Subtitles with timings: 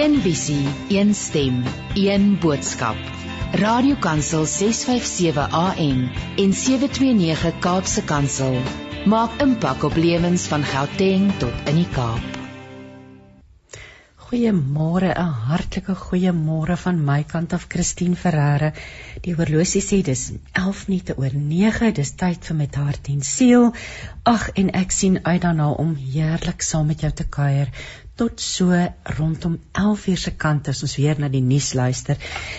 [0.00, 1.62] Een visie, een stem,
[1.94, 2.96] een boodskap.
[3.52, 8.56] Radiokansel 657 AM en 729 Kaapse Kansel
[9.04, 12.38] maak impak op lewens van Gauteng tot in die Kaap.
[14.30, 18.72] Goeiemôre, 'n hartlike goeiemôre van my kant af Christine Ferreira.
[19.20, 23.74] Die horlosie sê dis 11 minute oor 9, dis tyd vir met hart en siel.
[24.22, 27.68] Ag en ek sien uit daarna om heerlik saam met jou te kuier
[28.20, 28.68] tot so
[29.16, 32.18] rondom 11:00 se kant as ons weer na die nuus luister.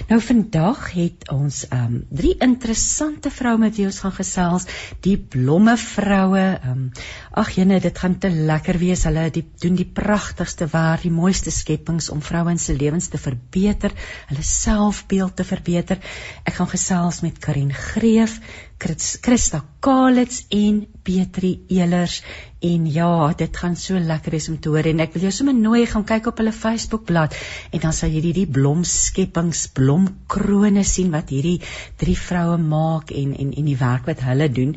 [0.09, 4.65] Nou vandag het ons um drie interessante vroue met wie ons gaan gesels,
[5.05, 6.45] die blomme vroue.
[6.71, 6.89] Um
[7.37, 9.05] ag jene, dit gaan te lekker wees.
[9.05, 13.93] Hulle die, doen die pragtigste werk, die mooiste skepings om vrouens se lewens te verbeter,
[14.31, 16.01] hulle selfbeeld te verbeter.
[16.43, 18.39] Ek gaan gesels met Karin Greef,
[18.81, 22.21] Christa Kalitz en Petri Elers
[22.65, 24.85] en ja, dit gaan so lekker wees om te hoor.
[24.89, 27.37] En ek wil jou sommer nooi gaan kyk op hulle Facebookblad.
[27.73, 31.59] En dan sal jy hierdie blomskepings, blomkrone sien wat hierdie
[32.01, 34.75] drie vroue maak en en en die werk wat hulle doen.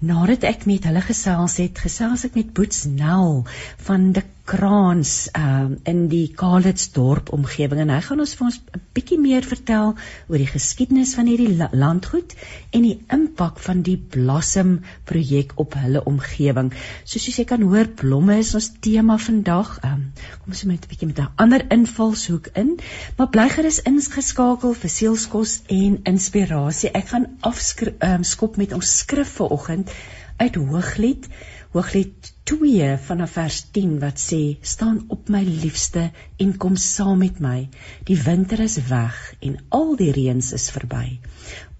[0.00, 3.44] Nadat ek met hulle gesels het, gesels ek met Boets Nel
[3.86, 8.80] van die Kraans um, in die Kalitsdorp omgewing en hy gaan ons vir ons 'n
[8.96, 12.34] bietjie meer vertel oor die geskiedenis van hierdie la landgoed
[12.74, 14.72] en die impak van die Blossom
[15.06, 16.72] projek op hulle omgewing.
[17.04, 19.78] So soos jy kan hoor, blomme is ons tema vandag.
[19.86, 20.02] Um,
[20.42, 22.78] kom ons moet 'n bietjie met 'n ander invalshoek in,
[23.16, 26.90] maar bly gerus ingeskakel vir sielskos en inspirasie.
[26.90, 29.90] Ek gaan afskop um, met ons skrif vanoggend
[30.36, 31.28] uit Hooglied
[31.72, 37.38] Hooglied 2 vanaf vers 10 wat sê: "Staan op my liefste en kom saam met
[37.40, 37.68] my.
[38.04, 41.20] Die winter is weg en al die reëns is verby.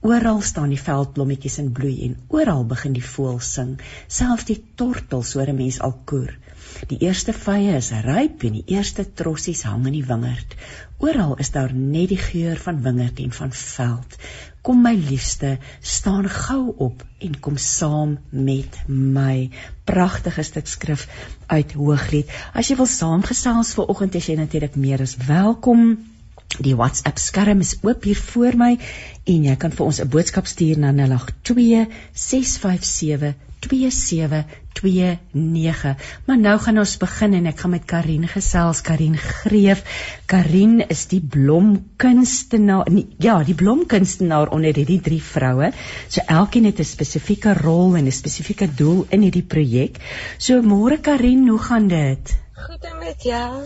[0.00, 3.74] Oral staan die veldblommetjies in bloei en oral begin die voëls sing.
[4.08, 6.32] Selfs die tortels hoor 'n mens al koer.
[6.88, 10.56] Die eerste vye is ryp en die eerste trossies hang in die wingerd.
[10.98, 14.18] Oral is daar net die geur van wingerd en van veld.
[14.62, 19.50] Kom my liefste, staan gou op en kom saam met my.
[19.84, 21.08] Pragtige stuk skrif
[21.46, 22.30] uit Hooglied.
[22.54, 25.96] As jy wil saamgesels vir oggend, is jy natuurlik meer as welkom.
[26.62, 28.76] Die WhatsApp skerm is oop hier voor my
[29.34, 35.94] en jy kan vir ons 'n boodskap stuur na 082 657 2729.
[36.26, 38.78] Maar nou gaan ons begin en ek gaan met Karin gesels.
[38.86, 39.80] Karin Greef.
[40.26, 42.86] Karin is die blomkunstenaar.
[43.22, 45.72] Ja, die blomkunstenaar onder hierdie drie vroue.
[46.08, 49.98] So elkeen het 'n spesifieke rol en 'n spesifieke doel in hierdie projek.
[50.38, 52.40] So môre Karin, hoe gaan dit?
[52.62, 53.62] Goed en met jou?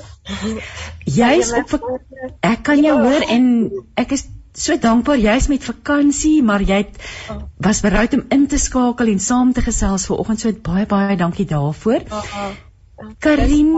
[1.05, 1.99] Jy's op
[2.41, 6.99] ek kan jou hoor en ek is so dankbaar jy's met vakansie, maar jy het
[7.31, 7.43] oh.
[7.63, 10.41] was bereid om in te skakel en saam te gesels vir oggend.
[10.41, 12.09] So baie baie dankie daarvoor.
[12.11, 13.13] Oh, oh.
[13.21, 13.73] Karin,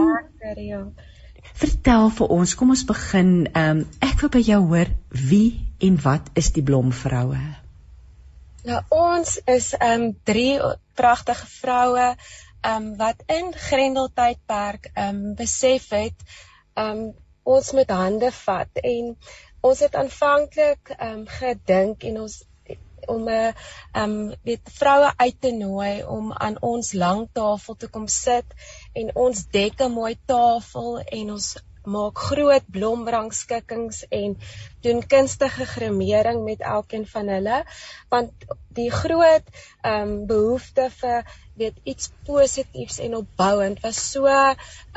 [1.59, 3.33] vertel vir ons, kom ons begin.
[3.51, 4.91] Ehm um, ek wil by jou hoor
[5.29, 7.39] wie en wat is die blomvroue?
[8.67, 10.59] Ja, ons is ehm um, drie
[10.99, 12.13] pragtige vroue
[12.61, 16.27] ehm um, wat in Grendeltydperk ehm um, besef het
[16.75, 17.11] ehm um,
[17.49, 19.15] ons met hande vat en
[19.61, 22.43] ons het aanvanklik ehm um, gedink en ons
[23.07, 23.51] om 'n uh,
[23.91, 28.45] ehm um, weet vroue uit te nooi om aan ons lang tafel te kom sit
[28.93, 31.55] en ons dek 'n mooi tafel en ons
[31.95, 34.37] maak groot blomrangskikkings en
[34.85, 37.63] doen kunstige gremering met elkeen van hulle
[38.13, 38.47] want
[38.79, 39.45] die groot
[39.81, 41.25] ehm um, behoefte vir
[41.59, 44.27] weet iets positiefs en opbouend was so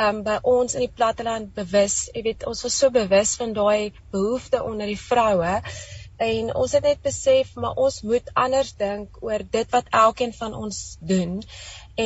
[0.06, 3.92] um by ons in die platteland bewus jy weet ons was so bewus van daai
[4.14, 5.56] behoefte onder die vroue
[6.22, 10.54] en ons het net besef maar ons moet anders dink oor dit wat elkeen van
[10.54, 11.40] ons doen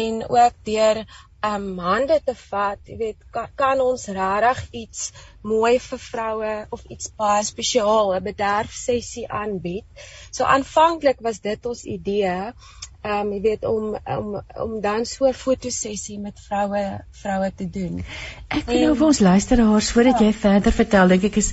[0.00, 1.02] en ook deur
[1.44, 6.84] um hande te vat jy weet kan, kan ons regtig iets mooi vir vroue of
[6.88, 12.52] iets baie spesiaal 'n bederf sessie aanbied so aanvanklik was dit ons idee
[13.06, 13.84] ehm um, jy weet om
[14.16, 14.28] om
[14.64, 16.84] om dan so 'n fotosessie met vroue
[17.22, 18.04] vroue te doen.
[18.48, 20.26] Ek wil nou vir ons luisteraars voordat ja.
[20.26, 21.52] jy verder vertel, dink ek is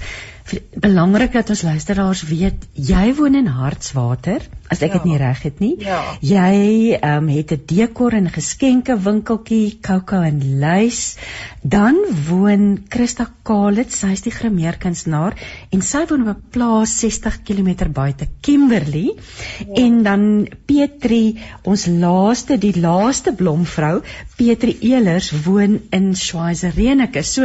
[0.83, 4.43] belangrik dat ons luisteraars weet jy woon in Hartswater
[4.73, 5.09] as ek dit ja.
[5.09, 5.73] nie reg het nie.
[5.83, 5.99] Ja.
[6.19, 11.17] Jy um, het 'n dekor en geskenke winkeltjie, Coco en Lys.
[11.61, 15.37] Dan woon Christa Kalitz, sy is die grimeerkunstenaar
[15.71, 19.15] en sy woon op 'n plaas 60 km buite Kimberley.
[19.59, 19.85] Ja.
[19.85, 24.01] En dan Petri, ons laaste, die laaste blomvrou,
[24.35, 27.23] Petri Elers woon in Schweizerenike.
[27.23, 27.43] So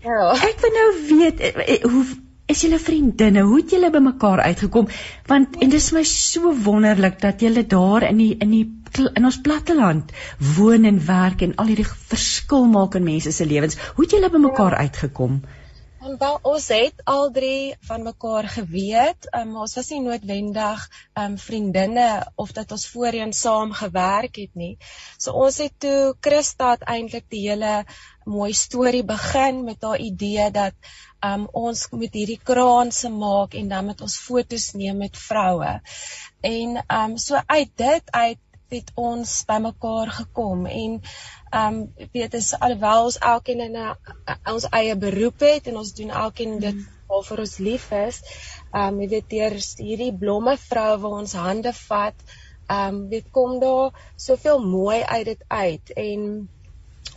[0.00, 0.32] ja.
[0.32, 2.04] Ek wil nou weet eh, eh, hoe
[2.50, 3.44] is julle vriendinne?
[3.46, 4.88] Hoe het julle bymekaar uitgekom?
[5.30, 8.66] Want en dit is my so wonderlik dat julle daar in die in die
[9.00, 10.10] in ons platteland
[10.56, 13.78] woon en werk en al hierdie verskil maak in mense se lewens.
[13.94, 15.40] Hoe het julle bymekaar uitgekom?
[16.00, 20.86] En wel ons het al drie van mekaar geweet, um, ons was nie noodwendig
[21.22, 22.06] um vriendinne
[22.40, 24.78] of dat ons voorheen saam gewerk het nie.
[25.20, 27.82] So ons het toe Christa eintlik die hele
[28.24, 30.90] mooi storie begin met haar idee dat
[31.26, 35.80] um ons moet hierdie kraanse maak en dan met ons fotos neem met vroue.
[36.40, 38.38] En um so uit dit uit
[38.70, 41.00] het ons bymekaar gekom en
[41.50, 43.96] ehm um, weet is alhoewel ons elkeen in 'n
[44.52, 46.86] ons eie beroep het en ons doen elkeen dit mm.
[47.08, 48.20] waarvoor ons lief is.
[48.72, 49.56] Ehm um, jy weet deur
[49.88, 52.14] hierdie blomme vrou wat ons hande vat,
[52.68, 56.48] ehm um, weet kom daar soveel mooi uit dit uit en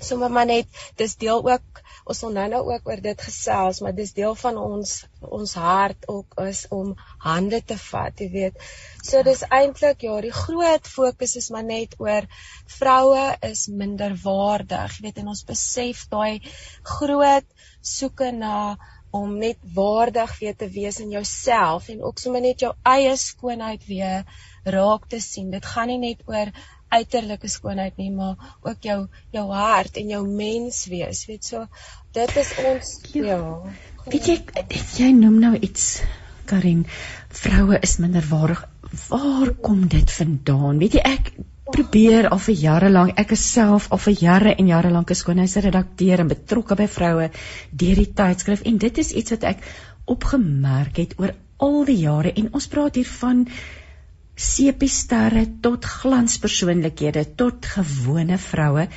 [0.03, 3.93] sommer maar net dis deel ook ons sal nou nou ook oor dit gesels, maar
[3.95, 6.91] dis deel van ons ons hart ook is om
[7.23, 8.65] hande te vat, jy weet.
[9.03, 12.27] So dis eintlik ja, die groot fokus is maar net oor
[12.77, 16.43] vroue is minderwaardig, jy weet en ons besef daai
[16.97, 17.47] groot
[17.95, 18.75] soeke na
[19.13, 23.83] om net waardig weer te wees in jouself en ook sommer net jou eie skoonheid
[23.85, 24.23] weer
[24.65, 25.51] raak te sien.
[25.53, 26.49] Dit gaan nie net oor
[26.97, 28.99] uiterlike skoonheid nie, maar ook jou
[29.35, 31.25] jou hart en jou mens wees.
[31.29, 31.65] Weet so,
[32.17, 33.23] dit is ons ja.
[33.33, 33.39] ja
[34.09, 34.37] weet jy
[34.99, 36.03] jy noem nou iets
[36.45, 36.83] Karin,
[37.31, 38.65] vroue is minderwaardig.
[39.07, 40.81] Waar kom dit vandaan?
[40.81, 41.31] Weet jy ek
[41.71, 45.19] probeer al vir jare lank ek is self al vir jare en jare lank 'n
[45.21, 47.29] skoonheidsredakteur en betrokke by vroue
[47.83, 49.63] deur die tydskrif en dit is iets wat ek
[50.15, 51.33] opgemerk het oor
[51.67, 53.47] al die jare en ons praat hier van
[54.35, 58.87] sepiesterre tot glanspersoonlikhede tot gewone vroue.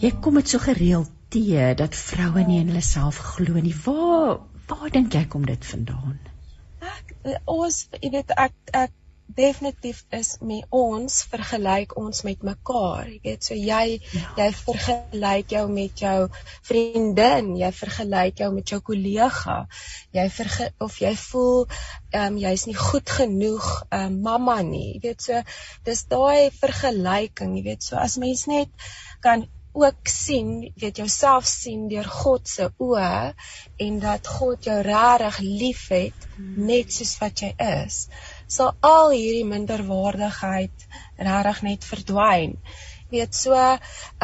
[0.00, 3.74] Jy kom dit so gereeld teë dat vroue nie in hulle self glo nie.
[3.84, 6.18] Waar waar dink jy kom dit vandaan?
[6.80, 7.14] Ek
[7.50, 8.92] ons jy weet ek ek
[9.36, 13.08] definitief is me ons vergelyk ons met mekaar.
[13.10, 14.28] Jy weet so jy ja.
[14.38, 16.18] jy vergelyk jou met jou
[16.68, 19.58] vriendin, jy vergelyk jou met jou kollega.
[20.16, 24.94] Jy verge of jy voel ehm um, jy's nie goed genoeg ehm um, mamma nie.
[24.94, 25.42] Jy weet so
[25.88, 28.88] dis daai vergelyking, jy weet so as mens net
[29.24, 33.34] kan ook sien, weet jouself sien deur God se oë
[33.82, 38.04] en dat God jou regtig liefhet net soos wat jy is
[38.46, 40.88] sal al hierdie minderwaardigheid
[41.18, 42.58] regtig net verdwyn.
[43.14, 43.78] Weet so, ehm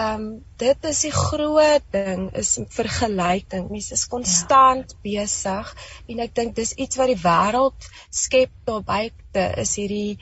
[0.05, 0.23] um,
[0.59, 3.69] dit is die groot ding is vergelyking.
[3.71, 5.01] Mense is konstant ja.
[5.05, 5.75] besig
[6.09, 7.91] en ek dink dis iets wat die wêreld
[8.23, 10.17] skep daar buite is hierdie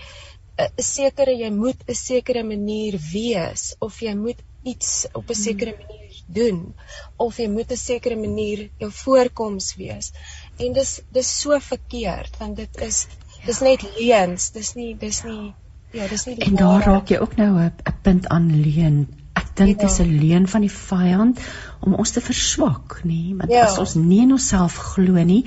[0.59, 4.43] 'n uh, sekere jy moet 'n sekere manier wees of jy moet
[4.73, 5.87] iets op 'n sekere hmm.
[5.87, 6.75] manier doen
[7.17, 10.13] of jy moet 'n sekere manier jou voorkoms wees.
[10.59, 13.07] En dis dis so verkeerd want dit is
[13.47, 15.55] dis net leuns, dis nie dis nie
[15.93, 19.09] ja, dis nie En daar raak jy ook nou 'n punt aan leuen.
[19.35, 21.41] Ek dink dit is 'n leuen van die vyand
[21.81, 23.37] om ons te verswak, nê?
[23.37, 23.65] Want ja.
[23.65, 25.45] as ons nie in onsself glo nie,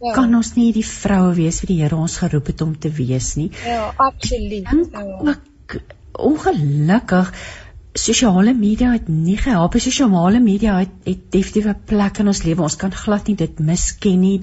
[0.00, 0.12] ja.
[0.12, 3.34] kan ons nie die vroue wees wie die Here ons geroep het om te wees
[3.34, 3.50] nie.
[3.66, 4.68] Ja, absoluut.
[4.92, 5.36] Ja.
[6.12, 7.32] Ongelukkig
[7.92, 9.76] sosiale media het nie gehelp.
[9.78, 12.62] Sosiale media het het definitief 'n plek in ons lewe.
[12.62, 14.40] Ons kan glad nie dit misken nie.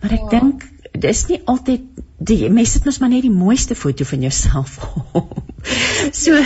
[0.00, 0.38] Maar ek ja.
[0.38, 1.80] dink dis nie altyd
[2.20, 4.76] die mense sit mos maar net die mooiste foto van jouself
[5.20, 5.38] op.
[6.12, 6.44] so ja.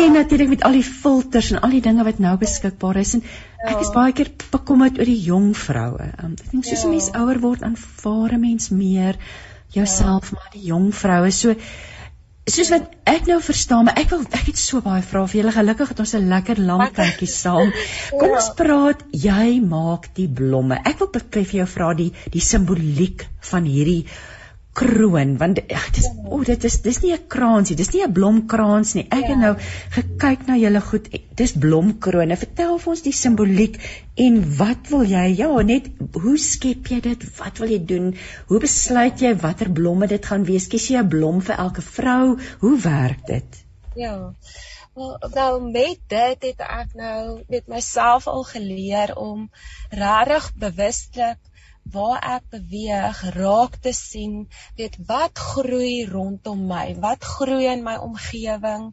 [0.00, 3.22] en natuurlik met al die filters en al die dinge wat nou beskikbaar is en
[3.24, 3.74] ja.
[3.74, 6.08] ek is baie keer bekommerd oor die jong vroue.
[6.24, 6.96] Um, ek dink soos 'n ja.
[6.96, 9.20] mens ouer word, aanvaar 'n mens meer
[9.76, 10.38] jouself ja.
[10.38, 11.30] maar die jong vroue.
[11.30, 11.54] So
[12.50, 15.52] soos wat ek nou verstaan, maar ek wil ek het so baie vrae vir julle.
[15.52, 17.72] Gelukkig het ons 'n lekker lang tydjie saam.
[18.20, 18.56] Kom ons ja.
[18.56, 20.80] praat, jy maak die blomme.
[20.80, 24.06] Ek wil vir jou vra die die simboliek van hierdie
[24.78, 28.12] kroon want ag dis o oh, dit is dis nie 'n kraansie dis nie 'n
[28.18, 29.06] blomkrans nie.
[29.10, 29.30] Ek ja.
[29.30, 29.54] het nou
[29.96, 31.08] gekyk na julle goed
[31.40, 32.36] dis blomkrone.
[32.36, 33.80] Vertel vir ons die simboliek
[34.26, 35.26] en wat wil jy?
[35.42, 37.26] Ja net hoe skep jy dit?
[37.38, 38.14] Wat wil jy doen?
[38.46, 40.68] Hoe besluit jy watter blomme dit gaan wees?
[40.68, 42.38] Kies jy 'n blom vir elke vrou?
[42.60, 43.64] Hoe werk dit?
[43.96, 44.32] Ja.
[44.94, 49.50] Wel nou met dit het ek nou met myself al geleer om
[49.90, 51.38] regtig bewuslik
[51.92, 57.96] waar ek beweeg, raak te sien, weet wat groei rondom my, wat groei in my
[57.96, 58.90] omgewing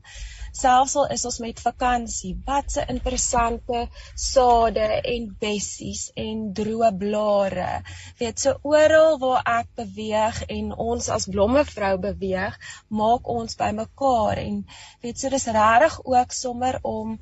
[0.57, 3.81] selfs al is ons met vakansie, wat 'n interessante
[4.15, 7.83] sade en bessies en droë blare.
[8.19, 12.57] Weet so oral waar ek beweeg en ons as blommevrou beweeg,
[12.89, 14.65] maak ons bymekaar en
[15.01, 17.19] weet so dis regtig ook sommer om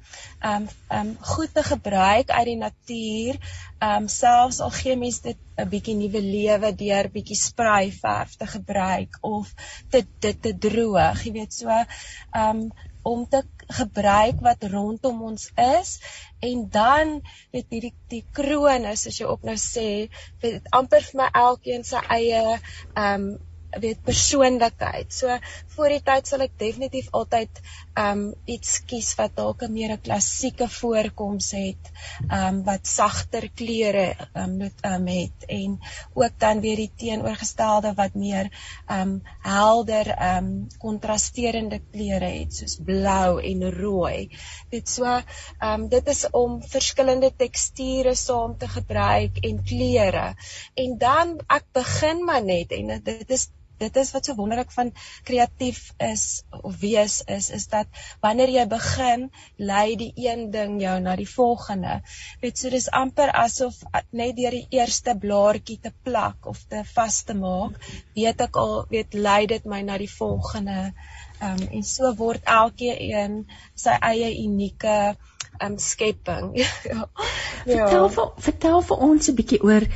[0.54, 0.68] um
[1.00, 3.40] um goed te gebruik uit die natuur,
[3.82, 8.48] um selfs al gee mens dit 'n bietjie nuwe lewe deur bietjie spray verf te
[8.48, 9.54] gebruik of
[9.90, 11.84] dit dit te droog, jy weet so
[12.34, 12.70] um
[13.06, 13.42] om te
[13.80, 15.96] gebruik wat rondom ons is
[16.50, 17.18] en dan
[17.54, 19.90] weet hierdie die kroon is as jy ook nou sê
[20.44, 23.28] weet amper vir my elkeen sy eie ehm um,
[23.76, 25.14] weet persoonlikheid.
[25.14, 25.38] So
[25.76, 27.62] voor die tyd sal ek definitief altyd
[28.00, 31.92] um iets kies wat dalk 'n meer 'n klassieke voorkoms het,
[32.40, 35.80] um wat sagter kleure um met um het en
[36.14, 38.52] ook dan weer die teenoorgestelde wat meer
[38.92, 44.30] um helder um kontrasterende kleure het soos blou en rooi.
[44.70, 45.22] Dit so
[45.62, 50.36] um dit is om verskillende teksture saam te gebruik en kleure.
[50.74, 53.50] En dan ek begin maar net en dit is
[53.82, 54.92] dit is wat so wonderlik van
[55.28, 57.88] kreatief is of wees is is dat
[58.24, 59.28] wanneer jy begin
[59.58, 62.00] lei die een ding jou na die volgende.
[62.42, 67.22] Weet so dis amper asof net deur die eerste blaartjie te plak of te vas
[67.24, 67.78] te maak,
[68.16, 70.94] weet ek al weet lei dit my na die volgende.
[71.40, 73.42] Ehm um, en so word elkeen
[73.76, 75.16] sy eie unieke
[75.60, 76.54] um, skepping.
[76.56, 77.08] ja.
[77.66, 79.88] Vertel vir vertel vir ons 'n bietjie oor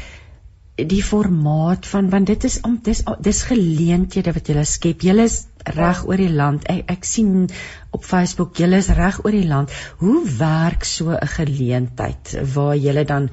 [0.87, 5.01] die formaat van want dit is om dis dis geleenthede wat julle skep.
[5.01, 5.39] Julle is
[5.75, 6.67] reg oor die land.
[6.71, 7.49] Ek, ek sien
[7.91, 9.73] op Facebook julle is reg oor die land.
[9.99, 13.29] Hoe werk so 'n geleentheid waar julle dan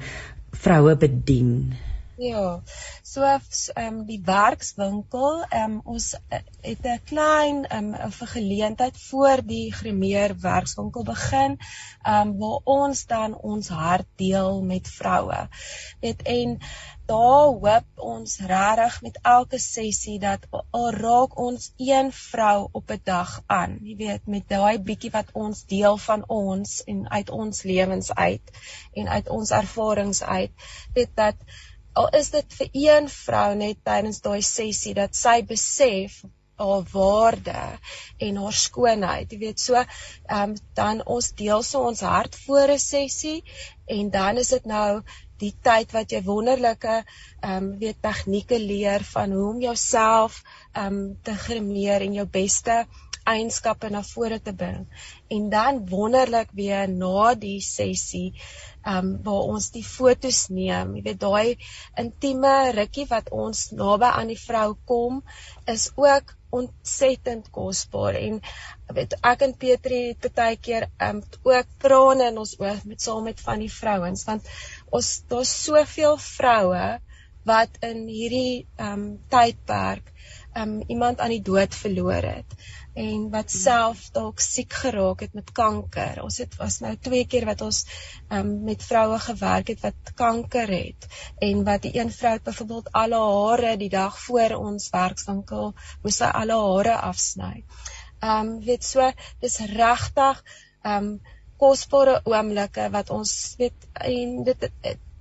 [0.51, 1.73] vroue bedien?
[2.17, 2.61] Ja.
[3.03, 3.41] So ehm
[3.75, 9.43] um, die werkswinkel, ehm um, ons uh, het 'n klein ehm um, 'n geleentheid voor
[9.45, 11.59] die Grimeer werkswinkel begin,
[12.03, 15.47] ehm um, waar ons dan ons hart deel met vroue.
[15.99, 16.57] Dit en
[17.05, 23.01] daar hoop ons regtig met elke sessie dat al raak ons een vrou op 'n
[23.03, 23.79] dag aan.
[23.83, 28.51] Jy weet, met daai bietjie wat ons deel van ons en uit ons lewens uit
[28.93, 30.51] en uit ons ervarings uit,
[30.93, 31.35] weet dat
[31.99, 36.21] al is dit vir een vrou net tydens daai sessie dat sy besef
[36.57, 37.63] haar waarde
[38.17, 39.31] en haar skoonheid.
[39.31, 43.43] Jy weet so, ehm um, dan ons deel so ons hart voor 'n sessie
[43.97, 45.01] en dan is dit nou
[45.37, 50.41] die tyd wat jy wonderlike ehm um, weet tegnieke leer van hoe om jouself
[50.73, 52.85] ehm um, te grimeer en jou beste
[53.33, 54.87] eienskappe na vore te bring.
[55.33, 58.29] En dan wonderlik weer na die sessie
[58.87, 60.95] ehm um, waar ons die fotos neem.
[60.95, 61.57] Jy weet daai
[61.99, 65.23] intieme rukkie wat ons naby aan die vrou kom
[65.67, 68.39] is ook ontsettend kosbaar en
[68.95, 73.27] weet ek en Petri het baie keer um ook trane in ons oë met saam
[73.27, 74.47] met van die vrouens want
[74.99, 76.85] ons daar's soveel vroue
[77.47, 80.13] wat in hierdie um tydperk
[80.61, 82.57] um iemand aan die dood verloor het
[82.97, 86.21] en wat self dalk siek geraak het met kanker.
[86.23, 87.83] Ons het was nou twee keer wat ons
[88.33, 91.07] um, met vroue gewerk het wat kanker het
[91.49, 95.73] en wat die een vrou byvoorbeeld alle hare die dag voor ons werkswinkel
[96.03, 97.63] moes sy alle hare afsny.
[98.25, 99.11] Um weet so
[99.43, 100.41] dis regtig
[100.95, 101.17] um
[101.61, 104.69] kosbare oomblikke wat ons weet en dit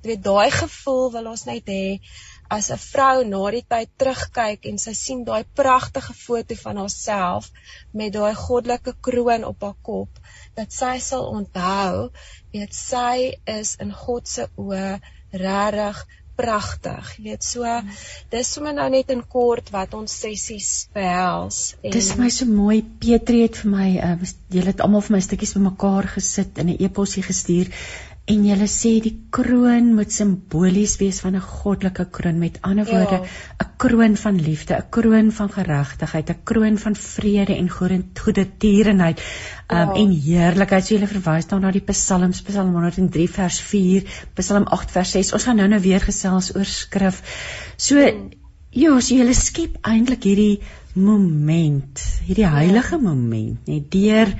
[0.06, 1.98] weet daai gevoel wil ons net hê
[2.48, 7.50] as 'n vrou na die tyd terugkyk en sy sien daai pragtige foto van haarself
[7.92, 10.20] met daai goddelike kroon op haar kop,
[10.54, 12.10] dat sy sal onthou,
[12.52, 15.00] weet sy is in God se oë
[15.32, 17.12] regtig pragtig.
[17.16, 17.64] Jy weet so,
[18.32, 21.60] dis sommer nou net in kort wat ons sessies behels.
[21.80, 21.94] En...
[21.96, 22.82] Dis my so mooi.
[23.00, 26.76] Petrie het vir my, uh, julle het almal vir my stukkies bymekaar gesit in 'n
[26.84, 27.72] e-posie gestuur
[28.26, 32.96] En jy sê die kroon moet simbolies wees van 'n goddelike kroon met ander ja.
[32.96, 33.28] woorde 'n
[33.60, 33.66] ja.
[33.78, 39.22] kroon van liefde, 'n kroon van geregtigheid, 'n kroon van vrede en goeie tierenheid
[39.68, 39.92] um, ja.
[39.94, 40.86] en heerlikheid.
[40.86, 44.02] So jy verwys dan na die Psalms, Psalm 103 vers 4,
[44.34, 45.32] Psalm 8 vers 6.
[45.32, 47.22] Ons gaan nou nou weer gesels oor skrif.
[47.76, 48.30] So hmm.
[48.70, 50.60] ja, so jy skep eintlik hierdie
[50.94, 53.02] moment, hierdie heilige ja.
[53.02, 54.34] moment, net deur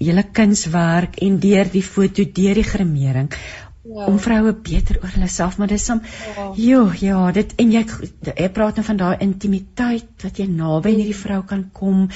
[0.00, 3.30] julle kunswerk en deur die foto, deur die gremering
[3.86, 4.06] ja.
[4.06, 6.48] om vroue beter oor hulle self, maar dis som ja.
[6.56, 7.84] Jo, ja, dit en jy
[8.32, 12.08] jy praat nou van daai intimiteit wat jy naby aan hierdie vrou kan kom.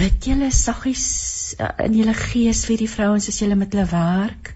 [0.00, 1.04] Bid julle saggies
[1.58, 4.54] uh, in julle gees vir die vrouens as julle met hulle werk.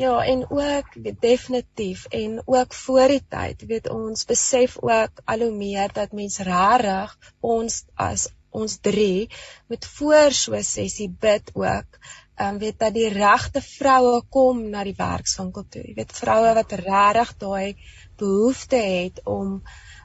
[0.00, 5.52] Ja, en ook definitief en ook voor die tyd, weet ons besef ook al hoe
[5.52, 9.28] meer dat mens rarig ons as ons drie
[9.72, 11.98] met voor so 'n sessie bid ook.
[12.36, 15.82] Ehm um, weet dat die regte vroue kom na die werkswinkel toe.
[15.86, 17.76] Jy weet vroue wat regtig daai
[18.16, 19.62] behoefte het om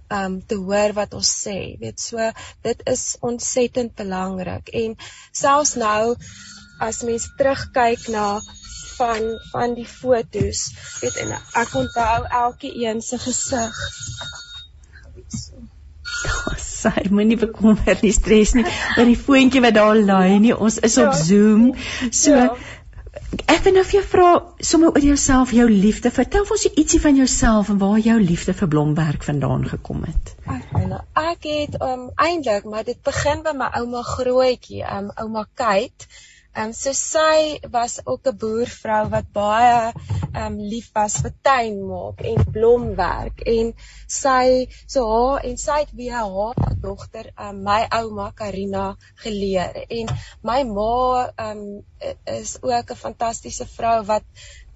[0.08, 1.78] ehm um, te hoor wat ons sê.
[1.80, 4.96] Weet so dit is ontsettend belangrik en
[5.32, 6.16] selfs nou
[6.80, 8.28] as mens terugkyk na
[8.98, 10.62] van van die fotos,
[11.02, 13.82] weet en ek onthou elke een se gesig.
[16.78, 20.54] Sy moenie bekommer nie, stres nie oor die voetjie wat daar lê nie.
[20.54, 21.22] Ons is op ja.
[21.30, 21.72] Zoom.
[22.12, 22.50] So ja.
[23.52, 24.28] Ek wil nou vir jou vra
[24.70, 26.12] sommer oor jouself, jou liefde.
[26.16, 30.32] Vertel ons ietsie van jouself en waar jou liefde vir blomwerk vandaan gekom het.
[30.48, 35.44] Ek nou, ek het um eintlik, maar dit begin by my ouma grootjie, um ouma
[35.60, 36.08] Kate.
[36.58, 41.34] Ehm um, so sy was ook 'n boervrou wat baie ehm um, lief was vir
[41.48, 43.70] tuin maak en blomwerk en
[44.20, 48.88] sy so haar en sy het weer haar dogter um, my ouma Karina
[49.26, 50.10] geleer en
[50.52, 50.96] my ma
[51.28, 54.26] ehm um, is ook 'n fantastiese vrou wat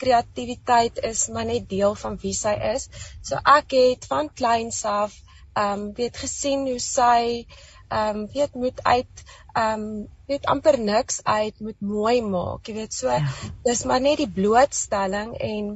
[0.06, 2.90] kreatiwiteit is maar net deel van wie sy is.
[3.22, 5.18] So ek het van kleins af
[5.56, 7.46] ehm um, weet gesien hoe sy
[7.90, 12.68] ehm um, weet moet uit ehm um, weet amper niks uit moet mooi maak.
[12.68, 13.22] Jy weet so ja.
[13.68, 15.76] dis maar net die blootstelling en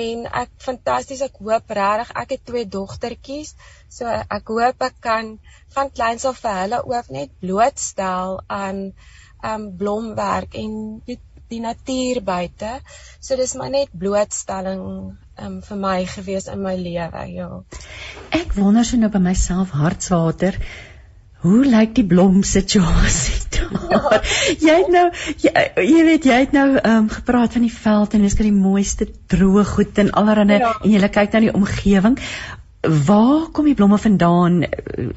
[0.00, 3.54] en ek fantasties ek hoop regtig ek het twee dogtertjies.
[3.90, 5.32] So ek hoop ek kan
[5.74, 8.84] van kleins af vir hulle ook net blootstel aan
[9.42, 12.76] um, blomwerk en weet die natuur buite.
[13.18, 14.84] So dis maar net blootstelling
[15.42, 17.48] um, vir my gewees in my lewe, ja.
[18.36, 20.60] Ek wonder so nou by myself hartswater
[21.40, 24.20] Hoe lyk die blom situasie daar?
[24.60, 25.06] Jy het nou
[25.40, 25.52] jy,
[25.88, 28.56] jy weet jy het nou ehm um, gepraat van die veld en dis kan die
[28.56, 30.74] mooiste droë goed en allerhande ja.
[30.84, 32.18] en jy kyk na die omgewing.
[32.80, 34.64] Waar kom die blomme vandaan?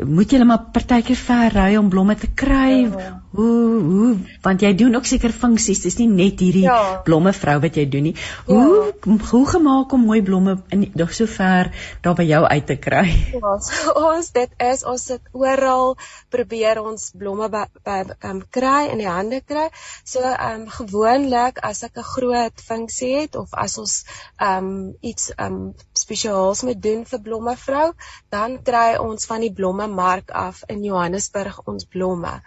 [0.03, 2.83] Moet jy net maar partykeer ver ry om blomme te kry?
[2.91, 6.99] Ja hoe hoe want jy doen ook seker funksies dis nie net hierdie ja.
[7.05, 8.13] blomme vrou wat jy doen nie
[8.45, 9.15] hoe ja.
[9.31, 11.71] hoe gemaak om mooi blomme in nog so ver
[12.05, 15.95] daar by jou uit te kry ja, so ons dit is ons sit oral
[16.35, 17.97] probeer ons blomme by, by
[18.29, 19.65] um, kry in die hande kry
[20.05, 23.97] so um, gewoonlik as ek 'n groot funksie het of as ons
[24.37, 27.93] um, iets um, spesiaals moet doen vir blomme vrou
[28.29, 32.39] dan kry ons van die blomme mark af in Johannesburg ons blomme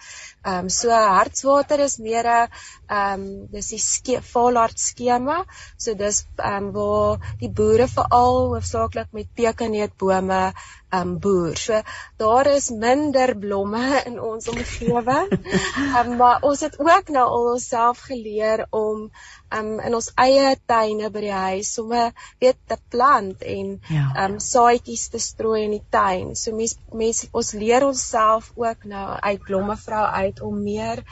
[0.46, 2.50] Ehm um, so hartswater is meer 'n
[2.96, 3.22] ehm um,
[3.54, 5.38] dis die ske volhard skema.
[5.84, 11.56] So dis ehm um, waar die boere veral hoofsaaklik met pekaneetbome ehm um, boer.
[11.56, 11.80] So
[12.22, 15.34] daar is minder blomme in ons omgewing.
[15.99, 19.10] Um, maar ons het ook nou al onsself geleer om
[19.54, 24.09] um, in ons eie tuine by die huis sommer weet te plant en ja.
[24.25, 26.35] um saadjies te strooi in die tuin.
[26.37, 31.04] So mense mens, ons leer onsself ook nou uit blommevrou uit om meer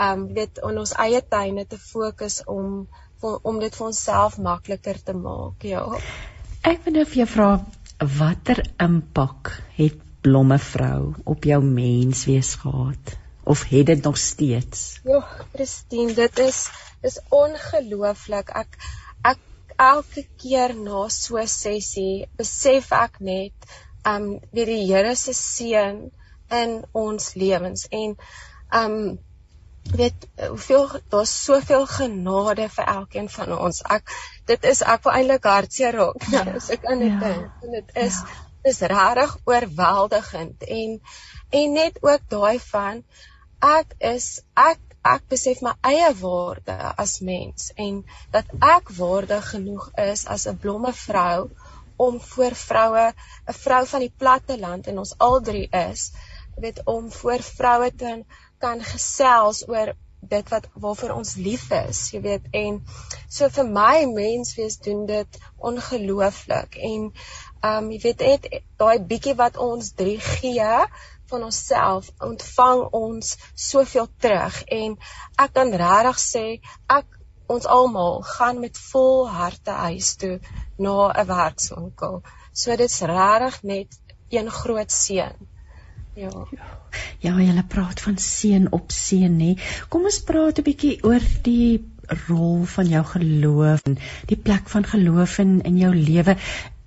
[0.00, 2.86] um weet in ons eie tuine te fokus om
[3.20, 5.64] om dit vir onsself makliker te maak.
[5.68, 5.84] Ja.
[6.64, 7.48] Ek wil nou vir jou vra
[8.00, 13.16] watter impak het blommevrou op jou menswees gehad?
[13.50, 15.00] Of het dit nog steeds?
[15.04, 15.20] Ja,
[15.52, 16.68] Christine, dit is
[17.02, 18.50] is ongelooflik.
[18.54, 18.76] Ek
[19.26, 19.38] ek
[19.80, 23.72] elke keer na so 'n sessie besef ek net
[24.12, 25.98] um wie die Here se seën
[26.60, 28.14] in ons lewens en
[28.82, 29.18] um
[29.96, 33.82] weet hoeveel daar's soveel genade vir elkeen van ons.
[33.96, 34.14] Ek
[34.46, 37.18] dit is ek wil eintlik hartseer raak nou as ek aan dit ja.
[37.24, 37.50] dink.
[37.64, 38.38] En dit is ja.
[38.70, 40.96] is regtig oorweldigend en
[41.50, 43.04] en net ook daai van
[43.60, 49.86] ek is ek ek besef my eie waarde as mens en dat ek waardig genoeg
[50.04, 51.50] is as 'n blomme vrou
[51.96, 53.06] om voor vroue
[53.48, 56.12] 'n vrou van die platte land en ons al drie is
[56.56, 58.24] weet om voor vroue te
[58.58, 62.80] kan gesels oor dit wat waarvoor ons lief is jy weet en
[63.28, 65.38] so vir my mens wees doen dit
[65.70, 67.06] ongelooflik en
[67.70, 68.50] um, jy weet dit
[68.82, 70.74] daai bietjie wat ons drie gee
[71.30, 74.98] van onsself ontvang ons soveel terug en
[75.44, 76.44] ek kan regtig sê
[76.98, 77.18] ek
[77.50, 80.36] ons almal gaan met vol harte huis toe
[80.78, 82.22] na 'n werkswinkel.
[82.52, 83.98] So dit's regtig net
[84.30, 85.34] een groot seën.
[86.14, 86.30] Ja.
[87.20, 89.54] Ja, jy praat van seën op seën nê.
[89.88, 91.84] Kom ons praat 'n bietjie oor die
[92.28, 96.36] rol van jou geloof en die plek van geloof in in jou lewe.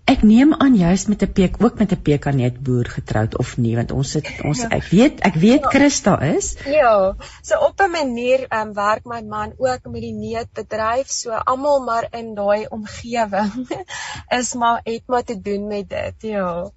[0.03, 3.75] Ek neem aan juist met 'n peek ook met 'n pekanet boer getroud of nie
[3.75, 4.69] want ons het ons ja.
[4.69, 5.65] ek weet ek weet.
[5.65, 6.55] Christa is.
[6.65, 7.15] Ja.
[7.41, 11.83] So op 'n manier ehm um, werk my man ook met die neetbedryf so almal
[11.83, 13.67] maar in daai omgewing
[14.39, 16.15] is maar het maar te doen met dit.
[16.19, 16.69] Ja.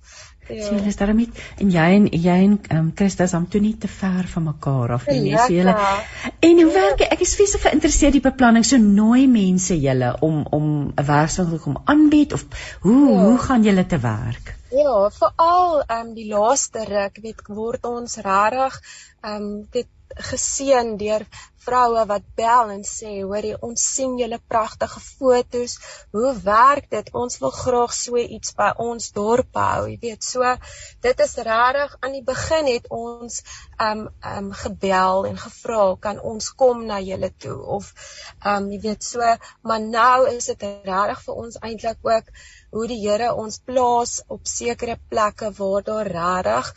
[0.49, 0.63] Ja.
[0.69, 1.29] Sien, dis daarom nie
[1.63, 5.07] en jy en jy en um, Christus om toe nie te ver van mekaar af
[5.11, 5.33] nie.
[5.33, 5.75] Dis julle.
[6.49, 10.69] En hoe werk ek is fisies geïnteresseerd die beplanning so nooi mense julle om om
[10.95, 12.47] 'n werkswinkel kom aanbied of
[12.87, 13.25] hoe ja.
[13.25, 14.55] hoe gaan julle te werk?
[14.71, 18.81] Ja, veral ehm um, die laaste ruk weet word ons regtig
[19.23, 19.91] ehm um, dit
[20.31, 21.27] geseën deur
[21.67, 25.77] vroue wat bel en sê hoor jy ons sien julle pragtige fotos.
[26.15, 27.11] Hoe werk dit?
[27.23, 29.87] Ons wil graag so iets by ons dorp hou.
[29.91, 30.55] Jy weet so
[31.07, 33.41] dit is regtig aan die begin het ons
[33.89, 37.59] um um gebel en gevra kan ons kom na julle toe?
[37.79, 37.93] Of
[38.55, 39.35] um jy weet so
[39.67, 42.31] maar nou is dit regtig vir ons eintlik ook
[42.77, 46.73] hoe die Here ons plaas op sekere plekke waar daar regtig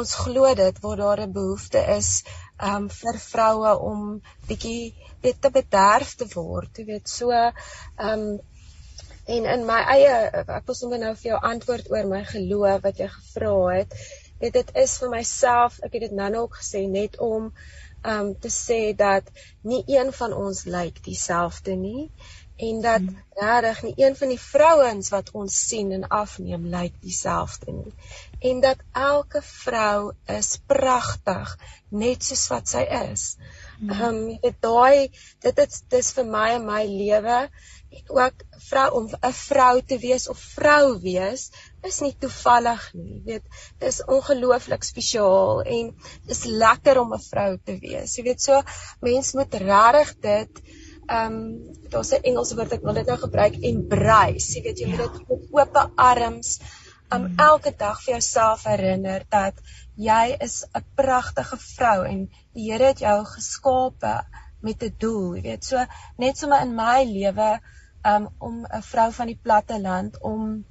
[0.00, 2.24] ons glo dit waar daar 'n behoefte is
[2.70, 4.00] um vir vroue om
[4.48, 7.30] bietjie weet te bederf te word, jy weet so
[8.10, 8.24] um
[9.36, 10.16] en in my eie
[10.58, 13.94] ek wil sommer nou vir jou antwoord oor my geloof wat jy gevra het.
[14.40, 17.52] Weet dit is vir myself, ek het dit nou ook gesê net om
[18.14, 19.30] um te sê dat
[19.62, 22.10] nie een van ons lyk dieselfde nie
[22.56, 23.22] en dat hmm.
[23.34, 27.94] regtig nie een van die vrouens wat ons sien en afneem lyk dieselfde nie
[28.50, 31.54] en dat elke vrou is pragtig
[31.94, 33.24] net soos wat sy is.
[33.78, 33.90] Hmm.
[33.90, 35.10] Ehm um, dit daai
[35.46, 37.38] dit is dis vir my en my lewe
[37.94, 41.50] en ook vrou om 'n vrou te wees of vrou wees
[41.90, 43.10] is nie toevallig nie.
[43.14, 43.46] Jy weet,
[43.78, 45.92] dis ongelooflik spesiaal en
[46.26, 48.16] dis lekker om 'n vrou te wees.
[48.16, 48.62] Jy weet so
[49.00, 50.64] mens moet regtig dit
[51.06, 54.56] ehm um, daar's 'n Engelse woord ek wil dit nou gebruik embrace.
[54.56, 55.06] Jy weet jy moet ja.
[55.06, 56.60] dit met oop arms
[57.14, 57.38] um mm.
[57.38, 59.54] elke dag vir jouself herinner dat
[59.96, 64.14] jy is 'n pragtige vrou en die Here het jou geskape
[64.60, 65.34] met 'n doel.
[65.36, 65.84] Jy weet so
[66.16, 67.60] net sommer in my lewe
[68.12, 70.64] um om 'n vrou van die platte land om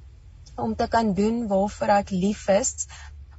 [0.56, 2.86] om te kan doen waarvoor ek lief is,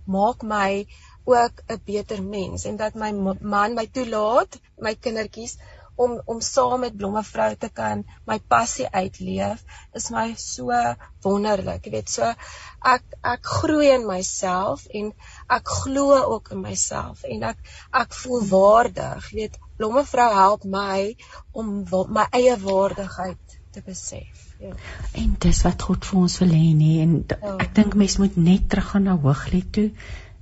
[0.06, 0.88] maak my
[1.24, 5.58] ook 'n beter mens en dat my man my toelaat, my kindertjies
[5.96, 10.72] om om saam met blommevrou te kan my passie uitleef is my so
[11.24, 11.86] wonderlik.
[11.86, 12.32] Jy weet, so
[12.96, 15.12] ek ek groei in myself en
[15.60, 17.62] ek glo ook in myself en ek
[18.04, 19.32] ek voel waardig.
[19.32, 21.16] Jy weet, blommevrou help my
[21.52, 24.44] om my eie waardigheid te besef.
[24.60, 24.72] Ja.
[25.20, 27.58] En dis wat God vir ons wil hê nie en ja.
[27.60, 29.90] ek dink mens moet net teruggaan na Hooglied toe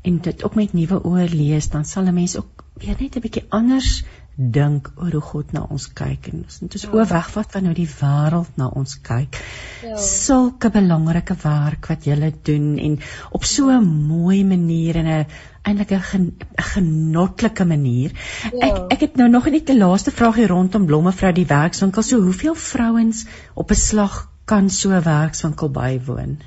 [0.04, 3.26] en dit ook met nuwe oë lees dan sal 'n mens ook weer net 'n
[3.26, 4.04] bietjie anders
[4.36, 6.90] dink oor hoe God na ons kyk en ons moet ons ja.
[6.90, 9.38] oë wegvat van hoe die wêreld na ons kyk.
[9.86, 9.98] Ja.
[10.02, 12.98] Sulke belangrike werk wat julle doen en
[13.32, 15.26] op so 'n mooi manier en 'n
[15.64, 16.26] eintlik 'n gen,
[16.74, 18.12] genotlike manier.
[18.52, 18.68] Ja.
[18.68, 22.04] Ek ek het nou nog net 'n laaste vraagie rondom blommevrou die werkswinkel.
[22.04, 26.42] So hoeveel vrouens op 'n slag kan so 'n werkswinkel bywoon?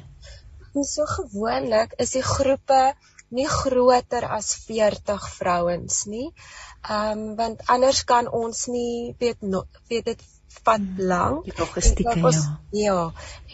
[0.82, 2.94] So gewoonlik is die groepe
[3.28, 6.32] nie groter as 40 vrouens nie.
[6.86, 10.22] Ehm um, want anders kan ons nie weet no, weet dit
[10.62, 11.44] vat hmm, lank.
[11.44, 12.32] Die logistieke ja.
[12.70, 13.02] Ja.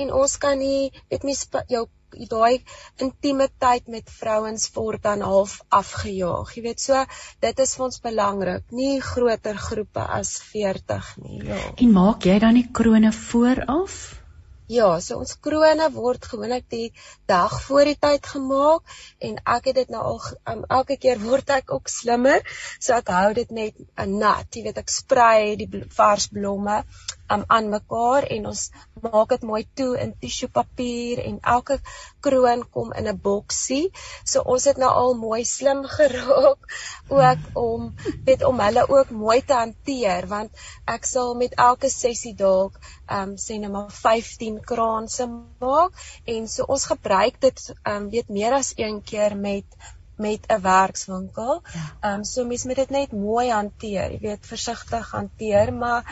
[0.05, 1.87] En ons kan nie weet mens jou
[2.29, 2.61] daai
[3.01, 6.53] intieme tyd met vrouens word dan half afgejaag.
[6.57, 7.05] Jy weet so
[7.45, 11.45] dit is vir ons belangrik, nie groter groepe as 40 nie.
[11.49, 11.61] Ja.
[11.77, 14.22] En maak jy dan die krone vooraf?
[14.71, 16.93] Ja, so ons krone word gewoonlik die
[17.27, 20.21] dag voor die tyd gemaak en ek het dit nou al
[20.53, 22.47] um, elke keer word ek ook slimmer,
[22.79, 24.47] so ek hou dit net uh, nat.
[24.55, 26.85] Jy weet ek sprei die bl vars blomme
[27.31, 28.63] um, aan mekaar en ons
[29.03, 31.79] maak dit mooi toe in tissue papier en elke
[32.25, 33.91] kroon kom in 'n boksie.
[34.25, 36.61] So ons het nou al mooi slim geraak
[37.09, 40.51] ook om weet om hulle ook mooi te hanteer want
[40.97, 42.79] ek sal met elke sessie dalk
[43.11, 45.27] um, sê net maar 15 kraanse
[45.61, 45.93] maak
[46.25, 49.83] en so ons gebruik dit um, weet meer as een keer met
[50.23, 51.63] met 'n werkswinkel.
[52.01, 56.03] Ehm um, so mens moet dit net mooi hanteer, jy weet versigtig hanteer, maar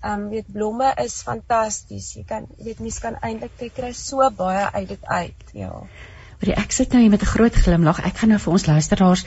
[0.00, 2.14] Ehm um, weet blomme is fantasties.
[2.16, 5.52] Jy kan weet mens kan eintlik jy kry so baie uit dit uit.
[5.52, 5.72] Ja.
[6.40, 8.00] Maar ek sit nou hier met 'n groot glimlag.
[8.00, 9.24] Ek gaan nou vir ons luisteraars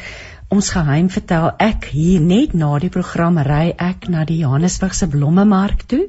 [0.50, 1.52] ons geheim vertel.
[1.60, 6.08] Ek hier net na die program ry ek na die Johannesburg se blommemark toe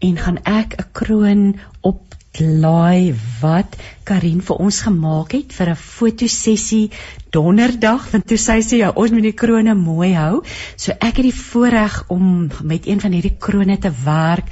[0.00, 5.76] en gaan ek 'n kroon op laai wat Karin vir ons gemaak het vir 'n
[5.76, 6.90] fotosessie
[7.34, 10.42] donderdag want toe sy sê ja ons moet die krone mooi hou.
[10.76, 14.50] So ek het die voorreg om met een van hierdie krone te werk.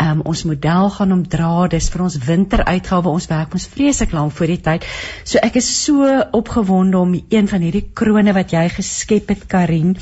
[0.00, 1.68] Um, ons model gaan hom dra.
[1.70, 3.12] Dis vir ons winteruitgawe.
[3.12, 4.86] Ons werk ons vreeslik lank voor die tyd.
[5.22, 9.94] So ek is so opgewonde om een van hierdie krone wat jy geskep het Karin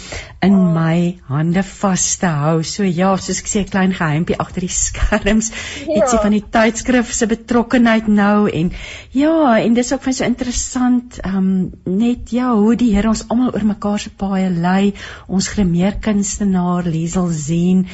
[0.42, 0.70] in oh.
[0.74, 2.62] my hande vas te hou.
[2.66, 5.52] So ja soos ek sê 'n klein geheimpie agter die skerms.
[5.82, 6.02] Ja.
[6.02, 8.72] ietsie van die tydskrif se betrokkenheid nou en
[9.12, 13.28] Ja, en dis ook vir so interessant, ehm um, net ja, hoe die Here ons
[13.28, 14.94] almal oor mekaar se paaie lei.
[15.28, 17.86] Ons grimeer kunstenaar Liesel Zien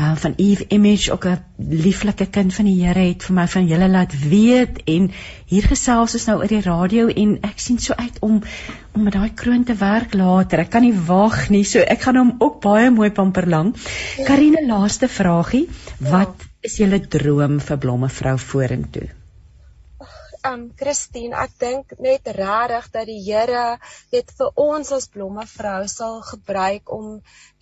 [0.00, 3.66] uh, van Eve Image ook 'n lieflike kind van die Here het vir my van
[3.66, 5.10] julle laat weet en
[5.46, 8.42] hier gesels ons nou oor die radio en ek sien so uit om
[8.92, 10.58] om met daai kroon te werk later.
[10.58, 11.64] Ek kan nie wag nie.
[11.64, 13.76] So ek gaan hom ook baie mooi pamper lank.
[14.26, 15.68] Karine laaste vragie.
[16.00, 19.25] Wat is julle droom vir blomme vrou vorentoe?
[20.48, 23.78] Um Christine, ek dink net regtig dat die Here
[24.12, 27.08] weet vir ons as blomme vrou sal gebruik om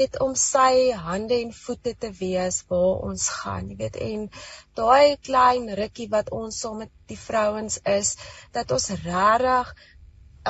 [0.01, 4.01] net om sy hande en voete te wees waar ons gaan, jy weet.
[4.11, 4.29] En
[4.81, 8.17] daai klein rukkie wat ons saam met die vrouens is,
[8.57, 9.75] dat ons regtig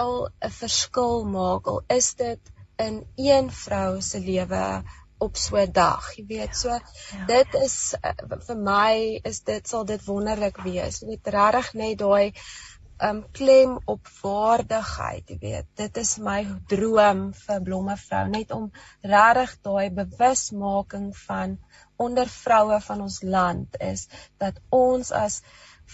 [0.04, 1.66] al 'n verskil maak.
[1.66, 4.82] Al is dit in een vrou se lewe
[5.18, 6.56] op so 'n dag, jy weet.
[6.56, 6.80] So ja.
[7.26, 11.02] dit is uh, vir my is dit sal dit wonderlik wees.
[11.02, 12.32] Net regtig net daai
[13.02, 15.66] um klem op waardigheid, jy weet.
[15.76, 18.70] Dit is my droom vir blomme vrou net om
[19.02, 21.58] regtig daai bewusmaking van
[21.96, 25.42] onder vroue van ons land is dat ons as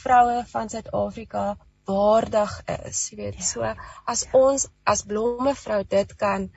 [0.05, 1.57] vroue van Suid-Afrika
[1.89, 3.41] waardig is, jy weet.
[3.41, 3.47] Ja.
[3.53, 3.75] So
[4.15, 6.51] as ons as blomme vrou dit kan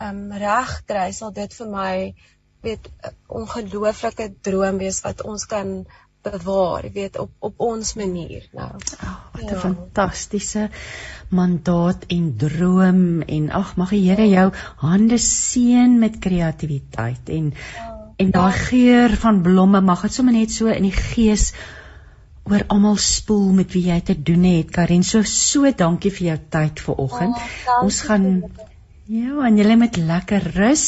[0.00, 1.94] um reg kry sal dit vir my
[2.62, 5.86] weet 'n ongelooflike droom wees wat ons kan
[6.22, 8.70] bewaar, weet op op ons manier nou.
[9.02, 9.60] Oh, wat 'n ja.
[9.60, 10.70] fantastiese
[11.28, 18.12] mandaat en droom en ag mag die Here jou hande seën met kreatiwiteit en ja.
[18.16, 21.52] en daai geur van blomme mag dit sommer net so in die gees
[22.44, 24.70] oor almal spoel met wie jy te doen het.
[24.70, 27.36] Karen, so so dankie vir jou tyd vanoggend.
[27.36, 28.42] Oh, ons gaan
[29.08, 30.82] Ja, en julle moet lekker rus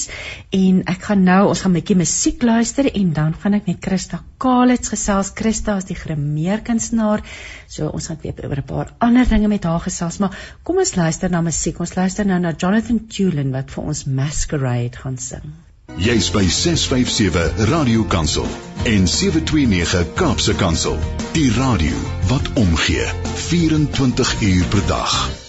[0.52, 3.78] en ek gaan nou, ons gaan 'n bietjie musiek luister en dan gaan ek met
[3.80, 5.30] Christa Kalitz gesels.
[5.34, 7.24] Christa is die grimeerkunstenaar.
[7.66, 10.94] So ons gaan weer oor 'n paar ander dinge met haar gesels, maar kom ons
[10.96, 11.80] luister na musiek.
[11.80, 15.52] Ons luister nou na Jonathan Tulin wat vir ons Masquerade gaan sing.
[15.96, 18.46] Jy's by 657 Radio Kansel
[18.84, 20.98] en 729 Kaapse Kansel.
[21.32, 21.96] Die radio
[22.28, 23.06] wat omgee
[23.48, 25.39] 24 uur per dag.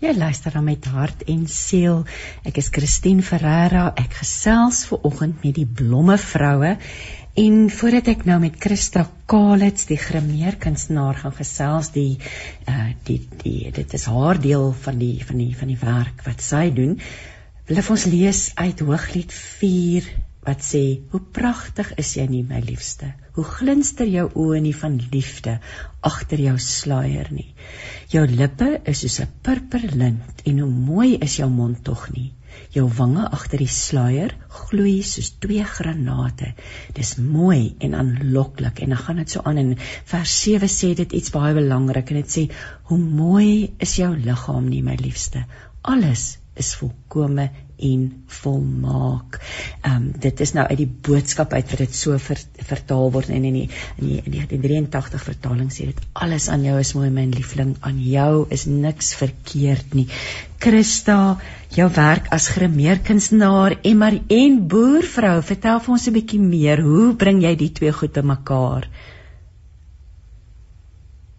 [0.00, 2.06] Jy luister dan met hart en siel.
[2.48, 3.90] Ek is Christine Ferreira.
[4.00, 6.70] Ek gesels ver oggend met die blomme vroue
[7.40, 12.16] en voordat ek nou met Christa Kalitz, die grimeer kunstenaar gaan gesels, die
[12.64, 16.40] uh die die dit is haar deel van die van die van die werk wat
[16.48, 16.96] sy doen.
[17.68, 20.08] Wil ons lees uit Hooglied 4
[20.50, 20.82] wat sê:
[21.12, 23.12] Hoe pragtig is jy nie, my liefste.
[23.36, 25.60] Hoe glinster jou oë nie van liefde
[26.06, 27.52] agter jou sluier nie.
[28.10, 32.32] Jou lippe is soos 'n purperlint en hoe mooi is jou mond tog nie.
[32.74, 36.54] Jou wange agter die sluier gloei soos twee granate.
[36.94, 39.76] Dis mooi en aanloklik en dan gaan dit so aan in
[40.12, 42.44] vers 7 sê dit iets baie belangrik en dit sê
[42.90, 45.44] hoe mooi is jou liggaam nie my liefste.
[45.82, 47.50] Alles is volkome
[47.88, 48.04] en
[48.40, 49.38] volmaak.
[49.80, 52.40] Ehm um, dit is nou uit die boodskap uit wat dit so ver,
[52.70, 53.66] vertaal word en in die
[53.96, 57.74] in die in die 1983 vertaling sê dit alles aan jou is mooi my liefling,
[57.80, 60.06] aan jou is niks verkeerd nie.
[60.60, 61.38] Christa,
[61.72, 66.82] jou werk as grimeerkunstenaar en maar en boervrou, vertel vir ons 'n bietjie meer.
[66.82, 68.88] Hoe bring jy die twee goed te mekaar?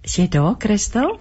[0.04, 1.12] Is jy daar, Christa?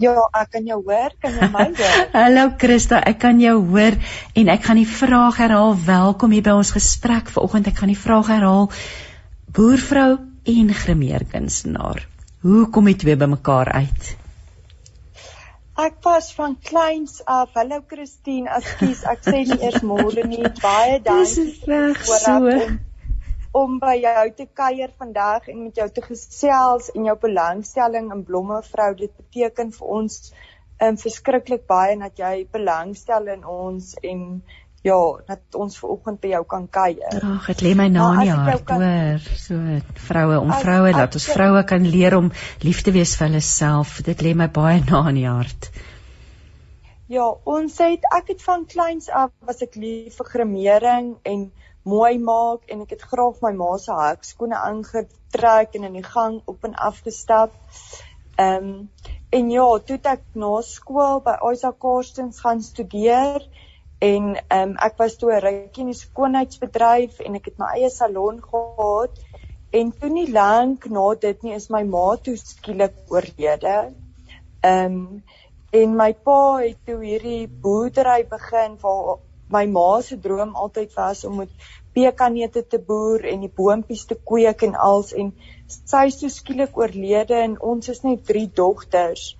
[0.00, 1.12] Ja, ek kan jou hoor.
[1.20, 2.06] Kan jy my hoor?
[2.16, 3.98] Hallo Christa, ek kan jou hoor
[4.38, 5.76] en ek gaan die vraag herhaal.
[5.86, 7.68] Welkom hier by ons gesprek vanoggend.
[7.70, 8.70] Ek gaan die vraag herhaal.
[9.52, 10.16] Boervrou
[10.48, 12.06] en grimeerkunstenaar.
[12.42, 14.16] Hoe kom die twee bymekaar uit?
[15.82, 17.54] Ek was van kleins af.
[17.56, 20.42] Hallo Christine, ekskuus, ek sê nie eers môre nie.
[20.60, 21.46] Baie dankie.
[21.46, 22.34] Dis reg so.
[22.34, 22.80] Om,
[23.52, 28.24] om by jou te kuier vandag en met jou te gesels en jou belangstelling in
[28.24, 30.18] blomme vrou dit beteken vir ons
[30.80, 34.26] um, verskriklik baie dat jy belangstel in ons en
[34.82, 37.20] ja dat ons ver oggend by jou kan kuier.
[37.22, 41.28] Ag dit lê my na in die hart hoor so vroue om vroue dat ons
[41.30, 42.32] vroue kan leer om
[42.66, 45.70] lief te wees vir hulle self dit lê my baie na in die hart.
[47.12, 51.50] Ja, ons het ek het van kleins af was ek lief vir gremering en
[51.82, 56.40] mooi maak en ek het graag my ma se hakskoene aangetrek en in die gang
[56.46, 57.54] op en af gestap.
[58.36, 58.88] Ehm um,
[59.32, 63.48] en ja, toe ek na skool by Isaac Karstens gaan studeer
[63.98, 67.72] en ehm um, ek was toe 'n rukkie in die skoonheidsbedryf en ek het my
[67.76, 69.18] eie salon gehad
[69.80, 73.76] en toe nie lank na dit nie is my ma toe skielik oorlede.
[74.60, 75.22] Ehm um,
[75.72, 79.18] en my pa het toe hierdie boerdery begin waar
[79.54, 84.16] my ma se droom altyd was om met pekanneute te boer en die boontjies te
[84.30, 85.32] kweek en als en
[85.72, 89.32] sy is so skielik oorlede en ons is net drie dogters.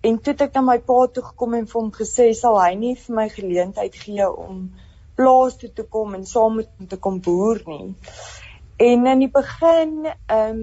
[0.00, 2.74] En toe het ek na my pa toe gekom en vir hom gesê sal hy
[2.80, 4.68] nie vir my geleentheid gee om
[5.18, 7.94] plaas toe te kom en saam met hom te kom boer nie.
[8.78, 10.62] En in die begin ehm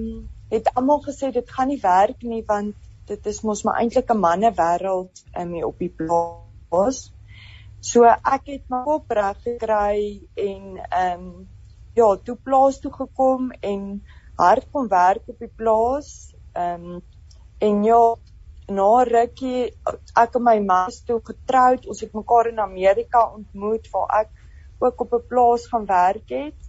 [0.50, 2.74] het almal gesê dit gaan nie werk nie want
[3.10, 7.10] dit is mos maar eintlik 'n manne wêreld um, hier op die plaas.
[7.86, 9.98] So ek het my kop reg gekry
[10.44, 11.26] en ehm um,
[11.98, 13.84] ja, toe plaas toe gekom en
[14.40, 16.08] hard kom werk op die plaas.
[16.62, 17.04] Ehm um,
[17.68, 18.00] en ja,
[18.78, 19.62] na rukkie
[20.22, 21.86] ek en my man is toe getroud.
[21.86, 24.34] Ons het mekaar in Amerika ontmoet waar ek
[24.82, 26.60] ook op 'n plaas gaan werk het.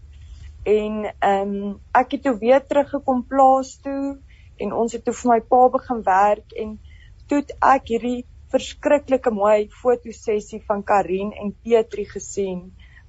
[0.78, 4.20] En ehm um, ek het toe weer teruggekom plaas toe
[4.58, 6.80] en ons het toe vir my pa begin werk en
[7.28, 12.62] toe ek hierdie verskriklike mooi fotosessie van Karin en Petri gesien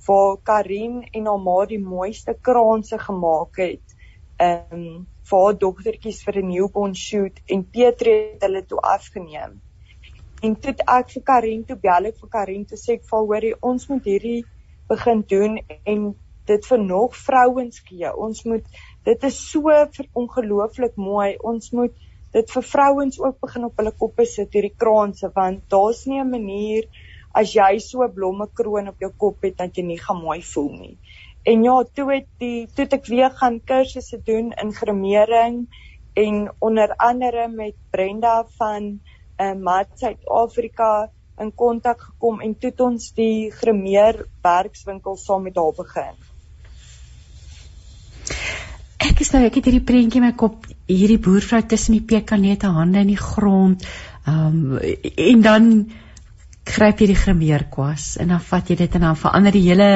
[0.06, 3.96] waar Karin en haar ma die mooiste kraanse gemaak het.
[4.38, 9.60] Ehm um, vir haar dogtertjies vir 'n newborn shoot en Petri het hulle toe afgeneem.
[10.42, 13.54] En toe ek vir Karin toe bel ek vir Karin te sê ek val hoorie
[13.60, 14.44] ons moet hierdie
[14.88, 16.14] begin doen en
[16.46, 18.12] dit vir nog vrouens gee.
[18.26, 18.64] Ons moet
[19.04, 19.74] dit is so
[20.22, 21.36] ongelooflik mooi.
[21.52, 26.04] Ons moet dit vir vrouens ook begin op hulle koppe sit hierdie kraanse want daar's
[26.06, 26.88] nie 'n manier
[27.34, 30.70] as jy so blomme kroon op jou kop het dat jy nie gaan mooi voel
[30.72, 30.96] nie.
[31.44, 35.66] En ja, toe het die toe het ek weer gaan kursusse doen in gremering
[36.14, 39.00] en onder andere met Brenda van
[39.40, 45.56] uh, Mat Suid-Afrika in kontak gekom en toe het ons die gremeer werkswinkel saam met
[45.56, 46.27] haar begin.
[48.98, 52.70] Ek is nou ek het hierdie prentjie in my kop, hierdie boervrou tussen die pekanette
[52.74, 53.86] hande in die grond.
[54.26, 54.78] Ehm um,
[55.16, 55.72] en dan
[56.68, 59.86] gryp jy die gremeerkwas en dan vat jy dit en dan verander die hele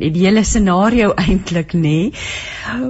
[0.00, 1.98] die hele scenario eintlik nê.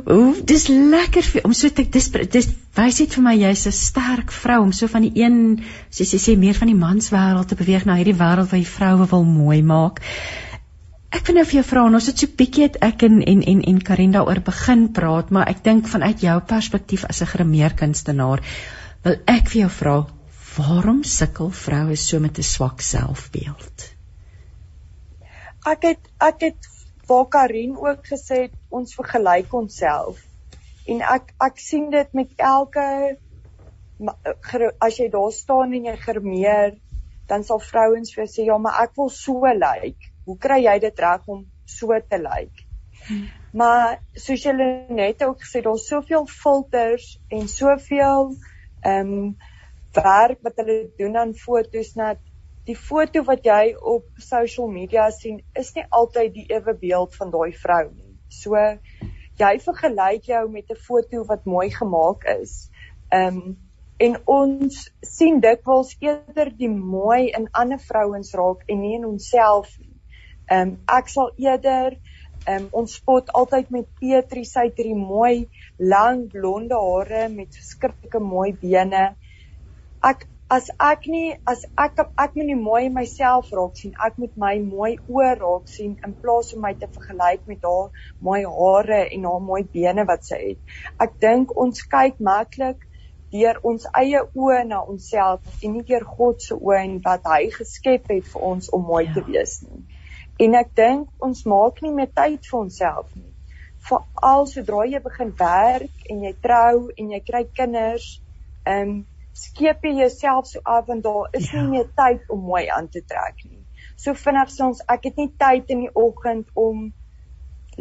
[0.07, 3.77] Hoe dis lekker vir om so te dis dis wys dit vir my jy's 'n
[3.79, 7.59] sterk vrou om so van die een soos jy sê meer van die manswêreld te
[7.59, 10.00] beweeg na hierdie wêreld waar jy vroue wil mooi maak.
[11.14, 13.62] Ek wil nou vir jou vra, ons het so bietjie het ek en en en
[13.62, 18.42] en Karin daaroor begin praat, maar ek dink vanuit jou perspektief as 'n gremeerkunstenaar
[19.05, 19.96] wil ek vir jou vra,
[20.55, 23.87] Waarom sukkel vroue so met 'n swak selfbeeld?
[25.72, 26.68] Ek het ek het
[27.09, 30.22] waar Karin ook gesê het ons vergelyk onsself.
[30.87, 32.87] En ek ek sien dit met elke
[34.79, 36.79] as jy daar staan en jy germeer,
[37.27, 39.83] dan sal vrouens vir sê ja, maar ek wil so lyk.
[39.83, 40.13] Like.
[40.25, 42.53] Hoe kry jy dit reg om so te lyk?
[42.53, 42.69] Like?
[43.09, 43.27] Hmm.
[43.53, 48.33] Maar soos julle net ook gesê, daar's soveel filters en soveel
[48.83, 49.35] ehm um,
[49.95, 52.19] werk wat hulle doen aan fotos net
[52.67, 57.31] die foto wat jy op social media sien is nie altyd die ewe beeld van
[57.31, 58.17] daai vrou nie.
[58.29, 58.59] So
[59.39, 62.71] jy vergelyk jou met 'n foto wat mooi gemaak is.
[63.13, 63.57] Ehm um,
[64.05, 69.79] en ons sien dikwels eerder die mooi in ander vrouens raak en nie in onsself
[69.79, 69.93] nie.
[70.50, 71.94] Ehm um, ek sal eerder
[72.44, 75.46] ehm um, ons spot altyd met Petri sy het hierdie mooi
[75.92, 79.04] lang blonde hare met verskriklike mooi bene.
[80.04, 80.26] Ek
[80.57, 84.37] as ek nie as ek ek moet nie mooi in myself raak sien ek moet
[84.44, 89.00] my mooi oë raak sien in plaas om my te vergelyk met haar mooi hare
[89.07, 90.76] en haar mooi bene wat sy het.
[91.07, 92.85] Ek dink ons kyk maklik
[93.33, 97.42] deur ons eie oë na onsself en nie deur God se oë en wat hy
[97.57, 99.16] geskep het vir ons om mooi ja.
[99.16, 99.80] te wees nie
[100.38, 103.35] en ek dink ons maak nie meer tyd vir onsself nie
[103.88, 108.07] veral sodra jy begin werk en jy trou en jy kry kinders
[108.64, 108.94] ehm um,
[109.35, 111.61] skeep jy jouself so af want daar is ja.
[111.61, 113.62] nie meer tyd om mooi aan te trek nie.
[113.99, 116.85] So vinnig soms ek het nie tyd in die oggend om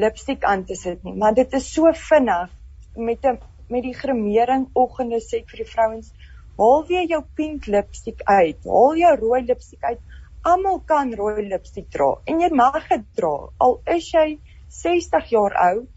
[0.04, 2.50] lipstik aan te sit nie, maar dit is so vinnig
[2.98, 3.38] met 'n
[3.70, 6.12] met die gremering oggende sê ek vir die vrouens,
[6.58, 10.02] haal weer jou pink lipstik uit, haal jou rooi lipstik uit.
[10.52, 14.28] Almal kan rooi lipstik dra en jy mag dit dra al is jy
[14.78, 15.90] 60 jaar oud.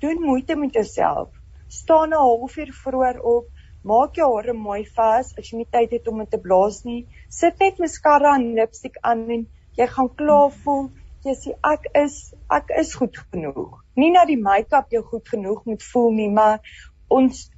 [0.00, 1.28] Doen moeite met jouself.
[1.68, 3.50] Staan 'n halfuur vroeër op
[3.90, 7.00] Maak jou hare mooi vas as jy nie tyd het om dit te blaas nie.
[7.28, 9.42] Sit net mascara en lipstik aan en
[9.78, 10.84] jy gaan klaar voel.
[11.26, 12.18] Jy sê ek is
[12.58, 13.80] ek is goed genoeg.
[13.98, 16.62] Nie dat die make-up jou goed genoeg moet voel nie, maar
[17.10, 17.48] ons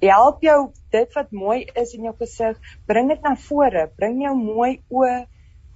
[0.00, 0.58] help jou
[0.94, 5.24] dit wat mooi is in jou gesig, bring dit na vore, bring jou mooi oë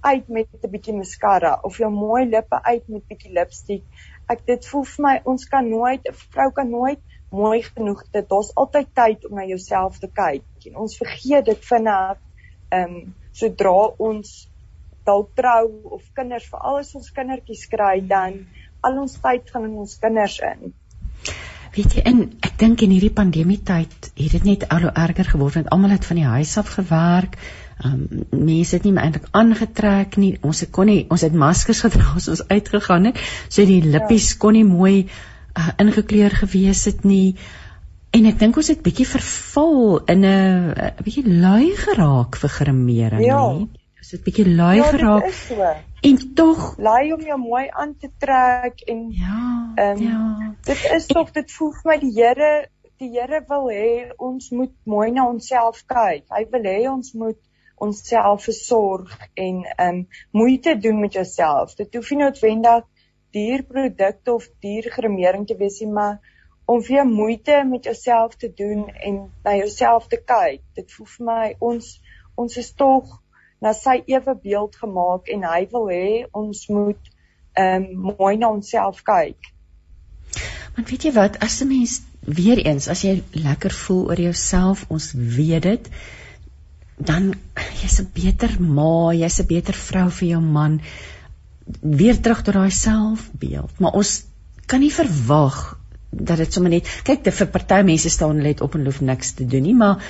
[0.01, 3.83] uit met 'n bietjie mascara of jou mooi lippe uit met bietjie lipstik.
[4.27, 8.29] Ek dit voel vir my ons kan nooit 'n vrou kan nooit mooi genoeg dit
[8.29, 12.17] daar's altyd tyd om na jouself te kyk en ons vergeet dit vinnig
[12.69, 13.75] ehm um, sodra
[14.09, 14.31] ons
[15.05, 15.65] dalk trou
[15.97, 18.41] of kinders veral as ons kindertjies kry dan
[18.81, 20.73] al ons tyd gaan in ons kinders in
[21.77, 25.29] weet jy en ek dink in hierdie pandemie tyd het dit net al hoe erger
[25.35, 27.37] geword want almal het van die huis af gewerk
[27.85, 30.33] Um mense het nie meer eintlik aangetrek nie.
[30.43, 33.19] Ons het kon nie ons het maskers gedra as ons uitgegaan het.
[33.47, 34.39] So die lippies ja.
[34.41, 37.37] kon nie mooi uh, ingekleur gewees het nie.
[38.11, 43.43] En ek dink ons het bietjie verval in 'n bietjie lui geraak vir gremering, ja.
[43.53, 43.69] nie?
[43.99, 45.29] Ons het bietjie lui ja, geraak.
[45.37, 45.69] So.
[46.01, 50.53] En tog lui om jou mooi aan te trek en ja, um, ja.
[50.63, 52.51] Dit is tog dit voel vir my die Here
[52.99, 56.25] die Here wil hê ons moet mooi na onsself kyk.
[56.31, 57.39] Hy wil hê ons moet
[57.79, 61.75] onsself versorg en um moeite doen met jouself.
[61.75, 62.85] Dit hoef nie noodwendig
[63.35, 66.19] dierprodukte of diergremering te wees nie, maar
[66.65, 70.61] om weer moeite met jouself te doen en na jouself te kyk.
[70.73, 71.95] Dit voel vir my ons
[72.39, 73.15] ons is tog
[73.59, 77.09] na sy ewe beeld gemaak en hy wil hê ons moet
[77.59, 79.49] ehm um, mooi na onsself kyk.
[80.75, 84.85] Want weet jy wat, as 'n mens weer eens as jy lekker voel oor jouself,
[84.87, 85.89] ons weet dit,
[86.99, 87.33] dan
[87.81, 90.81] jy's 'n beter ma, jy's 'n beter vrou vir jou man.
[91.81, 94.23] Weer terug tot daai selfbeeld, maar ons
[94.65, 95.79] kan nie verwag
[96.09, 98.99] dat dit sommer net kyk te vir party mense staan hulle het op en loop
[99.05, 100.01] niks te doen nie maar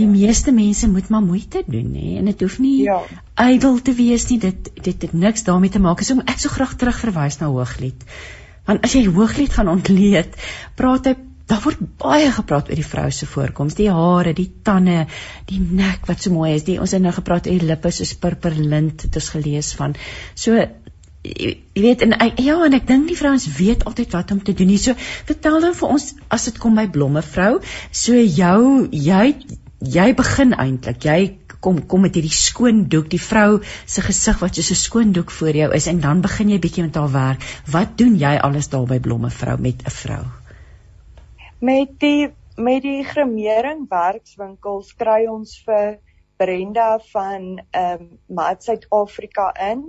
[0.00, 2.98] die meeste mense moet maar moeite doen hè en dit hoef nie ja.
[3.44, 6.74] ydel te wees nie dit dit het niks daarmee te maak so ek so graag
[6.80, 8.04] terug verwys na hooglied
[8.66, 10.36] want as jy hooglied gaan ontleed
[10.76, 11.14] praat hy
[11.48, 15.06] daar word baie gepraat oor die vrou se voorkoms die hare die tande
[15.48, 18.14] die nek wat so mooi is die ons het nou gepraat oor die lippe soos
[18.14, 19.96] purperlint het ons gelees van
[20.34, 20.66] so
[21.24, 24.70] jy weet en ja en ek dink die vrouens weet altyd wat om te doen.
[24.72, 24.94] Hierso
[25.28, 27.58] vertel dan vir ons as dit kom by blomme vrou,
[27.90, 29.34] so jou jy
[29.98, 31.04] jy begin eintlik.
[31.04, 31.20] Jy
[31.60, 35.30] kom kom met hierdie skoon doek, die vrou se gesig wat soos 'n skoon doek
[35.30, 37.42] voor jou is en dan begin jy bietjie met haar werk.
[37.66, 40.37] Wat doen jy alles daar by Blomme vrou met 'n vrou?
[41.58, 45.96] Met die met die gremering werkswinkels kry ons vir
[46.38, 49.82] Brenda van ehm um, Mat Suid-Afrika in.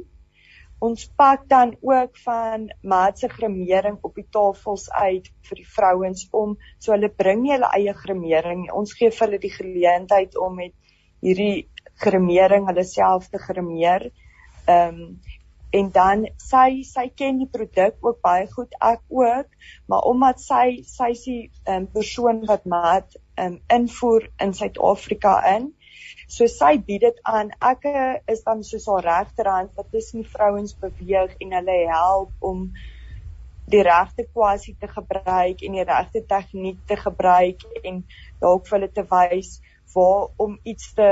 [0.82, 6.26] Ons pak dan ook van Mat se gremering op die tafels uit vir die vrouens
[6.32, 8.74] om so hulle bring nie hulle eie gremering nie.
[8.74, 10.74] Ons gee vir hulle die geleentheid om met
[11.22, 11.67] hierdie
[12.01, 14.09] gremering hulle self te gremeer.
[14.65, 15.20] Ehm um,
[15.72, 19.49] en dan sy sy ken die produk ook baie goed ek ook
[19.91, 25.74] maar omdat sy sy is die um, persoon wat mat um, invoer in Suid-Afrika in
[26.30, 27.47] So sy bied dit aan.
[27.65, 27.86] Ek
[28.30, 32.67] is dan soos haar regterhand wat tussen die vrouens beweeg en hulle help om
[33.74, 38.03] die regte kwasie te gebruik en die regte tegniek te gebruik en
[38.41, 39.51] dalk vir hulle te wys
[39.94, 41.10] waar om iets te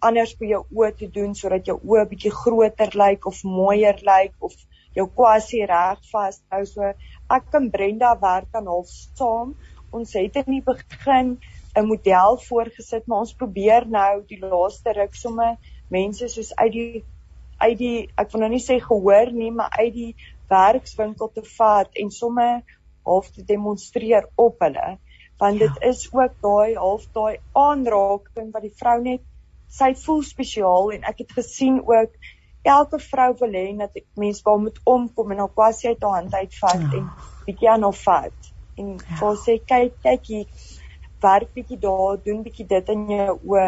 [0.00, 4.34] anders vir jou oë te doen sodat jou oë bietjie groter lyk of mooier lyk
[4.40, 4.56] of
[4.96, 6.64] jou kwasie reg vashou.
[6.66, 6.92] So
[7.36, 9.54] ek en Brenda werk dan half saam.
[9.92, 11.38] Ons het in die begin
[11.76, 15.56] 'n model voorgesit, maar ons probeer nou die laaste ruk somme
[15.90, 17.04] mense soos uit die
[17.60, 20.14] uit die ek wil nou nie sê gehoor nie, maar uit die
[20.48, 22.62] werkswinkel te vat en somme
[23.04, 24.98] half te demonstreer op hulle.
[25.40, 25.66] Want ja.
[25.66, 29.24] dit is ook daai half daai aanraking wat die vrou net
[29.70, 32.16] sy voel spesiaal en ek het gesien ook
[32.62, 36.34] elke vrou wil hê dat mense wel moet omkom en haar kwassie uit haar hand
[36.34, 36.90] uitvat ja.
[36.98, 37.08] en
[37.46, 38.52] bietjie aan haar vat.
[38.76, 39.16] En ja.
[39.20, 40.68] vir sê kyk kyk hier
[41.20, 43.66] werk bietjie daar, doen bietjie dit in jou oë.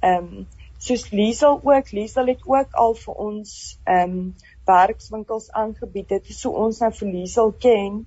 [0.00, 0.46] Ehm um,
[0.84, 3.52] soos Liesel ook, Liesel het ook al vir ons
[3.84, 4.34] ehm um,
[4.66, 6.08] werkswinkels aangebied.
[6.08, 8.02] Dit is so ons nou vir Liesel ken.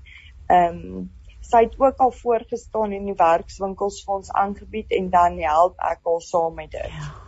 [0.47, 1.08] Ehm um,
[1.48, 6.04] sy het ook al voorgestaan in die werkswinkels vir ons aangebied en dan help ek
[6.04, 6.91] haar saam met dit.
[6.91, 7.26] Ja.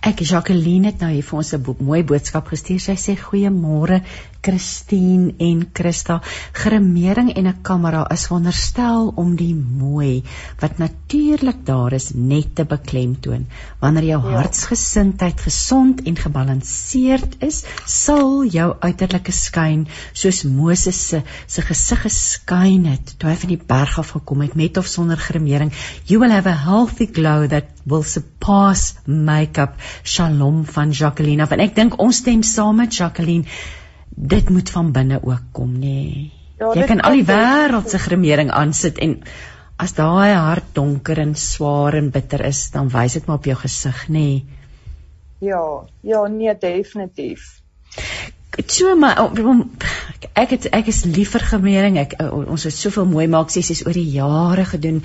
[0.00, 2.80] Ek Jacqueline het nou hier vir ons 'n bo mooi boodskap gestuur.
[2.80, 4.02] Sy sê goeiemôre
[4.40, 6.20] Christine en Christa.
[6.52, 10.22] Gremering en 'n kamera is wonderstel om die mooi
[10.60, 13.46] wat natuurlik daar is net te beklemtoon.
[13.80, 14.36] Wanneer jou ja.
[14.36, 22.86] hartsgesindheid gesond en gebalanseerd is, sal jou uiterlike skyn soos Moses se se gesig geskyn
[22.86, 25.72] het toe hy van die berg af gekom het met of sonder gremering.
[26.06, 29.76] You will have a healthy glow that will surpass makeup.
[30.02, 31.46] Shalom van Jacqueline.
[31.50, 33.48] En ek dink ons stem saam met Jacqueline
[34.10, 35.80] dit moet van binne ook kom nê.
[35.80, 36.32] Nee.
[36.60, 39.22] Ja, jy kan al die wêreld se gremering aansit en
[39.80, 43.56] as daai hart donker en swaar en bitter is, dan wys dit maar op jou
[43.62, 44.12] gesig nê.
[44.18, 44.58] Nee.
[45.40, 45.62] Ja,
[46.04, 47.60] ja nee definitief
[48.66, 49.18] so maar
[50.34, 51.98] ek het ek is lief vir gemering.
[52.00, 55.00] Ek ons het soveel mooi maak sessies oor die jare gedoen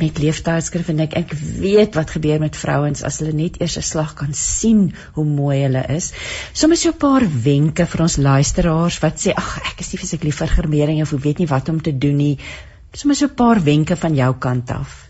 [0.00, 3.86] met leeftydskrif en ek ek weet wat gebeur met vrouens as hulle net eers 'n
[3.90, 6.12] slag kan sien hoe mooi hulle is.
[6.52, 10.24] Soms so 'n paar wenke vir ons luisteraars wat sê ag ek is nie fisiek
[10.24, 12.38] lief vir gemering of weet nie wat om te doen nie.
[12.92, 15.08] Soms so 'n paar wenke van jou kant af.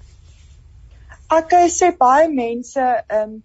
[1.30, 3.42] Ek sê baie mense um,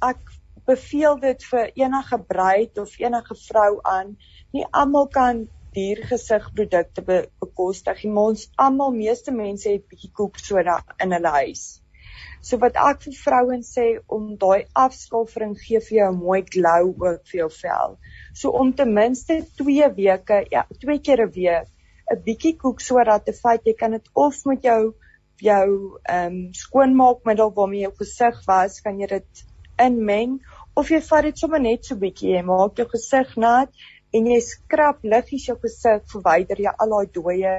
[0.00, 0.31] ek
[0.66, 4.16] beveel dit vir enige bruid of enige vrou aan.
[4.52, 5.46] Nie almal kan
[5.76, 11.64] diergesigprodukte be bekostig nie, ons almal meeste mense het bietjie koek soda in hulle huis.
[12.42, 13.86] So wat ek vir vrouens sê
[14.16, 17.98] om daai afskalfering gee vir jou 'n mooi glow ook vir jou vel.
[18.34, 21.68] So om ten minste 2 weke, ja, twee keer 'n week
[22.12, 24.94] 'n bietjie koek sodat te feit jy kan dit of met jou
[25.42, 29.44] jou ehm um, skoonmaakmiddel waarmee jou gesig was, kan jy dit
[29.78, 30.40] inmeng
[30.74, 33.84] of jy vat dit sommer net so bietjie, jy maak jou gesig nat
[34.16, 37.56] en jy skrap liggies jou gesig verwyder jy al daai dooie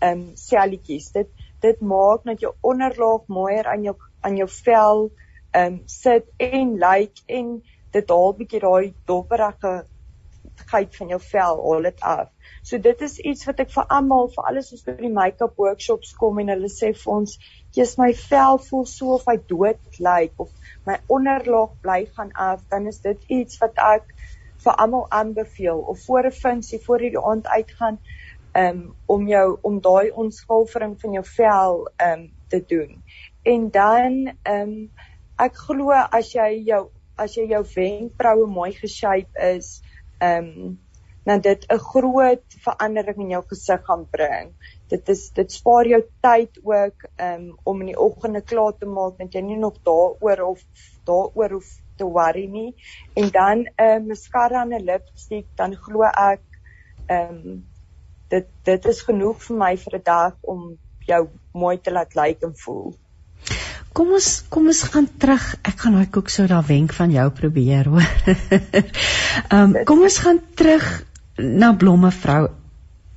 [0.00, 1.10] ehm um, selletjies.
[1.16, 1.30] Dit
[1.60, 5.06] dit maak dat jou onderlaag mooier aan jou aan jou vel
[5.52, 7.56] ehm um, sit en lyk like, en
[7.96, 9.74] dit haal bietjie daai dopperige
[10.70, 12.28] geit van jou vel al dit af.
[12.62, 16.12] So dit is iets wat ek vir almal, vir alles ons by die make-up workshops
[16.20, 17.38] kom en hulle sê vir ons,
[17.76, 20.50] "Jy's my vel voel so of hy dood lyk like, of
[20.86, 24.14] my onderlaag bly gaan af," dan is dit iets wat ek
[24.64, 27.98] vir almal aanbeveel of voor 'n funksie, voor jy die aand uitgaan,
[28.52, 33.02] um, om jou om daai onskulvering van jou vel um te doen
[33.42, 34.16] en dan
[34.50, 34.74] um,
[35.38, 36.88] ek glo as jy jou
[37.20, 39.80] as jy jou wenkbroue mooi geshape is
[40.20, 40.78] ehm um,
[41.24, 44.54] dan dit 'n groot verandering in jou gesig gaan bring.
[44.90, 49.18] Dit is dit spaar jou tyd ook um, om in die oggende klaar te maak
[49.18, 50.64] dat jy nie nog daaroor of
[51.06, 52.74] daaroor hoef te worry nie.
[53.14, 56.42] En dan 'n uh, mascara en 'n lipstick, dan glo ek
[57.06, 57.64] ehm um,
[58.30, 62.26] dit dit is genoeg vir my vir 'n dag om jou mooi te laat lyk
[62.26, 62.94] like en voel.
[63.92, 65.44] Kom ons kom ons gaan terug.
[65.66, 68.10] Ek gaan daai koek soda wenk van jou probeer hoor.
[69.50, 70.86] Ehm um, kom ons gaan terug
[71.36, 72.48] na blomme vrou.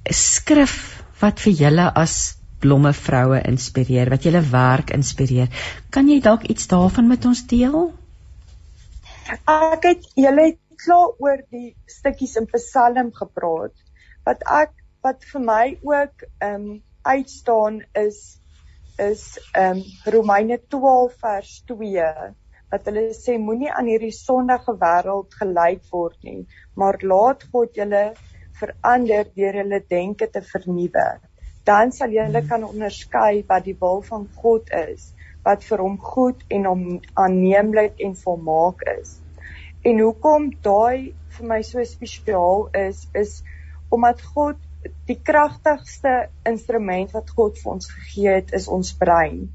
[0.09, 2.15] Skrif wat vir julle as
[2.63, 5.51] blomme vroue inspireer, wat julle werk inspireer.
[5.91, 7.91] Kan jy dalk iets daarvan met ons deel?
[9.47, 10.53] Ek het julle
[10.84, 13.76] klaar oor die stukkies in Psalm gepraat.
[14.28, 18.19] Wat ek wat vir my ook ehm um, uitstaan is
[19.03, 22.05] is ehm um, Romeine 12 vers 2
[22.74, 26.45] wat hulle sê moenie aan hierdie sondige wêreld gelyk word nie,
[26.80, 28.05] maar laat God julle
[28.60, 31.08] verander deur julle denke te vernuwe.
[31.68, 32.49] Dan sal julle hmm.
[32.49, 35.12] kan onderskei wat die wil van God is,
[35.43, 36.84] wat vir hom goed en hom
[37.20, 39.18] aanneemlik en volmaak is.
[39.84, 43.41] En hoekom daai vir my so spesiaal is, is
[43.93, 44.60] omdat God
[45.08, 46.14] die kragtigste
[46.47, 49.45] instrument wat God vir ons gegee het is ons brein.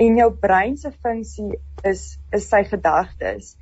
[0.00, 2.04] En jou brein se funksie is
[2.34, 3.56] is sy gedagtes.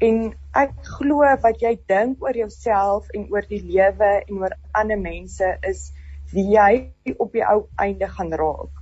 [0.00, 4.98] En ek glo wat jy dink oor jouself en oor die lewe en oor ander
[4.98, 5.90] mense is
[6.32, 8.72] wie jy op die ou einde gaan raak.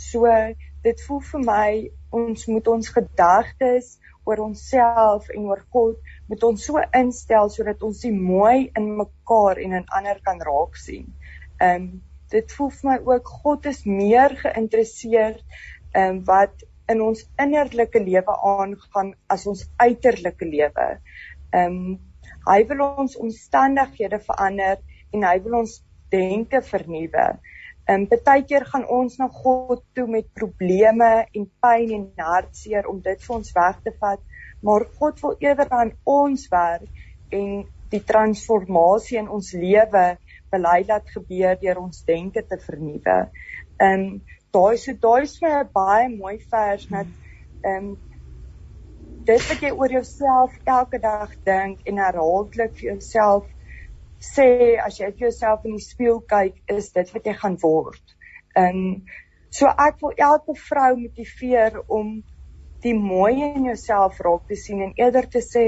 [0.00, 0.28] So
[0.84, 1.70] dit voel vir my
[2.16, 5.98] ons moet ons gedagtes oor onsself en oor God
[6.30, 10.78] moet ons so instel sodat ons die mooi in mekaar en in ander kan raak
[10.78, 11.10] sien.
[11.58, 11.90] Ehm um,
[12.30, 16.62] dit voel vir my ook God is meer geïnteresseerd in um, wat
[16.92, 20.88] in ons innerlike lewe aangaan as ons uiterlike lewe.
[21.52, 21.98] Ehm um,
[22.46, 24.78] hy wil ons omstandighede verander
[25.12, 25.80] en hy wil ons
[26.14, 27.26] denke vernuwe.
[27.90, 32.88] Ehm um, baie keer gaan ons na God toe met probleme en pyn en hartseer
[32.90, 34.22] om dit vir ons weg te vat,
[34.62, 40.04] maar God wil eerder aan ons werk en die transformasie in ons lewe
[40.50, 43.18] bely laat gebeur deur ons denke te vernuwe.
[43.80, 44.20] Ehm um,
[44.56, 47.08] daai so daai is vir 'n baie mooi vers net
[47.64, 47.96] ehm um,
[49.30, 53.48] dit wat jy oor jouself elke dag dink en herhaaldelik vir jouself
[54.30, 54.48] sê
[54.86, 58.16] as jy vir jouself in die spieël kyk, is dit wat jy gaan word.
[58.56, 58.96] Ehm um,
[59.50, 62.10] so ek wil elke vrou motiveer om
[62.84, 65.66] die mooi in jouself raak te sien en eerder te sê,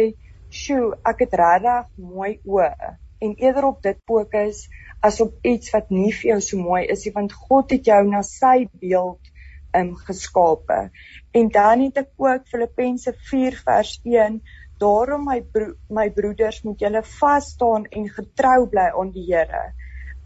[0.50, 4.66] "Sjoe, ek het regtig mooi oë." en eerder op dit fokus
[5.03, 8.03] as op iets wat nie vir jou so mooi is nie want God het jou
[8.09, 9.30] na sy beeld
[9.74, 10.90] um geskape.
[11.32, 14.42] En dan het ek ook Filippense 4 vers 1
[14.82, 19.62] Daarom my bro my broeders moet julle vas staan en getrou bly aan die Here.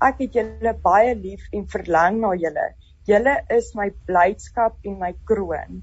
[0.07, 2.71] Ek het julle baie lief en verlang na julle.
[3.11, 5.83] Julle is my blydskap en my kroon.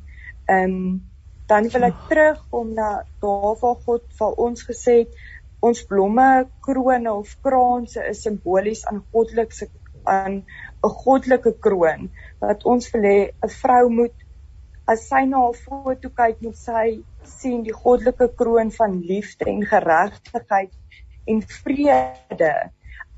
[0.50, 0.78] Um
[1.52, 2.90] dan wil ek terugkom na
[3.22, 5.18] daar waar God vir ons gesê het
[5.70, 6.28] ons blomme,
[6.66, 9.70] krone of kraanse is simbolies aan goddelikse
[10.14, 10.36] aan
[10.84, 12.10] 'n goddelike kroon
[12.44, 14.18] wat ons wil hê 'n vrou moet
[14.94, 16.88] as sy na 'n foto kyk moet sy
[17.38, 20.74] sien die goddelike kroon van liefde en geregtigheid
[21.28, 22.56] en vrede.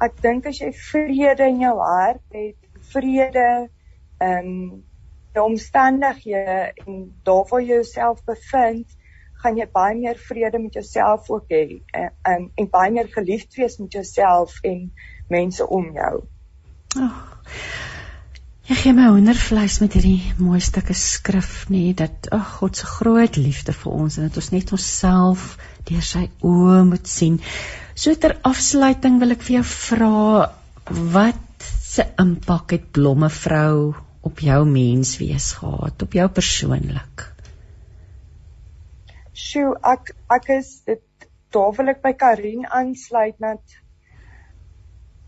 [0.06, 2.60] Ek dink as jy vrede in jou hart het,
[2.94, 3.48] vrede
[4.22, 4.84] in um,
[5.34, 8.88] die omstandighede en daar waar jy jouself bevind,
[9.46, 13.58] gaan jy baie meer vrede met jouself ook hê en, en en baie meer geliefd
[13.62, 14.90] wees met jouself en
[15.30, 16.14] mense om jou.
[16.98, 17.22] Ag.
[18.66, 23.38] Jy gee my hoendervleis met hierdie mooi stukke skrif nê dat ag God se groot
[23.38, 25.44] liefde vir ons en dat ons net onsself
[25.86, 27.38] deur sy oë moet sien.
[27.94, 30.50] So ter afsluiting wil ek vir jou vra
[31.14, 33.94] wat se impak het blomme vrou
[34.26, 37.30] op jou menswees gehad, op jou persoonlik?
[39.36, 41.02] Sjoe, ek ek is dit
[41.56, 43.74] ek by Karin aansluit dat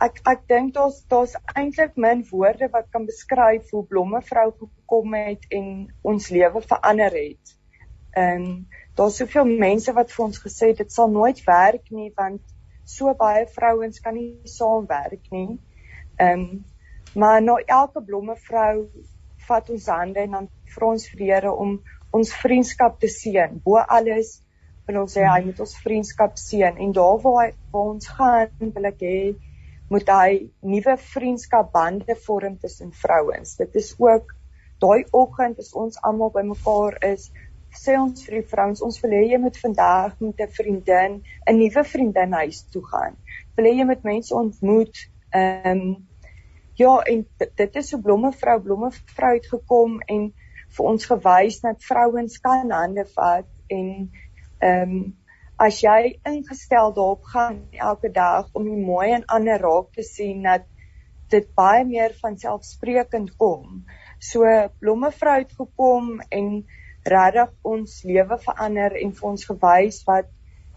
[0.04, 5.18] ek ek dink daar's daar's eintlik min woorde wat kan beskryf hoe blomme vrou gekom
[5.18, 5.68] het en
[6.04, 7.54] ons lewe verander het.
[8.16, 8.48] Ehm
[8.96, 12.42] daar's soveel mense wat vir ons gesê dit sal nooit werk nie want
[12.86, 15.60] so baie vrouens kan nie saamwerk nie.
[16.16, 16.66] Ehm um,
[17.16, 18.88] maar nou elke blomme vrou
[19.48, 21.80] vat ons hande en dan vra ons vir Here om
[22.12, 23.60] ons vriendskap te seën.
[23.64, 24.42] Bo alles
[24.88, 28.72] wil ons sê hy moet ons vriendskap seën en daar waar hy waar ons gaan
[28.76, 29.20] wil ek hê
[29.92, 30.32] moet hy
[30.68, 33.56] nuwe vriendskapbande vorm tussen vrouens.
[33.60, 34.34] Dit is ook
[34.84, 37.30] daai oggend as ons almal bymekaar is,
[37.76, 41.58] sê ons vir die vrouens, ons wil hê jy moet vandag met 'n vriendin, 'n
[41.60, 43.16] nuwe vriendin huis toe gaan.
[43.56, 45.08] Wil hê jy met mense ontmoet.
[45.34, 46.08] Ehm um,
[46.78, 50.34] ja, en dit is so blomme vrou, blomme vrou het gekom en
[50.76, 53.88] vir ons gewys dat vrouens kan hande vat en
[54.60, 55.00] ehm um,
[55.58, 60.44] as jy ingestel daarop gaan elke dag om die mooi en ander raak te sien
[60.46, 60.68] dat
[61.34, 63.82] dit baie meer van selfsprekend kom.
[64.22, 64.46] So
[64.80, 66.52] blommevrou het gekom en
[67.08, 70.30] regtig ons lewe verander en vir ons gewys wat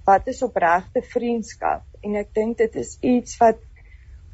[0.09, 3.61] wat is opregte vriendskap en ek dink dit is iets wat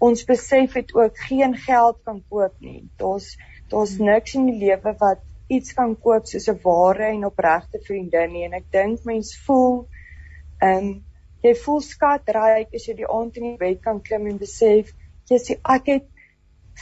[0.07, 2.85] ons besef het ook geen geld kan koop nie.
[3.01, 3.35] Daar's
[3.71, 8.33] daar's niks in die lewe wat iets kan koop soos 'n ware en opregte vriendin
[8.33, 8.45] nie.
[8.45, 9.87] En ek dink mens voel
[10.63, 11.05] ehm um,
[11.45, 14.93] jy voel skatryk as jy die aand in die bed kan klim en besef
[15.31, 16.07] jy sê ek het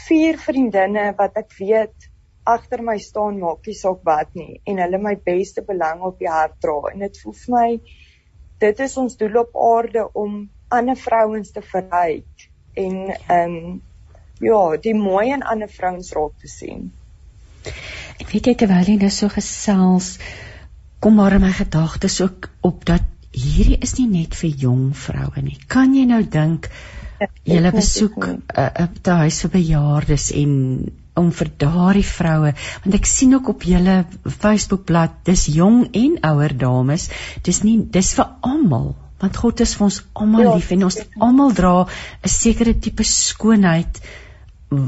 [0.06, 2.08] vier vriendinne wat ek weet
[2.54, 6.30] agter my staan maak nie saak wat nie en hulle my beste belang op die
[6.30, 6.78] hart dra.
[6.92, 7.68] En dit voel vir my
[8.64, 10.42] dit is ons doel op aarde om
[10.78, 12.50] ander vrouens te verryk
[12.86, 13.80] en ehm um,
[14.42, 16.92] ja die mooi in ander vrouens raak te sien
[18.20, 20.18] Ek weet jy terwyl jy nou so gesels
[21.04, 23.04] kom maar in my gedagtes ook op dat
[23.34, 25.58] hierdie is nie net vir jong vroue nie.
[25.68, 26.70] Kan jy nou dink
[27.44, 30.52] julle besoek 'n uh, uh, huis vir bejaardes en
[31.14, 32.52] om vir daardie vroue
[32.84, 33.94] want ek sien ook op julle
[34.26, 37.08] Facebookblad dis jong en ouer dames
[37.48, 40.98] dis nie dis vir almal want God is vir ons almal ja, lief en ons
[41.28, 44.02] almal dra 'n sekere tipe skoonheid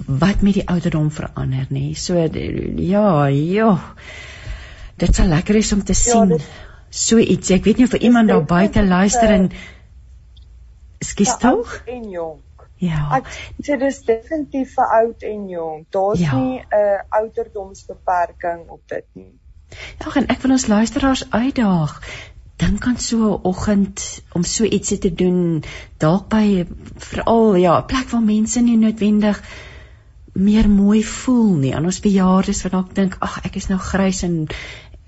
[0.06, 1.94] wat met die ouderdom verander nê.
[1.94, 3.70] So ja, ja.
[4.96, 6.28] Dit sal lekker is om te ja, sien.
[6.28, 6.38] Ja,
[6.90, 7.50] so iets.
[7.50, 9.50] Ek weet nie of vir iemand daar buite luister en
[11.04, 12.38] skies ja, tog en jong.
[12.82, 13.08] Ja.
[13.16, 13.28] Ek
[13.64, 15.82] sê dis definitief vir oud en jong.
[15.90, 16.36] Daar's ja.
[16.36, 19.34] nie 'n uh, ouderdomsbeperking op dit nie.
[19.98, 22.00] Ja, en ek wil ons luisteraars uitdaag
[22.56, 25.64] dink aan so 'n oggend om so ietsie te doen
[25.98, 26.66] dalk by
[26.96, 29.42] veral ja 'n plek waar mense nie noodwendig
[30.36, 31.74] meer mooi voel nie.
[31.74, 34.46] Aan ons bejaardes wat dalk dink ag ek is nou grys en,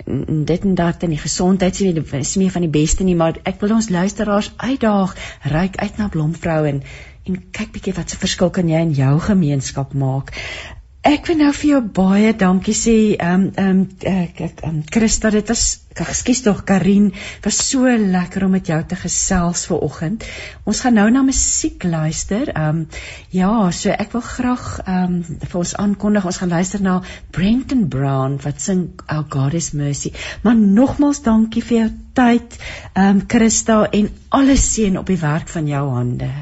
[0.07, 3.61] en dit en dat en die gesondheid is nie van die beste nie maar ek
[3.61, 5.14] wil ons luisteraars uitdaag
[5.53, 6.83] ryk uit na blomvrou en
[7.29, 10.33] en kyk bietjie wat se verskil kan jy in jou gemeenskap maak
[11.09, 12.95] Ek wil nou vir jou baie dankie sê.
[13.17, 13.79] Ehm um, ehm
[14.13, 15.63] um, ek um, Christa, dit was
[16.05, 17.07] ekskuus tog Karin,
[17.47, 20.27] was so lekker om met jou te gesels ver oggend.
[20.69, 22.53] Ons gaan nou na musiek luister.
[22.53, 22.83] Ehm um,
[23.33, 26.99] ja, so ek wil graag ehm um, vir ons aankondig, ons gaan luister na
[27.33, 30.13] Brenton Brown wat sing Our God is Mercy.
[30.45, 31.89] Maar nogmals dankie vir jou
[32.21, 32.61] tyd,
[32.93, 36.33] ehm um, Christa en alles seën op die werk van jou hande.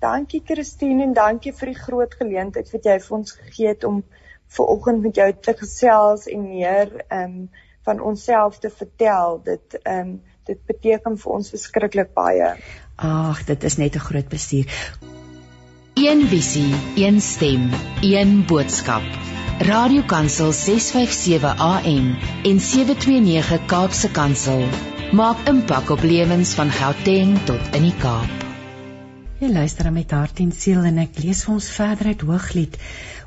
[0.00, 4.02] Dankie Christine en dankie vir die groot geleentheid wat jy vir ons gegee het om
[4.50, 7.50] ver oggend met jou te gesels en meer ehm um,
[7.84, 9.40] van onsself te vertel.
[9.44, 12.54] Dit ehm um, dit beteken vir ons verskriklik baie.
[12.96, 14.66] Ag, dit is net 'n groot plesier.
[15.94, 17.70] Een visie, een stem,
[18.02, 19.04] een boodskap.
[19.60, 24.64] Radiokansel 657 AM en 729 Kaapse Kansel
[25.12, 28.49] maak impak op lewens van Gauteng tot in die Kaap.
[29.40, 32.74] Jy luister met hart en siel en ek lees vir ons verder uit Hooglied.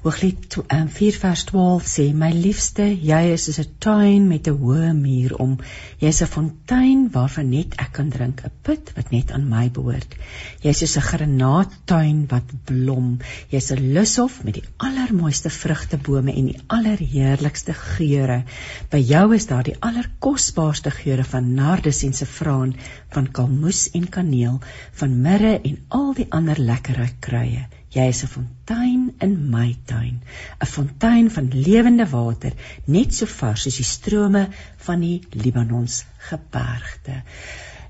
[0.03, 4.57] Hooglied 4 um, vers 12 sê my liefste, jy is soos 'n tuin met 'n
[4.63, 5.53] hoë muur om.
[6.01, 10.17] Jy's 'n fontein waarvan net ek kan drink, 'n put wat net aan my behoort.
[10.65, 13.07] Jy's soos 'n granaattuin wat blom.
[13.53, 18.43] Jy's 'n lushof met die allermooiste vrugtebome en die allerheerlikste geure.
[18.89, 22.75] By jou is daar die allerkosbaarste geure van nardus en saffraan,
[23.09, 24.59] van kalmoes en kaneel,
[24.91, 27.63] van mirre en al die ander lekker kruie.
[27.93, 30.21] Jy is 'n fontein in my tuin,
[30.61, 32.53] 'n fontein van lewende water,
[32.85, 34.47] net so vars soos die strome
[34.85, 37.21] van die Libanons gebergte.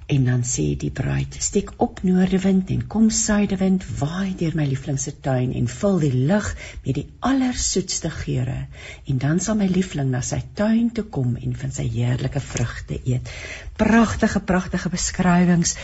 [0.06, 5.14] En dan sê die bruid: "Steek op noordewind en kom suidewind, waai deur my lieflingse
[5.20, 6.50] tuin en vul die lug
[6.86, 8.68] met die allersoetste geure.
[9.08, 13.00] En dan sal my liefling na sy tuin toe kom en van sy heerlike vrugte
[13.06, 13.32] eet."
[13.78, 15.76] Pragtige, pragtige beskrywings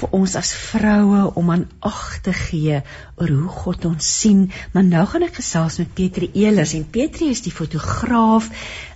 [0.00, 2.80] vir ons as vroue om aan ag te gee
[3.16, 4.50] oor hoe God ons sien.
[4.72, 8.48] Maar nou gaan ek gesels met Petri Elers en Petri is die fotograaf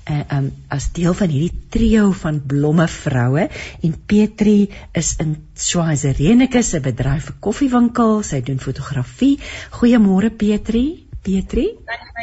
[0.09, 3.49] uh, um, as deel van hierdie trio van blomme vroue
[3.83, 9.39] en Petri is in Swaziland se bedryf vir koffiewinkel, sy doen fotografie.
[9.79, 11.05] Goeiemôre Petri.
[11.23, 11.67] Petri?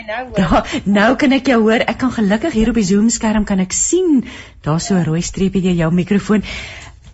[0.07, 1.83] Nou, ja, nou kan ek jou hoor.
[1.83, 4.23] Ek kan gelukkig hier op die Zoom skerm kan ek sien.
[4.65, 6.43] Daar's so 'n rooi streepie deur jou mikrofoon.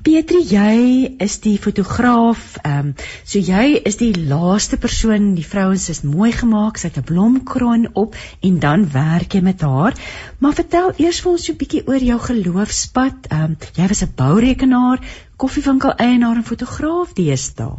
[0.01, 2.55] Petri, jy is die fotograaf.
[2.65, 2.93] Ehm, um,
[3.23, 5.35] so jy is die laaste persoon.
[5.37, 6.79] Die vrouens is mooi gemaak.
[6.81, 9.93] Sy het 'n blomkroon op en dan werk jy met haar.
[10.39, 13.29] Maar vertel eers vir ons so 'n bietjie oor jou geloofspad.
[13.29, 14.99] Ehm, um, jy was 'n bourekenaar,
[15.37, 17.77] koffiewinkel eienaar en fotograaf deesdae.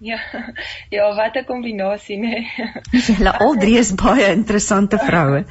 [0.00, 0.18] Ja.
[0.90, 2.46] Ja, wat 'n kombinasie, né?
[2.92, 3.02] Nee.
[3.16, 5.44] Hulle al drie is baie interessante vroue.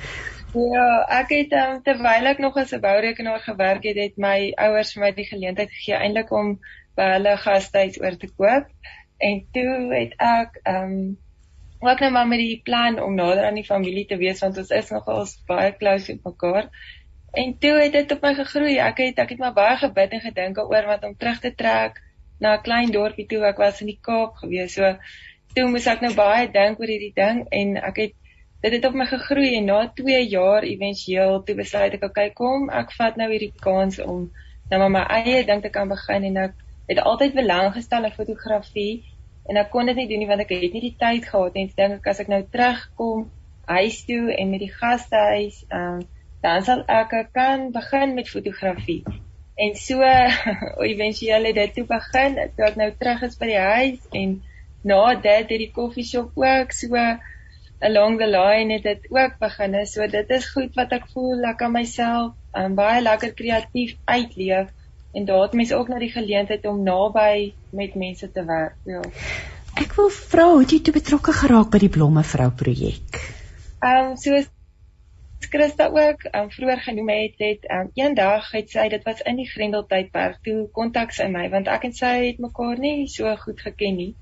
[0.58, 0.86] Ja,
[1.20, 5.04] ek het um, terwyl ek nog as 'n bourekenaar gewerk het, het my ouers vir
[5.04, 6.56] my die geleentheid gegee eintlik om
[6.98, 8.66] by hulle gastehuis oor te koop.
[9.30, 11.18] En toe het ek ehm um,
[11.80, 14.74] ook nou maar met die plan om nader aan die familie te wees want ons
[14.74, 16.70] is nogals baie close met mekaar.
[17.32, 18.78] En toe het dit op my gegroei.
[18.78, 22.02] Ek het ek het maar baie gebid en gedink oor wat om terug te trek
[22.40, 24.74] na 'n klein dorpie toe ek was in die Kaap gewees.
[24.74, 24.98] So
[25.54, 28.14] toe moes ek nou baie dink oor hierdie ding en ek het
[28.68, 32.68] dit het op my gegroei en na 2 jaar éventueel toe besluit ek okay kom
[32.70, 34.28] ek vat nou hierdie kans om
[34.70, 36.26] nou maar my eie ding te kan begin.
[36.30, 39.06] En ek het altyd belang gestel in fotografie
[39.48, 41.72] en ek kon dit nie doen nie want ek het nie die tyd gehad en
[41.80, 43.30] dink ek as ek nou terugkom
[43.68, 46.04] huis toe en met die gastehuis um,
[46.44, 49.04] dan sal ek kan begin met fotografie.
[49.58, 50.04] En so
[50.92, 54.38] éventueel het dit toe begin toe ek nou terug is by die huis en
[54.88, 57.08] na dit het die koffieshop ook so
[57.80, 59.86] along the line het dit ook begin.
[59.86, 64.74] So dit is goed wat ek voel ek kan myself um, baie lekker kreatief uitleef
[65.14, 68.76] en daar het mense ook nou die geleentheid om naby met mense te werk.
[68.86, 69.02] Ja.
[69.78, 73.22] Ek wil vra hoe jy toe betrokke geraak by die blomme vrou projek.
[73.82, 74.50] Ehm um, soos
[75.48, 79.48] Christa ook um, vroeër genoem het, het um, eendag het sy dit was in die
[79.48, 84.02] Grendeltydperk toe kontak sy my want ek en sy het mekaar nie so goed geken
[84.02, 84.14] nie.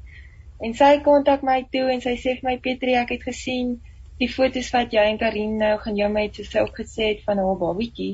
[0.63, 3.73] En sy kontak my toe en sy sê vir my Petri, ek het gesien
[4.21, 7.41] die foto's wat jy en Karin nou gaan jou met so self gesê het van
[7.43, 8.13] haar babietjie.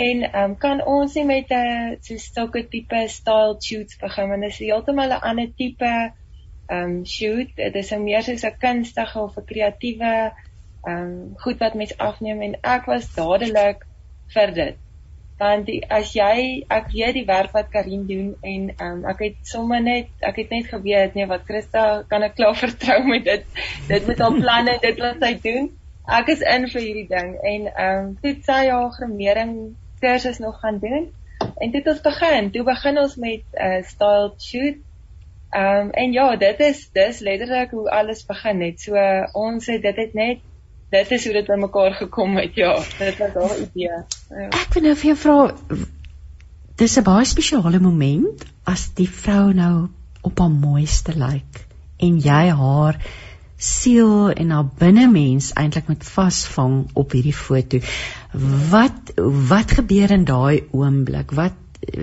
[0.00, 4.46] En ehm um, kan ons nie met 'n so sulke tipe style shoots begin want
[4.46, 7.52] dit is heeltemal 'n ander tipe ehm um, shoot.
[7.56, 10.14] Dit is meer soos 'n kunstige of 'n kreatiewe
[10.86, 13.84] ehm um, goed wat mens afneem en ek was dadelik
[14.34, 14.76] vir dit
[15.42, 19.38] want die, as jy ek weet die werk wat Karin doen en um, ek het
[19.48, 23.62] sommer net ek het net geweet nee wat Christa kan ek klaar vertrou met dit.
[23.88, 25.70] Dit met haar planne dit wat sy doen.
[26.18, 29.56] Ek is in vir hierdie ding en ehm um, toe sy haar grimering
[30.02, 31.10] kursus nog gaan doen
[31.62, 32.50] en dit het begin.
[32.54, 34.78] Toe begin ons met 'n uh, style shoot.
[35.50, 38.80] Ehm um, en ja dit is dis letterlik hoe alles begin het.
[38.80, 40.38] So uh, ons het dit het net
[40.92, 42.54] dit is hoe dit by mekaar gekom het.
[42.60, 43.90] Ja, dit was haar idee.
[44.28, 44.48] Ja.
[44.62, 45.36] Ek wil nou vir jou vra
[46.80, 49.88] dis 'n baie spesiale moment as die vrou nou
[50.22, 51.66] op haar mooiste lyk
[51.98, 52.98] en jy haar
[53.62, 57.78] siel en haar binnemens eintlik met vasvang op hierdie foto.
[58.70, 59.12] Wat
[59.50, 61.30] wat gebeur in daai oomblik?
[61.30, 61.54] Wat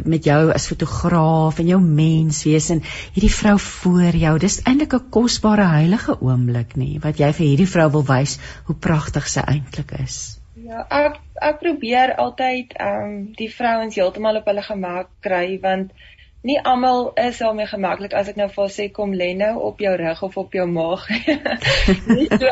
[0.06, 2.82] met jou as fotograaf en jou mens wees en
[3.16, 4.34] hierdie vrou voor jou.
[4.40, 8.76] Dis eintlik 'n kosbare heilige oomblik nê wat jy vir hierdie vrou wil wys hoe
[8.76, 10.40] pragtig sy eintlik is.
[10.54, 15.92] Ja, ek ek probeer altyd ehm um, die vrouens heeltemal op hulle gemak kry want
[16.42, 19.96] nie almal is daarmee gemaklik as ek nou vir sê kom lê nou op jou
[19.96, 21.08] rug of op jou maag.
[22.18, 22.52] nie so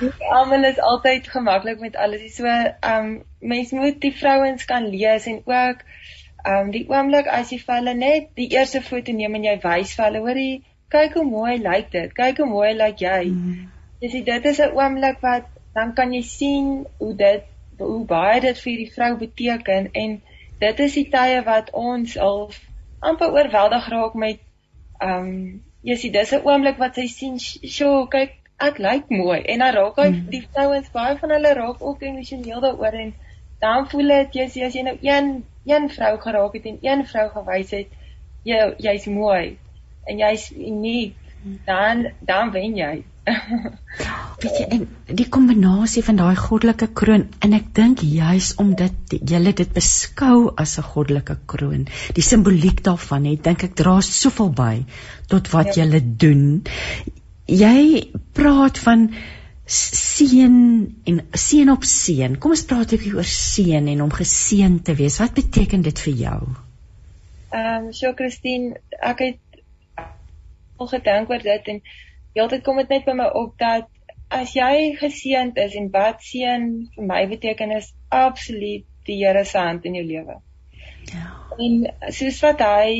[0.00, 2.36] nie almal is altyd gemaklik met alles.
[2.36, 3.10] So ehm um,
[3.40, 5.84] mens moet die vrouens kan lees en ook
[6.46, 9.56] Ehm um, die oomblik as jy vir hulle net die eerste foto neem en jy
[9.64, 10.62] wys vir hulle, hoorie,
[10.94, 12.14] kyk hoe mooi lyk dit.
[12.14, 13.22] Kyk hoe mooi lyk jy.
[13.32, 13.68] Mm.
[14.00, 17.44] Sien dit is 'n oomblik wat dan kan jy sien hoe dit
[17.78, 20.20] hoe baie dit vir die vrou beteken en
[20.60, 22.50] dit is die tye wat ons al
[23.00, 24.40] amper oorweldig raak met
[25.00, 29.40] ehm um, jy sien dis 'n oomblik wat sy sien, "Sjoe, kyk, ek lyk mooi."
[29.42, 30.26] En dan raak hy mm.
[30.30, 33.14] die vrouens baie van hulle raak ook emosioneel daaroor en
[33.60, 37.06] dan voel dit jy sien as jy nou een een vrou geraak het en een
[37.06, 37.94] vrou gewys het,
[38.48, 39.58] jy jy's mooi
[40.08, 41.14] en jy's uniek,
[41.66, 42.94] dan dan wen jy.
[44.42, 44.84] Weet jy, en
[45.18, 50.78] die kombinasie van daai goddelike kroon en ek dink juis omdat julle dit beskou as
[50.78, 54.76] 'n goddelike kroon, die simboliek daarvan het dink ek dra soveel by
[55.28, 55.82] tot wat ja.
[55.82, 56.62] julle doen.
[57.46, 59.10] Jy praat van
[59.68, 60.54] seën
[61.04, 62.38] en seën op seën.
[62.38, 65.18] Kom ons praat 'n bietjie oor seën en om geseën te wees.
[65.18, 66.40] Wat beteken dit vir jou?
[67.50, 69.38] Ehm, um, so Christine, ek het
[70.76, 71.80] al gedink oor dit en
[72.34, 73.88] heeltyd kom dit net by my op dat
[74.28, 79.58] as jy geseënd is en wat seën vir my beteken is absoluut die Here se
[79.58, 80.40] hand in jou lewe.
[81.12, 81.24] Ja.
[81.58, 82.92] En soos wat hy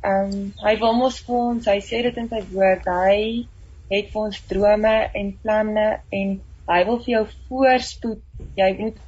[0.00, 3.48] ehm um, hy wil mos vir ons, hy sê dit in sy woord, hy
[3.90, 6.36] het vir ons drome en planne en
[6.68, 8.22] hy wil vir jou voorspoed.
[8.56, 9.00] Jy moet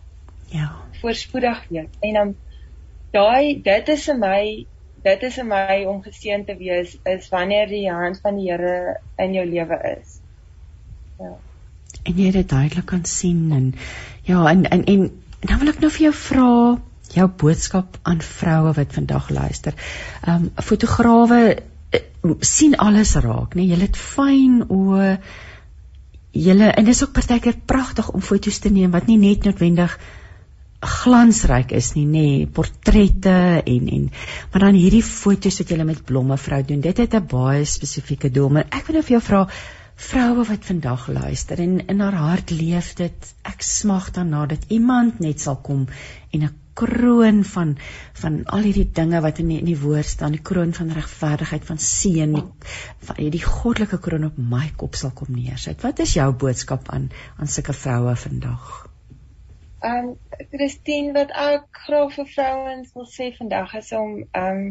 [0.53, 0.71] ja,
[1.01, 1.93] voorspoedig wees.
[2.01, 2.35] En dan
[3.17, 4.41] daai dit is vir my
[5.07, 8.99] dit is vir my om geseën te wees is wanneer die hand van die Here
[9.23, 10.19] in jou lewe is.
[11.21, 11.37] Ja.
[12.03, 13.71] En jy dit duidelik kan sien en
[14.27, 15.07] ja en en en
[15.41, 16.51] dan wil ek nou vir jou vra
[17.15, 19.75] jou boodskap aan vroue wat vandag luister.
[20.27, 21.41] Ehm um, fotograwe
[22.41, 23.63] sien alles raak, né?
[23.63, 23.75] Nee?
[23.75, 25.17] Jy het fyn oë.
[26.37, 29.97] Julle en dit is ook partykeer pragtig om foto's te neem wat nie net noodwendig
[30.87, 34.11] glansryk is nie nê nee, portrette en en
[34.53, 38.31] maar dan hierdie foto's wat jy met blomme vrou doen dit het 'n baie spesifieke
[38.31, 39.49] doel maar ek wil nou vir jou vra
[39.97, 45.21] vroue wat vandag luister en in haar hart leef dit ek smag daarna dat iemand
[45.21, 45.87] net sal kom
[46.31, 47.77] en 'n kroon van
[48.23, 50.37] van al hierdie dinge wat in die, in die woord staan.
[50.37, 52.45] Die kroon van regverdigheid van seën die
[53.09, 55.83] van hierdie goddelike kroon op my kop sal kom neersit.
[55.87, 58.75] Wat is jou boodskap aan aan sulke vroue vandag?
[59.85, 60.17] Ehm um,
[60.53, 64.67] Christine wat ek graag vir vrouens wil sê vandag is om ehm um,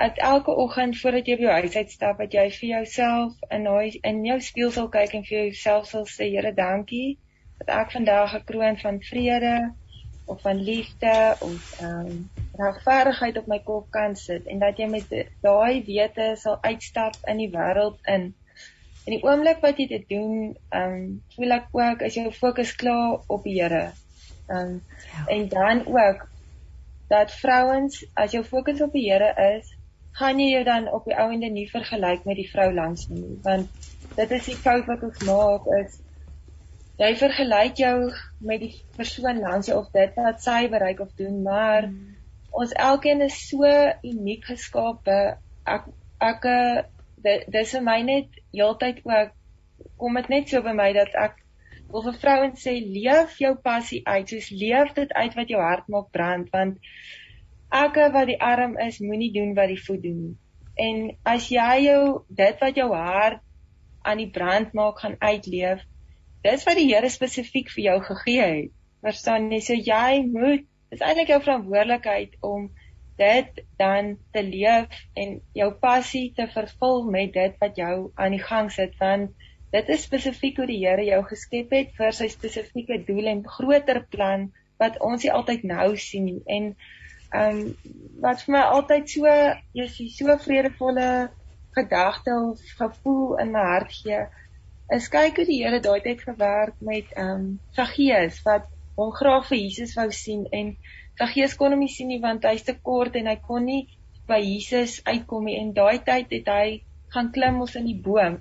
[0.00, 3.98] dat elke oggend voordat jy by jou huis uitstap, dat jy vir jouself in daai
[4.10, 7.18] in jou spieël sal kyk en vir jouself sal sê Here, dankie
[7.58, 9.52] dat ek vandag 'n kroon van vrede
[10.30, 11.14] of van liefde
[11.46, 12.20] of ehm um,
[12.60, 15.14] regverdigheid op my kop kan sit en dat jy met
[15.46, 18.30] daai wete sal uitstap in die wêreld in
[19.08, 20.34] In die oomblik wat jy dit doen,
[20.68, 21.04] ehm um,
[21.34, 23.86] voel ek ook as jou fokus klaar op die Here.
[24.46, 24.74] Ehm um,
[25.06, 25.24] ja.
[25.34, 26.26] en dan ook
[27.08, 29.72] dat vrouens as jou fokus op die Here is,
[30.20, 33.90] gaan jy jou dan op die ouende nie vergelyk met die vrou langs nie, want
[34.16, 35.98] dit is die fout wat ons maak is
[37.00, 37.96] jy vergelyk jou
[38.44, 42.16] met die persoon langs jou of dit wat sy bereik of doen, maar hmm.
[42.50, 43.68] ons elkeen is so
[44.04, 45.20] uniek geskape.
[45.64, 45.88] Ek
[46.20, 46.48] ek
[47.24, 49.36] dit dis vir my net heeltyd ook
[50.00, 51.38] kom dit net so by my dat ek
[51.92, 55.88] wil vir vrouens sê leef jou passie uit soos leef dit uit wat jou hart
[55.94, 56.90] maak brand want
[57.80, 60.26] elke wat die arm is moenie doen wat die voet doen
[60.88, 61.00] en
[61.34, 62.02] as jy jou
[62.42, 63.42] dit wat jou hart
[64.10, 65.82] aan die brand maak gaan uitleef
[66.46, 68.76] dis wat die Here spesifiek vir jou gegee het.
[69.04, 69.60] Verstaan jy?
[69.64, 72.70] So jy moet dis eintlik jou verantwoordelikheid om
[73.20, 78.42] dit dan te leef en jou passie te vervul met dit wat jou aan die
[78.42, 79.34] gang sit want
[79.74, 84.02] dit is spesifiek hoe die Here jou geskep het vir sy spesifieke doel en groter
[84.10, 84.48] plan
[84.80, 86.40] wat ons nie altyd nou sien nie.
[86.46, 86.72] En
[87.30, 87.60] ehm um,
[88.24, 89.34] wat vir my altyd so
[89.84, 91.10] is so vredevolle
[91.76, 94.24] gedagte of gevoel in my hart gee
[94.96, 97.46] is kyk hoe die Here daai tyd gewerk met ehm um,
[97.78, 100.76] Saggeus wat hom graag vir Jesus wou sien en
[101.20, 103.82] Saggeus kon hom nie sien nie want hy's te kort en hy kon nie
[104.30, 106.66] by Jesus uitkom nie en daai tyd het hy
[107.14, 108.38] gaan klim ons in die boom.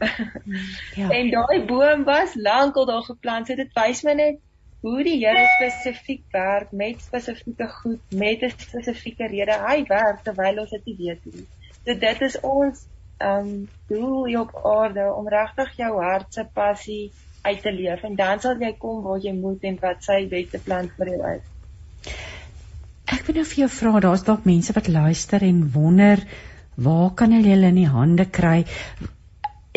[0.99, 1.09] ja.
[1.09, 3.49] En daai boom was lankal daar geplant.
[3.49, 4.37] So dit wys my net
[4.85, 9.57] hoe die Here spesifiek werk met spesifieke goed, met 'n spesifieke rede.
[9.65, 11.47] Hy werk terwyl ons dit nie weet nie.
[11.85, 12.85] So dit is ons
[13.19, 17.11] um doel hier op aarde om regtig jou hart se passie
[17.41, 20.59] uit te leef en dan sal jy kom waar jy moet en wat sy beste
[20.63, 21.45] plan vir jou is.
[23.09, 26.21] Ek wil nou vir jou vra, daar's dalk mense wat luister en wonder
[26.79, 28.59] waar kan hulle hulle in die hande kry?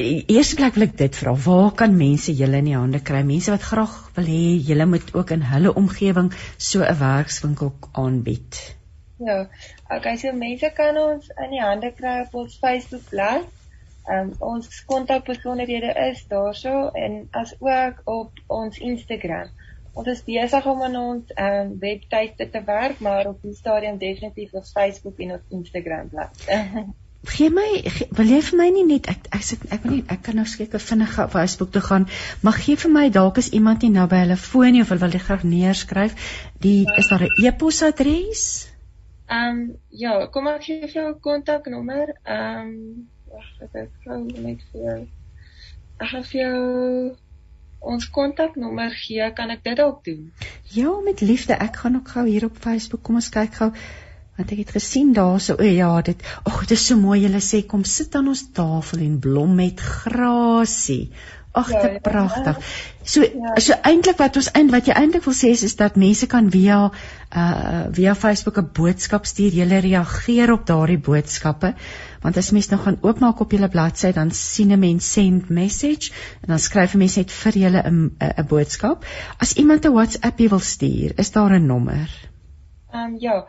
[0.03, 3.23] Eerste plek wil ek dit vra, waar kan mense julle in die hande kry?
[3.27, 8.61] Mense wat graag wil hê julle moet ook in hulle omgewing so 'n werkswinkel aanbied.
[9.23, 9.47] Ja,
[9.97, 13.49] okay, so mense kan ons in die hande kry op ons Facebook bladsy.
[14.03, 19.53] Ehm um, ons kontakbesonderhede is daarso en as ook op ons Instagram.
[19.93, 23.99] Ons is besig om aan ons ehm um, webtuiste te werk, maar op die stadium
[23.99, 26.59] definitief op Facebook en op Instagram bladsy.
[27.23, 30.03] gee my gee, wil jy vir my nie net ek ek sit ek wil nie
[30.11, 32.09] ek kan nou skielik vinnig op Facebook toe gaan
[32.43, 35.05] maar gee vir my dalk is iemand nie nou by hulle foon nie of hulle
[35.05, 36.19] wil dit graag neerskryf
[36.67, 38.72] die is daar 'n e-posadres
[39.29, 44.23] Ehm um, ja kom ek gee vir jou 'n kontaknommer ehm um, wag ek gou
[44.25, 45.01] net vir jou
[45.99, 47.17] ek gaan vir jou
[47.83, 49.27] ons kontaknommer gee.
[49.35, 50.31] Kan ek dit dalk doen?
[50.75, 51.59] Ja met liefde.
[51.59, 53.73] Ek gaan ook gou hier op Facebook kom ons kyk gou
[54.33, 57.21] want ek het gesien daarso o ja dit ag dit is so mooi.
[57.21, 61.13] Julle sê kom sit aan ons tafel en blom met grasie
[61.53, 62.61] ag ja, dit ja, pragtig
[63.05, 63.55] so ja.
[63.61, 66.51] so eintlik wat ons eind wat jy eintlik wil sê is, is dat mense kan
[66.51, 66.79] via
[67.33, 71.75] uh via Facebook 'n boodskap stuur jy reageer op daardie boodskappe
[72.23, 76.13] want as mens nou gaan oopmaak op julle bladsy dan sien 'n mens send message
[76.43, 79.05] en dan skryf 'n mens net vir julle 'n 'n boodskap
[79.39, 82.09] as iemand 'n WhatsApp wil stuur is daar 'n nommer
[82.93, 83.47] Ehm um, ja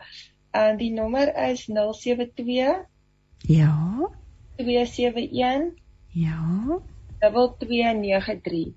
[0.54, 2.84] En die nommer is 072
[3.38, 4.10] Ja.
[4.56, 5.72] 271
[6.08, 6.78] Ja.
[7.32, 8.72] 2293.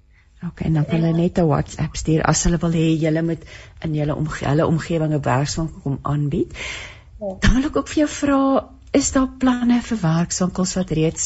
[0.45, 3.43] OK, en dan kan hulle net 'n WhatsApp stuur as hulle wil hê julle moet
[3.81, 6.53] in julle omge hulle omgewing 'n werkswinkel kom aanbied.
[7.19, 7.35] Ja.
[7.39, 11.25] Dan wil ek ook vir jou vra, is daar planne vir werkswinkels wat reeds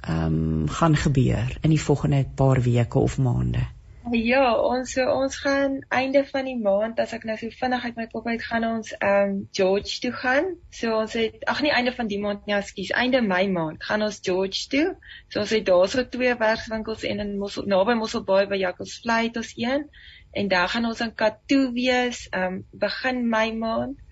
[0.00, 3.62] ehm um, gaan gebeur in die volgende paar weke of maande?
[4.10, 7.98] Ja, ons so ons gaan einde van die maand as ek nou so vinnig uit
[8.00, 10.48] my kop uit gaan ons ehm um, George toe gaan.
[10.74, 14.02] So ons het ag nie einde van die maand nie, ekskuus, einde Mei maand gaan
[14.02, 14.96] ons George toe.
[15.30, 19.38] So ons het daarso twee werkswinkels en in Mossel naby Mosselbaai by Jakkals Vlei het
[19.38, 19.86] ons een
[20.32, 24.02] en dan gaan ons in Katoo wees ehm um, begin Mei maand.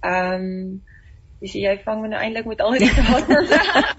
[0.00, 0.82] Ehm um,
[1.44, 3.50] Jy sê jy vang my nou eintlik met al die datums.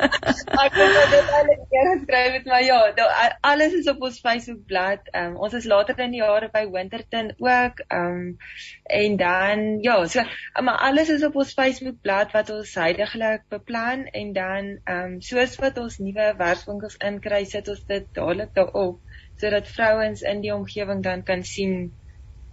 [0.64, 3.06] ek kon dit eintlik eers skryf met my ja, do,
[3.50, 5.12] alles is op ons Facebook bladsy.
[5.20, 7.84] Um, ons is later in die jare by Winterton ook.
[7.94, 8.24] Um
[9.00, 10.26] en dan ja, so
[10.66, 15.54] maar alles is op ons Facebook bladsy wat ons heidaglik beplan en dan um soos
[15.62, 18.98] wat ons nuwe werkswinkels inkry, sit ons dit dadelik daarop
[19.38, 21.92] sodat vrouens in die omgewing dan kan sien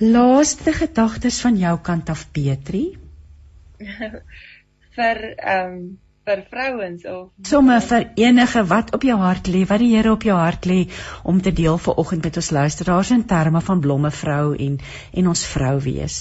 [0.00, 2.86] Laaste gedagtes van jou kant af Petri?
[4.96, 9.82] vir ehm um vir vrouens of sommer vir enige wat op jou hart lê, wat
[9.82, 10.80] die Here op jou hart lê
[11.24, 14.76] om te deel vanoggend met ons luisteraars in terme van blomme vrou en
[15.22, 16.18] en ons vrou wees.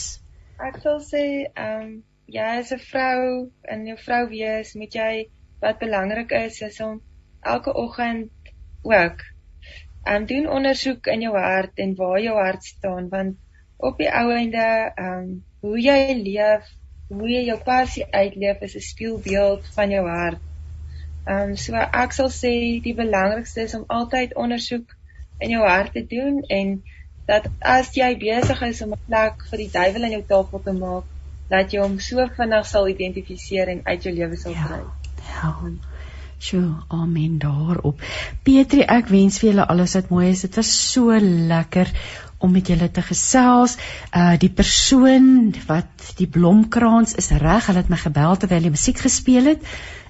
[0.70, 1.92] Ek sal sê, ehm um,
[2.30, 5.14] jy as 'n vrou in jou vrou wees, moet jy
[5.62, 7.02] wat belangrik is is om
[7.42, 8.32] elke oggend
[8.82, 9.22] ook
[10.06, 13.38] ehm um, doen ondersoek in jou hart en waar jou hart staan want
[13.78, 15.32] op die ou einde ehm um,
[15.62, 16.68] hoe jy leef
[17.10, 20.42] hoe jy jou passie uitleef is 'n spieelbeeld van jou hart.
[21.26, 22.54] Ehm um, so ek sal sê
[22.86, 24.96] die belangrikste is om altyd ondersoek
[25.40, 26.82] in jou hart te doen en
[27.26, 30.74] dat as jy besig is om 'n plek vir die duiwel in jou tafel te
[30.74, 31.06] maak,
[31.50, 34.82] dat jy hom so vinnig sal identifiseer en uit jou lewe sal ja, kry.
[35.34, 35.54] Ja.
[35.64, 35.72] ja.
[36.40, 38.00] Sjoe, amen daarop.
[38.48, 40.46] Petri, ek wens vir julle alles wat mooi is.
[40.46, 41.92] Dit was so lekker
[42.40, 43.78] om met julle te gesels.
[44.16, 49.00] Uh die persoon wat die blomkrans is reg, hulle het my gebel terwyl die musiek
[49.06, 49.66] gespeel het.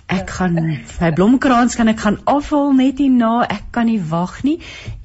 [0.09, 3.43] Ek gaan my blomkrans kan ek gaan afhaal net hierna.
[3.45, 4.55] Ek kan nie wag nie.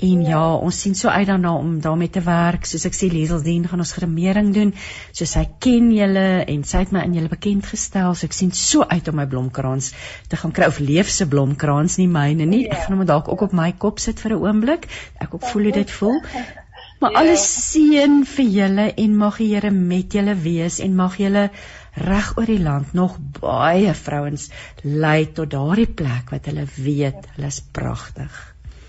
[0.01, 2.65] En ja, ons sien so uit daarna om daarmee te werk.
[2.65, 4.73] Soos ek sê Lieselsdien gaan ons gremering doen.
[5.13, 8.17] So sy ken julle en sy het my in julle bekend gestel.
[8.17, 9.93] So ek sien so uit om my blomkrans
[10.33, 12.65] te gaan kry of leef se blomkrans nie myne nie.
[12.65, 14.89] Ek gaan hom dalk ook op my kop sit vir 'n oomblik.
[15.21, 16.23] Ek ook voel hoe dit voel.
[17.05, 17.19] Maar ja.
[17.19, 21.51] alles seën vir julle en mag die Here met julle wees en mag julle
[22.01, 24.47] reg oor die land nog baie vrouens
[24.81, 28.41] lei tot daardie plek wat hulle weet hulle is pragtig.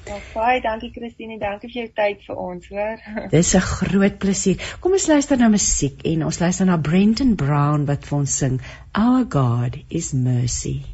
[0.08, 3.06] Ja, baie dankie Christine, dankie vir jou tyd vir ons, hoor.
[3.36, 4.64] Dis 'n groot plesier.
[4.80, 8.62] Kom ons luister na musiek en ons luister na Brenton Brown wat vir ons sing
[8.96, 10.86] Our God is Mercy.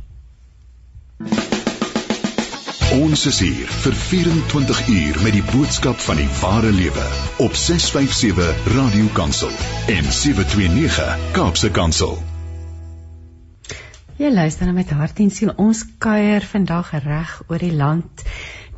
[2.92, 7.06] Ons is hier vir 24 uur met die boodskap van die ware lewe
[7.40, 9.54] op 657 Radio Kansel
[9.94, 12.18] en 729 Kaapse Kansel.
[14.20, 15.54] Jy luister nou met hart en siel.
[15.56, 18.26] Ons kuier vandag reg oor die land.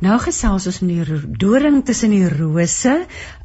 [0.04, 2.92] Nou gesels ons met die doring tussen die rose,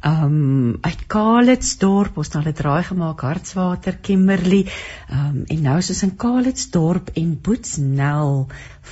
[0.04, 4.66] um uit Kalitsdorp, ons het 'n draai gemaak Hartswater, Kimberley,
[5.08, 8.46] um en nou is ons in Kalitsdorp en Boetsnel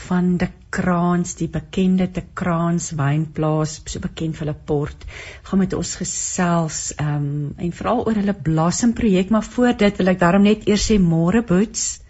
[0.07, 5.05] van die Kraans, die bekende te Kraans wynplaas, so bekend vir hulle port,
[5.43, 10.09] gaan met ons gesels um en veral oor hulle Blossom projek, maar voor dit wil
[10.09, 12.01] ek daarom net eers sê môre Boets.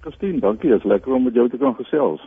[0.00, 0.70] Christine, dankie.
[0.70, 2.20] Dit is lekker om met jou te kan gesels.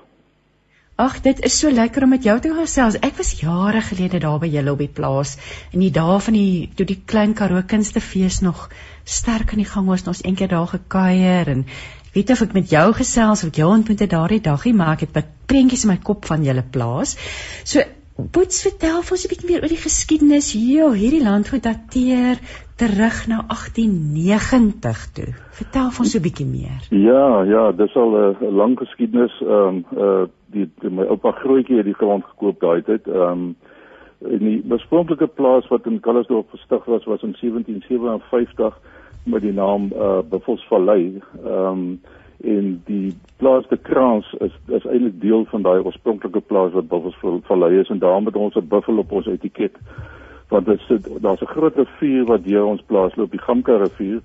[1.04, 2.96] Ag, dit is so lekker om met jou te gesels.
[3.04, 5.34] Ek was jare gelede daar by julle op die plaas
[5.76, 8.70] in die dae van die toe die klein Karoo Kunstefees nog
[9.04, 10.06] sterk aan die gang was.
[10.08, 11.66] Ons eendag daar gekuier en
[12.14, 15.34] weet of ek met jou gesels of jou ontmoet het daardie dagie, maar ek het
[15.52, 17.18] prentjies in my kop van julle plaas.
[17.68, 17.84] So
[18.14, 20.92] Boets vertel vir ons 'n bietjie meer oor die geskiedenis hier.
[20.94, 22.38] Hierdie land goed dateer
[22.76, 25.34] terug na 1890 toe.
[25.60, 26.82] Vertel vir ons 'n bietjie meer.
[26.90, 29.42] Ja, ja, dis al 'n lang geskiedenis.
[29.42, 33.08] Ehm um, uh die, die my oupa grootjie het die grond gekoop daai tyd.
[33.08, 33.56] Ehm um,
[34.30, 38.80] in die oorspronklike plaas wat in Kallisdorp gestig was was in 1757
[39.24, 41.22] met die naam uh Buffelsvallei.
[41.46, 42.02] Ehm um,
[42.44, 47.80] en die plaas de Kraans is is eintlik deel van daai oorspronklike plaas wat Buffelsvallei
[47.80, 49.78] is en daarom het ons 'n buffel op ons etiket
[50.54, 54.22] want dit sit daar's 'n groot rivier wat deur ons plaas loop, die Gamka rivier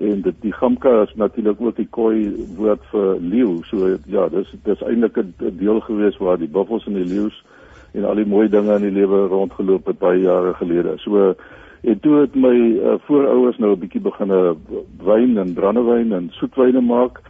[0.00, 3.60] en dit die Gamka is natuurlik ook die Khoi woord vir leeu.
[3.70, 7.44] So ja, dis dis eintlik 'n deel gewees waar die buffels en die leeu's
[7.92, 10.94] en al die mooi dinge in die lewe rondgeloop het baie jare gelede.
[10.98, 11.34] So
[11.82, 14.56] en toe het my uh, voorouers nou 'n bietjie begine
[15.04, 17.20] wyn en brandewyn en soetwyne maak.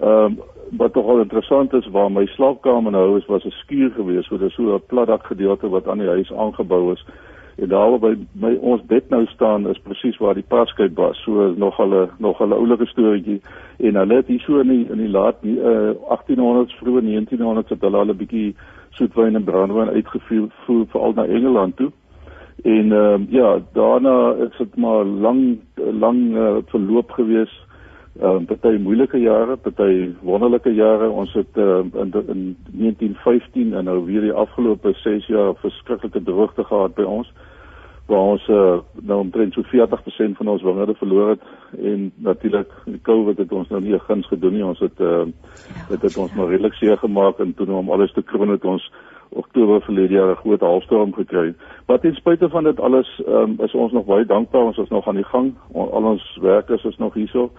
[0.00, 0.38] Ehm um,
[0.76, 4.38] wat tog al interessant is waar my slaapkamer nou is was 'n skuur geweest, so
[4.38, 7.04] dis so 'n platdak gedeelte wat aan die huis aangebou is.
[7.56, 11.22] En daar by my ons bed nou staan is presies waar die paskyp was.
[11.24, 13.40] So nog hulle nog hulle oulike storieetjie
[13.76, 17.80] en hulle het hier so in die in die laat uh, 1800s vroeg 1900s het
[17.80, 18.54] hulle al 'n bietjie
[18.90, 21.90] soetwyn en brandewyn uitgevoer veral na Engeland toe.
[22.62, 27.64] En ehm uh, ja, daarna is dit maar lang lang uh, verloop geweest
[28.20, 31.08] ehm uh, party moeilike jare, party wonderlike jare.
[31.08, 36.64] Ons het uh, in in 1915 en nou weer die afgelope 6 jaar verskriklike droogte
[36.64, 37.32] gehad by ons
[38.06, 41.42] waar ons uh, nou omtrent so 40% van ons wingerde verloor het
[41.78, 44.64] en natuurlik die COVID het ons nou nie guns gedoen nie.
[44.64, 45.24] Ons het uh,
[45.88, 48.90] dit het ons maar redelik seer gemaak en toe om alles te kroon het ons
[49.28, 51.54] Oktober verlede jaar 'n groot halfstorm gekry.
[51.86, 54.62] Maar ten spyte van dit alles um, is ons nog baie dankbaar.
[54.62, 55.54] Ons is nog aan die gang.
[55.72, 57.50] Al ons werkers is nog hierso.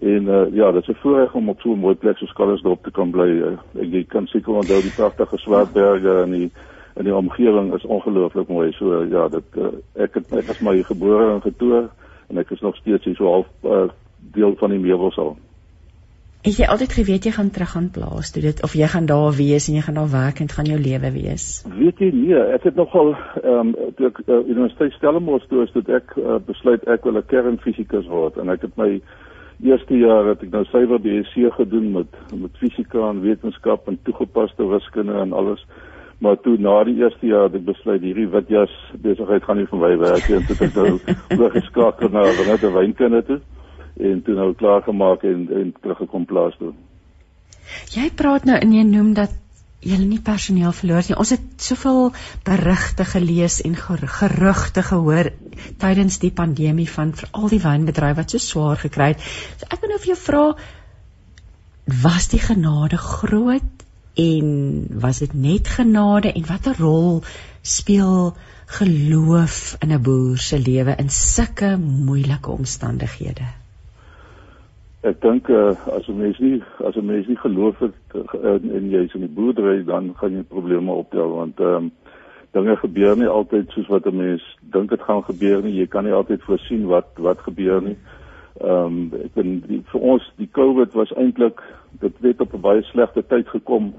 [0.00, 2.82] En uh, ja, dit is 'n voorreg om op so 'n mooi plek soos Kallisdorp
[2.82, 3.28] te kan bly.
[3.28, 6.50] Uh, ek jy kan seker onthou die pragtige Swartberge en die
[6.94, 8.72] en die omgewing is ongelooflik mooi.
[8.72, 11.88] So uh, ja, dit uh, ek het ek is hier gebore en getoer
[12.28, 13.88] en ek is nog steeds hier so half uh,
[14.34, 15.36] deel van die meubels al.
[16.42, 19.30] Het jy altyd geweet jy gaan terug aan plaas toe dit of jy gaan daar
[19.36, 21.44] wees en jy gaan daar werk en dit gaan jou lewe wees?
[21.70, 25.70] Weet jy nee, ek het nogal ehm um, toe ek uh, universiteit Stellenbosch toe is
[25.76, 28.90] toe ek uh, besluit ek wil 'n kernfisikus word en ek het my
[29.62, 34.66] eerste jaar het ek nou suiwer BSc gedoen met met fisika en wetenskap en toegepaste
[34.66, 35.62] wiskunde en alles.
[36.22, 39.66] Maar toe na die eerste jaar het ek besluit hierdie wit jas besigheid gaan nie
[39.70, 40.92] vir my werk nie en toe het ek nou
[41.42, 43.40] oorgeskakel na wat 'n wynkunde toe
[44.10, 46.72] en toe nou klaar gemaak en en teruggekom plaas toe.
[47.94, 49.34] Jy praat nou en jy noem dat
[49.82, 51.18] julle nie personeel verloor nie.
[51.18, 52.12] Ons het soveel
[52.46, 55.32] berigte gelees en gerugte gehoor
[55.82, 59.26] tydens die pandemie van veral die wynbedryf wat so swaar gekry het.
[59.58, 60.44] So ek wil nou vir jou vra
[62.02, 63.82] was die genade groot
[64.14, 67.22] en was dit net genade en watter rol
[67.62, 68.34] speel
[68.66, 73.48] geloof in 'n boer se lewe in sulke moeilike omstandighede?
[75.02, 78.90] Ek dink uh, as 'n mens nie as 'n mens nie geloof het uh, en
[78.90, 81.92] jy is in die boerdery dan gaan jy probleme optel want ehm um,
[82.52, 85.74] dinge gebeur nie altyd soos wat 'n mens dink dit gaan gebeur nie.
[85.74, 87.96] Jy kan nie altyd voorsien wat wat gebeur nie.
[88.60, 89.34] Ehm um, ek
[89.68, 91.62] die, vir ons die COVID was eintlik
[92.00, 93.94] dit het op 'n baie slegte tyd gekom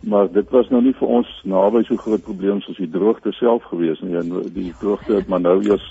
[0.00, 3.64] maar dit was nou nie vir ons naby so groot probleem soos die droogte self
[3.70, 4.16] gewees nie.
[4.16, 5.86] En die droogte het maar nou eers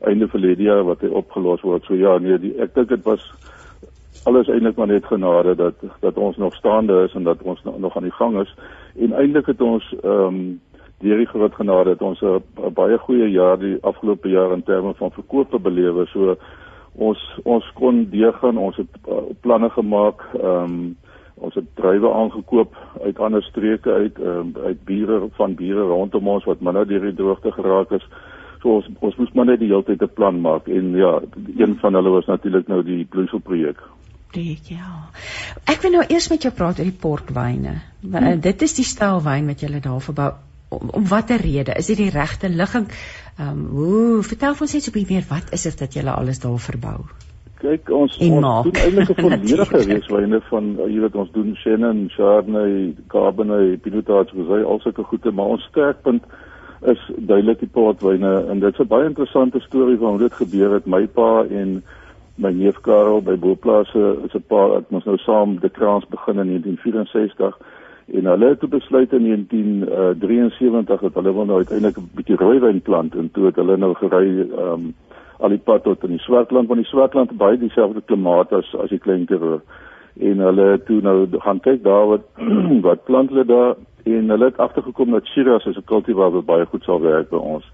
[0.00, 1.84] einde verlede jaar wat hy opgelos word.
[1.84, 3.24] So ja, nee, die, ek dink dit was
[4.28, 7.96] alles eintlik maar net genade dat dat ons nog staande is en dat ons nog
[7.96, 8.54] aan die gang is
[8.98, 10.40] en eintlik het ons ehm um,
[10.98, 14.94] deur die groot genade het ons 'n baie goeie jaar die afgelope jaar in terme
[14.94, 16.06] van verkope belewe.
[16.06, 16.36] So
[16.98, 20.96] ons ons kon deurgaan, ons het uh, planne gemaak, ehm um,
[21.38, 22.72] ons het druiwe aangekoop
[23.04, 27.14] uit ander streke uit um, uit bure van bure rondom ons wat minder deur die
[27.14, 28.02] droogte geraak is.
[28.58, 31.12] So ons ons moes maar net die hele tyd 'n plan maak en ja,
[31.56, 33.78] een van hulle was natuurlik nou die bloeisel projek.
[34.34, 35.06] Projek ja.
[35.64, 37.78] Ek wil nou eers met jou praat oor die portwyne.
[38.02, 38.40] Hmm.
[38.40, 40.32] Dit is die styl wyn wat jy daar verbou
[40.68, 41.74] om, om watter rede?
[41.78, 42.90] Is dit die regte ligging?
[43.38, 46.02] Ehm um, hoe vertel ons net so 'n bietjie meer wat is dit dat jy
[46.10, 46.98] alles daar verbou?
[47.58, 52.08] Kyk, ons en ons doen eintlik 'n volledige reekswyne van jy weet ons doen Chenin,
[52.16, 56.24] Chardonnay, Cabernet, Pinot Noir, Rosé, al sulke goede, maar ons sterkpunt
[56.80, 60.74] is duidelik die portwyne en dit is 'n baie interessante storie van hoe dit gebeur
[60.74, 60.86] het.
[60.86, 61.82] My pa en
[62.34, 66.38] my neef Karel by Boplase is 'n paar ek ons nou saam die kraans begin
[66.38, 67.58] in 1964
[68.12, 73.14] en hulle het besluit in 1973 dat hulle wil nou uiteindelik 'n bietjie rooiwyn plant.
[73.14, 74.94] En toe het hulle nou gery ehm um,
[75.38, 78.74] al die pad tot in die Swartland want die Swartland het baie dieselfde klimaat as
[78.74, 79.60] as die Klein Karoo.
[80.20, 82.20] En hulle toe nou gaan kyk daar wat
[82.88, 83.74] wat plant hulle daar.
[84.04, 87.36] En hulle het agtergekom dat Shiraz is 'n kultivar wat baie goed sal werk by
[87.36, 87.64] ons.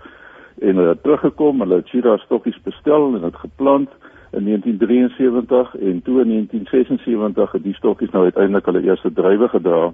[0.59, 3.90] En hulle het teruggekom hulle het Shiraz stokkies bestel en dit geplant
[4.32, 9.93] in 1973 en toe in 1976 het die stokkies nou uiteindelik hulle eerste druiwe gedra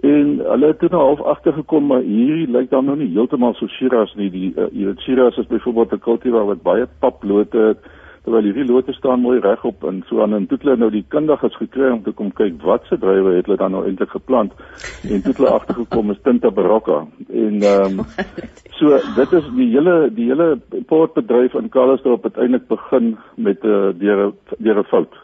[0.00, 3.66] En hulle het toe nou half agtergekom maar hierdie lyk dan nog nie heeltemal so
[3.66, 4.30] Shiraz nie.
[4.30, 7.88] Die uh, jy weet Shiraz is byvoorbeeld 'n kultivar wat baie paplote het
[8.28, 11.56] terwyl hierdie lote staan mooi regop en so aan en toe hulle nou die kundiges
[11.56, 14.52] gekry om te kom kyk wat se druiwe het hulle dan nou eintlik geplant
[15.08, 16.98] en toe hulle agtergekom is Tinta Barocca
[17.28, 18.04] en ehm um,
[18.78, 20.50] so dit is die hele die hele
[20.90, 25.14] portbedryf in Karlsdorp het eintlik begin met 'n uh, deur deur 'n fout.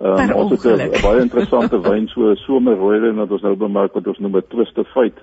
[0.00, 4.18] Um, ons het 'n baie interessante wyn so somerrooiwyn wat ons nou bemerk wat ons
[4.18, 5.18] noem 'n twister fight.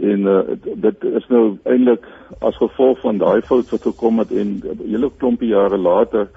[0.00, 0.40] En uh,
[0.74, 2.06] dit is nou eintlik
[2.40, 6.28] as gevolg van daai fout wat gekom het en 'n hele klompie jare later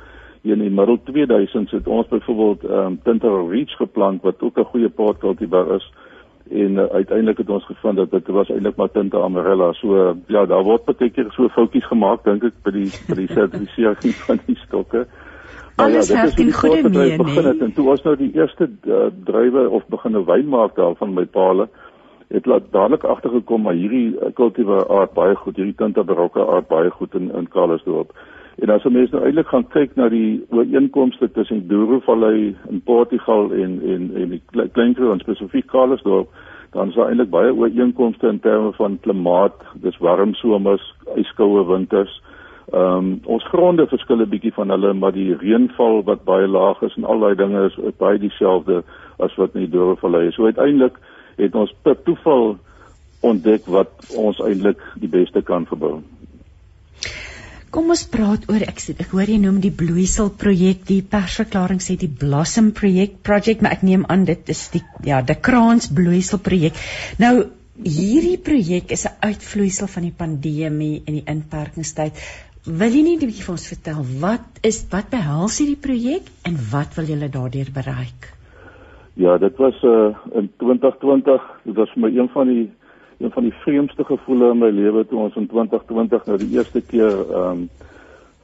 [0.44, 4.72] in die middel 2000s het ons byvoorbeeld ehm um, Tinter Reach geplant wat ook 'n
[4.72, 5.92] goeie paartkultivar is
[6.52, 9.74] en uh, uiteindelik het ons gevind dat dit was eintlik maar Tinta Amarella.
[9.74, 13.16] So uh, ja, daar word baie keer so foutjies gemaak dink ek by die by
[13.16, 15.08] die sertifisering van die stokke.
[15.78, 18.70] Nou Alles ja, werk in goeie meen, begin het, en toe was nou die eerste
[18.86, 21.68] uh, druiwe of begin 'n wyn maak daarvan by Paule
[22.28, 26.68] het laat dadelik agtergekom maar hierdie uh, kultivar aard baie goed, hierdie Tinta Barocca aard
[26.68, 28.14] baie goed in in Karlsdorp.
[28.62, 33.80] En as ons nou eintlik gaan kyk na die ooreenkomste tussen Douro-vallei in Portugal en
[33.94, 36.30] en en die Kleinkroon en spesifiek Karlsdorp,
[36.72, 42.22] dan is daar eintlik baie ooreenkomste in terme van klimaat, dis warm somers, yskoue winters.
[42.72, 46.82] Ehm um, ons gronde verskil 'n bietjie van hulle, maar die reënval wat baie laag
[46.82, 48.84] is en al daai dinge is baie dieselfde
[49.20, 50.36] as wat in die Doorvallei is.
[50.36, 50.96] So uiteindelik
[51.38, 52.58] het ons per toeval
[53.20, 56.02] ontdek wat ons eintlik die beste kan verbou.
[57.74, 61.82] Kom ons praat oor ek sê ek hoor jy noem die bloeisel projek, die persverklaring
[61.82, 65.90] sê die blossom projek, project, maar ek neem aan dit is die ja, die kraans
[65.90, 66.78] bloeisel projek.
[67.18, 67.50] Nou
[67.82, 72.14] hierdie projek is 'n uitvloeisel van die pandemie en die inperkingstyd.
[72.64, 76.56] Wil jy nie 'n bietjie vir ons vertel wat is wat behels hierdie projek en
[76.72, 78.30] wat wil julle daardeur bereik?
[79.20, 82.72] Ja, dit was uh, in 2020, dit was vir my een van die
[83.20, 86.82] een van die vreemdste gevoele in my lewe toe ons in 2020 nou die eerste
[86.82, 87.70] keer ehm um,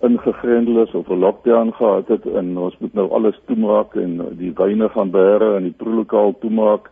[0.02, 4.52] ingegrendel is of 'n lockdown gehad het en ons moet nou alles toemaak en die
[4.56, 6.92] wyne gaan bære en die proelokaal toemaak.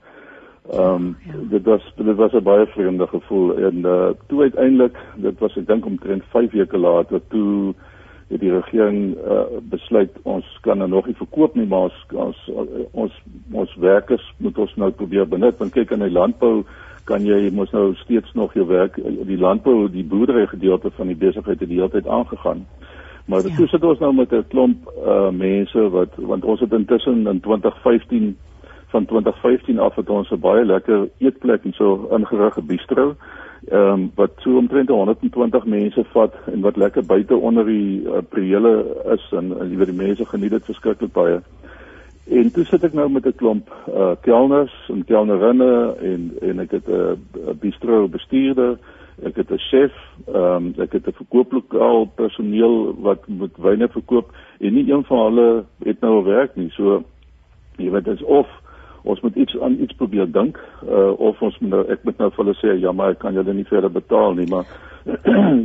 [0.72, 1.18] Ehm um,
[1.50, 5.68] dit was dit was 'n baie vreemde gevoel en uh toe uiteindelik dit was ek
[5.68, 7.74] dink omtrent 5 weke later toe
[8.28, 12.52] het die regering uh besluit ons kan nou nog nie verkoop nie maar ons ons
[12.92, 13.14] ons,
[13.52, 16.64] ons werkers moet ons nou probeer benut want kyk in die landbou
[17.04, 21.16] kan jy mos nou steeds nog jou werk die landbou die boerdery gedeelte van die
[21.16, 22.66] besigheid het die hele tyd aangegaan
[23.26, 23.56] maar ja.
[23.56, 27.40] toe sit ons nou met 'n klomp uh mense wat want ons het intussen in
[27.40, 28.36] 2015
[28.88, 33.16] van 2015 af het ons 'n baie lekker eetplek en so ingerig 'n bistro.
[33.68, 38.18] Ehm um, wat so omtrent 120 mense vat en wat lekker buite onder die uh,
[38.30, 41.42] priele is en jy weet die mense geniet dit verskriklik baie.
[42.30, 46.72] En toe sit ek nou met 'n klomp uh kelners en kelnerinne en en ek
[46.72, 48.78] het 'n uh, bistro bestuurder,
[49.24, 49.94] ek het 'n chef,
[50.28, 55.18] ehm um, ek het 'n verkooplokaal personeel wat moet wyne verkoop en nie een van
[55.18, 56.70] hulle het nou werk nie.
[56.70, 57.04] So
[57.78, 58.48] jy weet dit is of
[59.08, 62.30] ons moet iets aan iets probeer dink uh, of ons moet nou ek moet nou
[62.36, 64.68] vir hulle sê ja maar ek kan julle nie verder betaal nie maar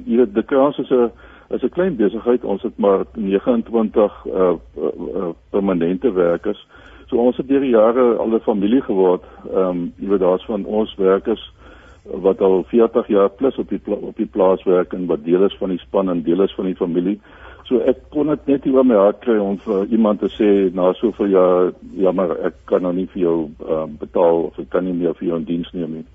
[0.09, 1.11] jy weet die kans is 'n
[1.53, 2.45] is 'n klein besigheid.
[2.45, 6.67] Ons het maar 29 uh, uh, permanente werkers.
[7.07, 9.25] So ons het deur die jare al 'n familie geword.
[9.55, 11.53] Ehm um, jy weet daar's van ons werkers
[12.03, 15.57] wat al 40 jaar plus op die op die plaas werk en wat deel is
[15.59, 17.21] van die span en deel is van die familie.
[17.69, 20.49] So ek kon dit net nie oor my hart kry om vir iemand te sê
[20.75, 23.37] na soveel jaar jammer ek kan nou nie vir jou
[23.69, 26.07] um, betaal of ek kan nie meer vir jou in diens neem nie.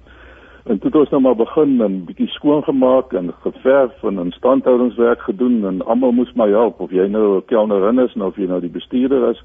[0.67, 5.21] En toe het ons nou maar begin en bietjie skoon gemaak en geverf en instandhoudingswerk
[5.29, 8.59] gedoen en almal moes my help of jy nou 'n kelnerin is of jy nou
[8.59, 9.39] die bestuurder is,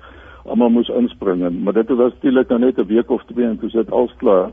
[0.45, 3.59] almal moes inspring en maar dit was natuurlik nou net 'n week of twee en
[3.59, 4.51] toe sit alles klaar.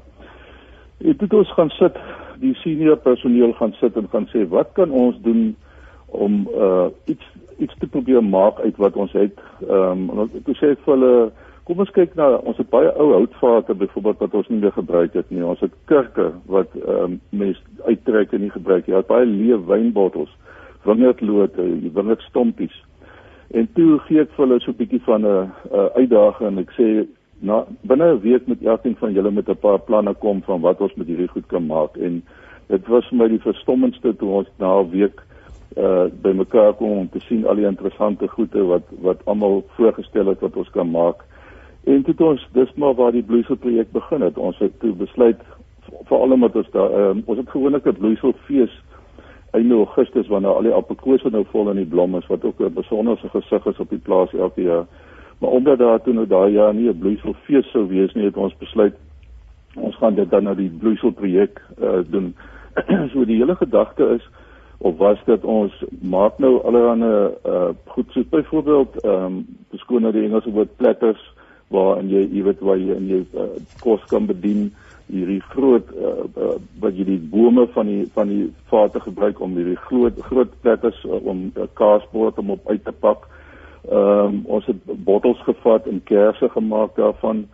[1.01, 1.95] En toe het ons gaan sit,
[2.39, 5.55] die senior personeel gaan sit en gaan sê wat kan ons doen
[6.11, 7.25] om uh iets
[7.59, 9.39] iets te probeer maak uit wat ons het.
[9.67, 11.31] Ehm um, ek sê vir hulle
[11.67, 15.13] kom ons kyk na ons het baie ou houtvate byvoorbeeld wat ons nie meer gebruik
[15.13, 15.43] het nie.
[15.43, 18.95] Ons het kurke wat ehm um, mense uittrek en nie gebruik nie.
[18.95, 20.31] Ons het baie leë wynbottels,
[20.87, 22.75] wingerdlote, wingerdstompies.
[23.51, 25.51] En toe gee ek vir hulle so 'n bietjie van 'n
[25.95, 27.07] uitdaging en ek sê
[27.41, 30.81] na binne 'n week met elkeen van julle met 'n paar planne kom van wat
[30.81, 32.23] ons met hierdie goed kan maak en
[32.67, 35.21] dit was vir my die verstommendste toe ons na 'n week
[35.79, 40.27] uh by mekaar kom om te sien al die interessante goede wat wat almal voorgestel
[40.27, 41.23] het wat ons kan maak.
[41.83, 44.37] En dit ons dis maar waar die bloeisel projek begin het.
[44.37, 45.41] Ons het toe besluit
[46.05, 48.81] veral omdat ons daar um, ons het gewoonlik 'n bloeiselfees
[49.51, 52.73] einde Augustus wanneer al die appelkose nou vol in die blom is wat ook 'n
[52.73, 54.85] besonderse gesig is op die plaas elke jaar.
[55.39, 58.57] Maar omdat daar toe nou daai jaar nie 'n bloeiselfees sou wees nie, het ons
[58.57, 58.95] besluit
[59.75, 62.35] ons gaan dit dan nou die bloeiselprojek uh, doen.
[63.13, 64.29] so die hele gedagte is
[64.81, 69.41] of was dit ons maak nou allerlei uh goed soos byvoorbeeld ehm um,
[69.71, 71.23] beskoon nou die Engelse woord platters
[71.67, 73.49] waar en jy jy weet waar jy in jy uh,
[73.83, 74.69] kos kan bedien
[75.09, 79.57] hierdie groot uh, uh, wat jy die bome van die van die vate gebruik om
[79.57, 83.27] hierdie groot groot platters uh, om 'n uh, kaasbord om op uit te pak.
[83.89, 87.47] Ehm um, ons het bottels gevat en kersse gemaak daarvan.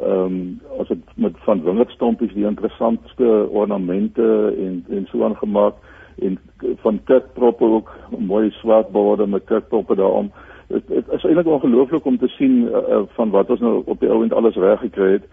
[0.00, 5.74] Ehm um, ons het met van wingerdstompies die interessantste ornamente en en so aangemaak
[6.20, 6.38] en
[6.82, 10.32] van kerkproppe ook mooi swart borde met kerkproppe daarom.
[10.68, 14.22] Dit is eintlik ongelooflik om te sien uh, van wat ons nou op die ou
[14.22, 15.24] end alles reg gekry het.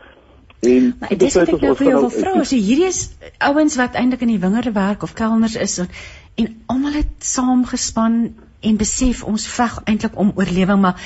[0.65, 3.03] En dit is ek nou vir jou wil vra, so hierdie is
[3.45, 5.91] ouens wat eintlik in die wingerde werk of kelners is en,
[6.41, 8.18] en almal het saamgespan
[8.65, 10.97] en besef ons veg eintlik om oorlewing, maar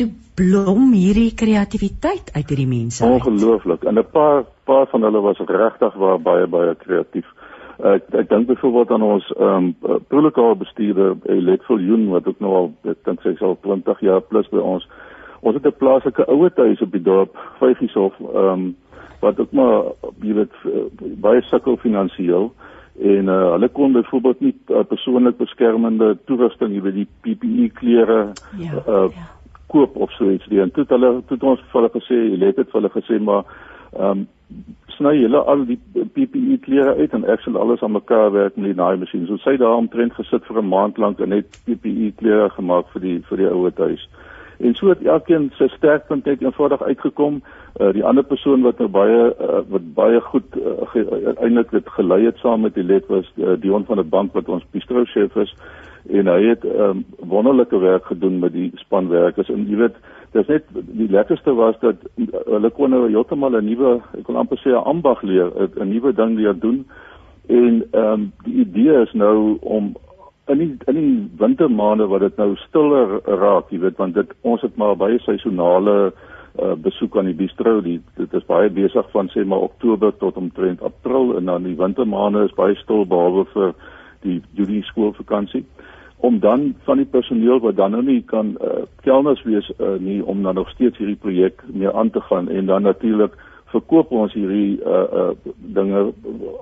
[0.00, 3.04] toe blom hierdie kreatiwiteit uit hierdie mense.
[3.04, 3.84] Ongelooflik.
[3.84, 7.26] En 'n paar paar van hulle was regtig baie baie kreatief.
[7.82, 12.52] Ek ek dink byvoorbeeld aan ons ehm um, protokol bestuurder Elet Viljoen wat ook nou
[12.54, 14.86] al ek dink sy is al 20 jaar plus by ons.
[15.42, 18.76] Ons het 'n plaaslike ouer huis op die dorp, Vyfieshof, ehm um,
[19.20, 19.82] wat ook maar
[20.20, 20.54] jy weet
[21.20, 22.52] baie sukkel finansiëel
[23.00, 28.18] en uh, hulle kon byvoorbeeld nie uh, persoonlik beskermende toerusting, jy weet die PPE klere
[28.58, 29.26] ja, uh, ja.
[29.66, 30.60] koop of so iets nie.
[30.60, 33.18] En toe het hulle toe het ons vir hulle gesê, Elet het vir hulle gesê
[33.18, 33.44] maar
[33.98, 34.26] ehm um,
[34.96, 38.72] sny julle al die PPE klere uit en ek sal alles aan mekaar werk met
[38.72, 39.26] die naai masjien.
[39.26, 43.00] So sy daar omtrent gesit vir 'n maand lank en net PPE klere gemaak vir
[43.00, 44.08] die vir die ouer huis.
[44.58, 47.42] En so het elkeen sy sterkpunt net eenvoudig uitgekom.
[47.80, 52.24] Uh, die ander persoon wat nou baie uh, wat baie goed uh, eintlik dit gelei
[52.24, 55.36] het saam met die lid was uh, Dion van der Bank wat ons bistro chef
[55.36, 55.54] is
[56.08, 59.96] en hy het um, wonderlike werk gedoen met die spanwerkers en jy weet
[60.34, 62.00] dis net die lekkerste was dat
[62.50, 65.50] hulle kon nou heeltemal 'n nuwe ek kon amper sê 'n ambag leer
[65.80, 66.84] 'n nuwe ding leer doen.
[67.46, 69.94] En ehm um, die idee is nou om
[70.46, 74.60] in die in die wintermaande wat dit nou stiller raak jy weet want dit ons
[74.60, 76.12] het maar baie seisonale
[76.62, 77.80] uh, besoek aan die bistro.
[77.80, 81.76] Die dit is baie besig van sê maar Oktober tot omtrent April en dan die
[81.76, 83.74] wintermaande is baie stil behalwe vir
[84.22, 85.64] die Julie skoolvakansie
[86.24, 90.20] om dan van die personeel wat dan nou nie kan uh, kelners wees uh, nie
[90.24, 93.36] om dan nog steeds hierdie projek mee aan te gaan en dan natuurlik
[93.74, 95.30] verkoop ons hierdie uh, uh,
[95.76, 96.02] dinge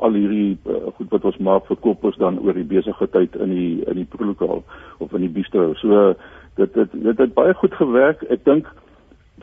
[0.00, 3.52] al hierdie uh, goed wat ons maak verkoop ons dan oor die besige tyd in
[3.52, 4.62] die in die prolokaal
[4.98, 5.72] of in die bistro.
[5.82, 6.14] So
[6.60, 8.24] dit dit dit het baie goed gewerk.
[8.32, 8.70] Ek dink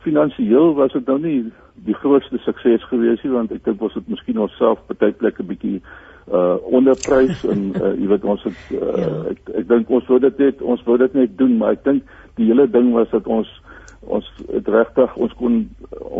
[0.03, 1.39] finansiëel was dit nou nie
[1.87, 5.79] die grootste sukses gewees nie want ek dink ons het miskien onsself baie plekke bietjie
[6.29, 9.09] uh onderprys en uh, jy weet ons het uh, ja.
[9.31, 12.15] ek ek dink ons wou dit net ons wou dit net doen maar ek dink
[12.37, 13.49] die hele ding was dat ons
[14.01, 15.59] ons het regtig ons kon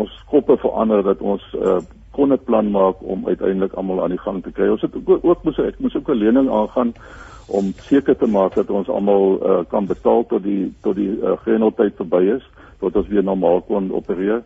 [0.02, 1.80] ons koppe verander dat ons uh
[2.10, 4.68] kon 'n plan maak om uiteindelik almal aan die gang te kry.
[4.68, 6.92] Ons het ook ook moes ek moes ook 'n lening aangaan
[7.46, 11.36] om seker te maak dat ons almal uh kan betaal tot die tot die uh,
[11.44, 12.44] grendeltyd verby is
[12.80, 14.42] tot ons weer normaal kon opereer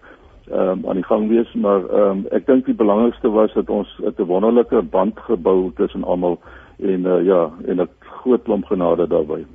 [0.50, 3.70] ehm um, aan die gang wees maar ehm um, ek dink die belangrikste was dat
[3.70, 6.38] ons 'n wonderlike band gebou tussen almal
[6.78, 9.46] en uh, ja en 'n groot klomp genade daarbey.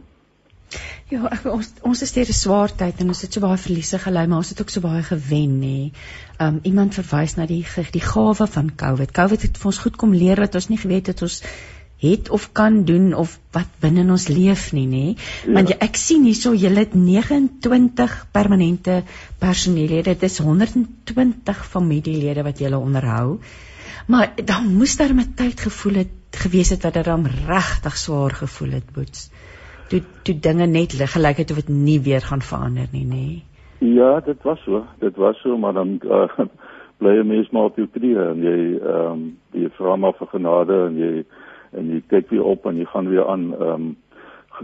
[1.09, 3.97] Ja, ek, ons ons is deur 'n swaar tyd en ons het so baie verliese
[3.97, 5.91] gely, maar ons het ook so baie gewen nê.
[6.45, 9.11] Um iemand verwys na die die gawe van COVID.
[9.11, 11.41] COVID het vir ons goed kom leer wat ons nie geweet het ons
[11.99, 15.05] het of kan doen of wat binne ons leef nie nê.
[15.45, 15.53] Ja.
[15.57, 19.01] Want jy, ek sien hierso jy het 29 permanente
[19.39, 20.15] personeellede.
[20.15, 23.39] Dit is 120 familielede wat jy onderhou.
[24.07, 28.31] Maar dan moes daar met tyd gevoel het gewees het wat dit dan regtig swaar
[28.31, 29.29] gevoel het, Boets.
[29.89, 33.27] Toe toe dinge net gelyk het of dit nie weer gaan verander nie, nê.
[33.79, 34.85] Ja, dit was so.
[34.99, 36.27] Dit was so, maar dan uh,
[36.99, 39.21] bly jy mens maar op jou knieë en jy ehm um,
[39.55, 41.13] jy vra maar vir genade en jy
[41.71, 43.97] en jy kyk weer op en jy gaan weer aan ehm um,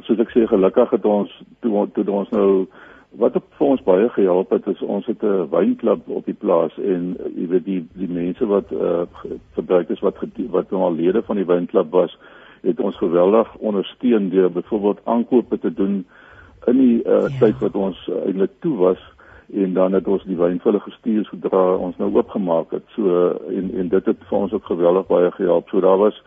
[0.03, 1.31] soos ek sê gelukkig het ons
[1.63, 2.67] toe toe ons nou
[3.21, 6.75] wat op vir ons baie gehelp het is ons het 'n wynklub op die plaas
[6.77, 9.05] en uh, jy weet die die mense wat uh,
[9.53, 10.17] verbruikers wat
[10.49, 12.17] wat nou al lede van die wynklub was
[12.61, 16.05] het ons geweldig ondersteun deur byvoorbeeld aankope te doen
[16.67, 17.37] in die uh, ja.
[17.39, 19.01] tyd wat ons uh, eintlik toe was
[19.53, 22.85] en dan het ons die wyn vir hulle gestuur sodra ons nou oopgemaak het.
[22.95, 25.69] So en en dit het vir ons ook geweldig baie gehelp.
[25.69, 26.17] So daar was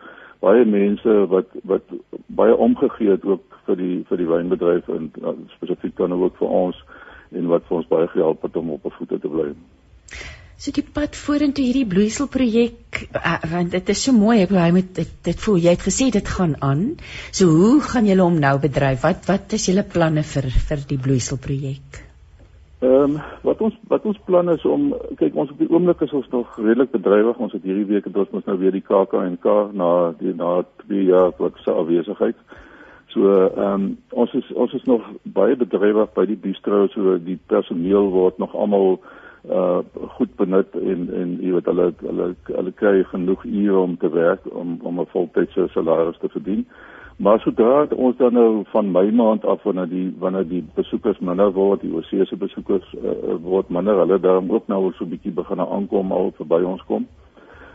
[0.43, 1.95] baie mense wat wat
[2.27, 6.55] baie omgegee het ook vir die vir die wynbedryf en uh, spesifiek dan ook vir
[6.63, 6.79] ons
[7.35, 9.51] en wat vir ons baie gehelp het om op op voete te bly.
[10.59, 14.91] So die pad vorentoe hierdie bloeiselprojek uh, want dit is so mooi ek hy met
[14.97, 16.85] dit, dit voel jy het gesê dit gaan aan.
[17.31, 19.03] So hoe gaan julle hom nou bedryf?
[19.07, 22.08] Wat wat is julle planne vir vir die bloeiselprojek?
[22.79, 26.13] Ehm um, wat ons wat ons plan is om kyk ons op die oomblik is
[26.15, 27.37] ons nog redelik bedrywig.
[27.37, 29.89] Ons het hierdie week het ons mos nou weer die KAKNK na
[30.19, 32.39] die na 2 jaar wat se afwesigheid.
[33.11, 37.35] So ehm um, ons is ons is nog baie bedrywig by die bistro so die
[37.51, 39.01] personeel word nog almal
[39.49, 39.83] uh
[40.15, 44.47] goed benut en en jy weet hulle hulle hulle kry genoeg ure om te werk
[44.51, 46.63] om om 'n voltydse salaris te verdien.
[47.19, 51.51] Maar sodra ons dan nou van Mei maand af wanneer die wanneer die besoekers minder
[51.51, 55.59] word, die oorsese besoekers uh, word minder, hulle daarom ook nou so 'n bietjie begin
[55.59, 57.07] aankom al verby ons kom.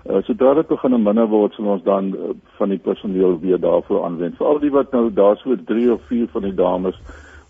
[0.09, 4.05] Uh, sodra dit begin minder word, sal ons dan uh, van die personeel weer daarvoor
[4.05, 4.37] aanwend.
[4.37, 6.97] Veral die wat nou daar so 3 of 4 van die dames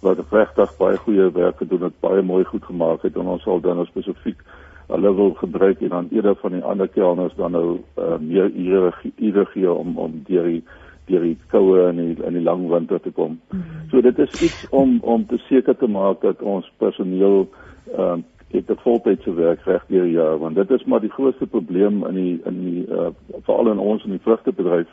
[0.01, 3.61] wat regtig baie goeie werk gedoen het, baie mooi goed gemaak het en ons sal
[3.61, 4.43] dan nou spesifiek
[4.87, 8.93] hulle wil gebruik en dan eerder van die ander kelners dan nou uh, meer ure
[9.17, 10.65] ure gee om om deur die
[11.07, 13.41] deur die koue en die in die lang winter te kom.
[13.51, 13.89] Mm -hmm.
[13.91, 17.49] So dit is iets om om te seker te maak dat ons personeel
[17.97, 18.23] ehm uh,
[18.55, 22.07] het 'n voltydse werk reg deur die jaar want dit is maar die grootste probleem
[22.07, 23.07] in die in die uh,
[23.43, 24.89] veral in ons in die vrugtebedryf.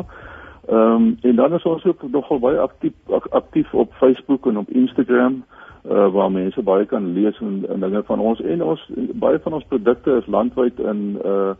[0.70, 2.94] Ehm um, en dan is ons ook nogal baie aktief
[3.30, 5.44] aktief op Facebook en op Instagram
[5.90, 9.54] uh waar mense baie kan lees en, en dinge van ons en ons baie van
[9.54, 11.52] ons produkte is landwyd in uh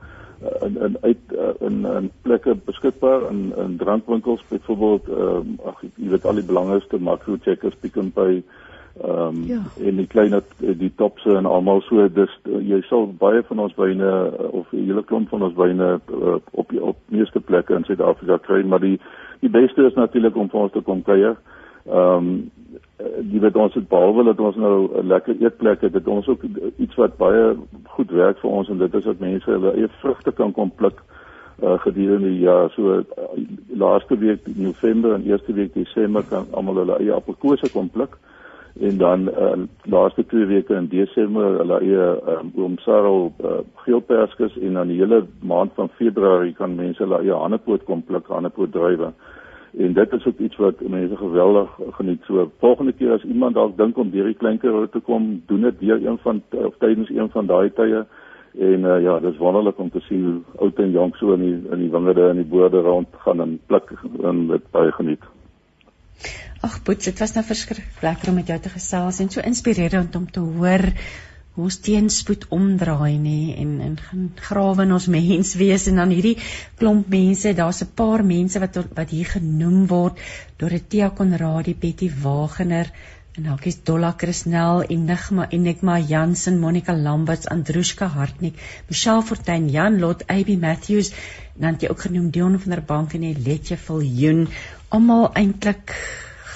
[0.62, 5.82] in in uit uh, in in plekke beskikbaar in in drankwinkels byvoorbeeld ehm um, ag
[5.82, 8.44] jy weet al die belangrikste makro checkers Pick n Pay
[9.04, 9.62] ehm um, ja.
[9.84, 14.12] en die klein die topse en almal so dis jy sal baie van ons wyne
[14.52, 16.00] of 'n hele klomp van ons wyne
[16.52, 19.00] op op meeste plekke in Suid-Afrika kry maar die
[19.40, 21.59] die beste is natuurlik om vir ons te kom kuier ehm
[21.92, 22.52] um,
[23.32, 26.44] die wat ons het behalwe dat ons nou 'n lekker eetplek het, het ons ook
[26.78, 30.32] iets wat baie goed werk vir ons en dit is dat mense hulle eie vrugte
[30.32, 31.02] kan kom pluk
[31.64, 32.70] uh, gedurende die jaar.
[32.70, 33.04] So uh,
[33.68, 38.18] laaste week November en eerste week Desember kan almal hulle eie appelkose kom pluk.
[38.80, 39.52] En dan uh,
[39.84, 42.06] laaste twee weke in Desember hulle eie
[42.36, 44.58] um, oomsarel uh, geelperskes.
[44.58, 48.72] En dan die hele maand van Februarie kan mense hulle eie hanepoot kom pluk, hanepoot
[48.72, 49.14] druiwe
[49.78, 52.24] en dit is ook iets wat mense geweldig geniet.
[52.24, 55.80] So volgende keer as iemand dalk dink om deur die kleinker te kom, doen dit
[55.80, 58.06] deur een van of tydens een van daai tye.
[58.60, 61.58] En uh, ja, dis wonderlik om te sien hoe oud en jonk so in die
[61.72, 63.94] in die wingerde en die boorde rond gaan en pluk
[64.24, 65.28] en dit baie geniet.
[66.60, 70.16] Ag, Boets, dit was nou verskriklik lekker om met jou te gesels en so inspirerend
[70.16, 70.90] om te hoor
[71.66, 76.38] ons teenspoed omdraai nê en en gaan grawe in ons mens wees en dan hierdie
[76.82, 80.20] klomp mense, daar's 'n paar mense wat wat hier genoem word
[80.58, 82.92] Dorothea Konradi, Betty Wagener,
[83.40, 88.56] en dalkies Dolla Krisnel, Enigma, Enigma Jansen, Monica Lamberts, Andrushka Hartnik,
[88.90, 91.14] Michelle Fortuin, Jan Lot, AB Matthews,
[91.56, 94.48] dan het jy ook genoem Dion van der Bank en Letje Viljoen,
[94.90, 95.96] almal eintlik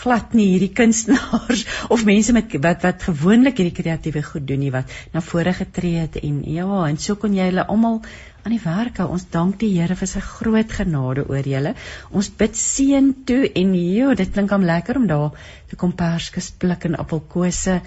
[0.04, 4.74] glad nie hierdie kunstenaars of mense met wat wat gewoonlik hierdie kreatiewe goed doen nie
[4.76, 8.02] wat na vore getree het en ja en so kon jy hulle almal
[8.44, 9.08] aan die werk hou.
[9.16, 11.74] Ons dank die Here vir sy groot genade oor julle.
[12.12, 15.32] Ons bid seën toe en jo, dit klink hom lekker om daar
[15.72, 17.80] te kom perskes pluk en appelkose.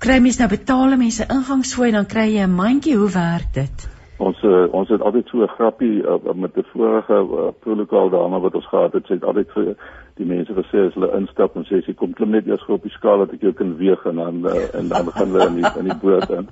[0.00, 2.96] Kry mense nou betale mense ingangsfooi dan kry jy 'n mandjie.
[2.96, 3.99] Hoe werk dit?
[4.20, 8.40] Ons uh, ons het altyd so 'n grappie uh, met 'n vorige uh, protokol daarna
[8.40, 9.06] wat ons gehad het.
[9.06, 9.76] Sy het altyd vir
[10.14, 12.82] die mense gesê as hulle instap en sê as jy kom klim net eers op
[12.82, 15.54] die skaal dat ek jou kan weeg en dan uh, en dan gaan hulle in
[15.54, 16.48] die in die boot in.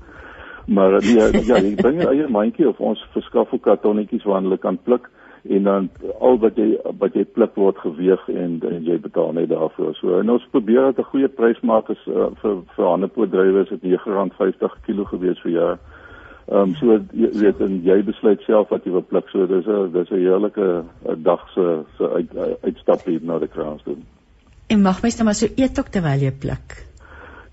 [0.66, 4.40] Maar uh, nee, ja, jy bring jou eie mandjie of ons verskaf ook kartonnetjies waar
[4.40, 5.10] hulle kan pluk
[5.44, 5.90] en dan
[6.20, 9.94] al wat jy wat jy pluk word geweeg en, en jy betaal net daarvoor.
[10.00, 13.68] So en ons probeer dat 'n goeie prys maak is uh, vir vir handepootdrywe is
[13.68, 15.78] dit R9.50 kg gewees vir jaar.
[16.48, 19.26] Ehm um, so jy weet en jy besluit self wat jy wil pluk.
[19.28, 20.68] So dis 'n dis 'n heerlike
[21.22, 22.30] dag se se uit,
[22.62, 24.04] uitstap hier na die kraans doen.
[24.66, 26.86] En mag mens nou maar so eet ook terwyl jy pluk.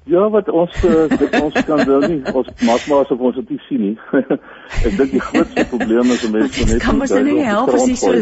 [0.05, 3.49] Ja, wat ons uh, dit ons kan wel nie ons maak maar asof ons dit
[3.49, 3.97] nie sien nie.
[4.87, 7.87] ek dink die grootste probleem is om mense net kan mos nou nie help as
[7.89, 8.13] jy so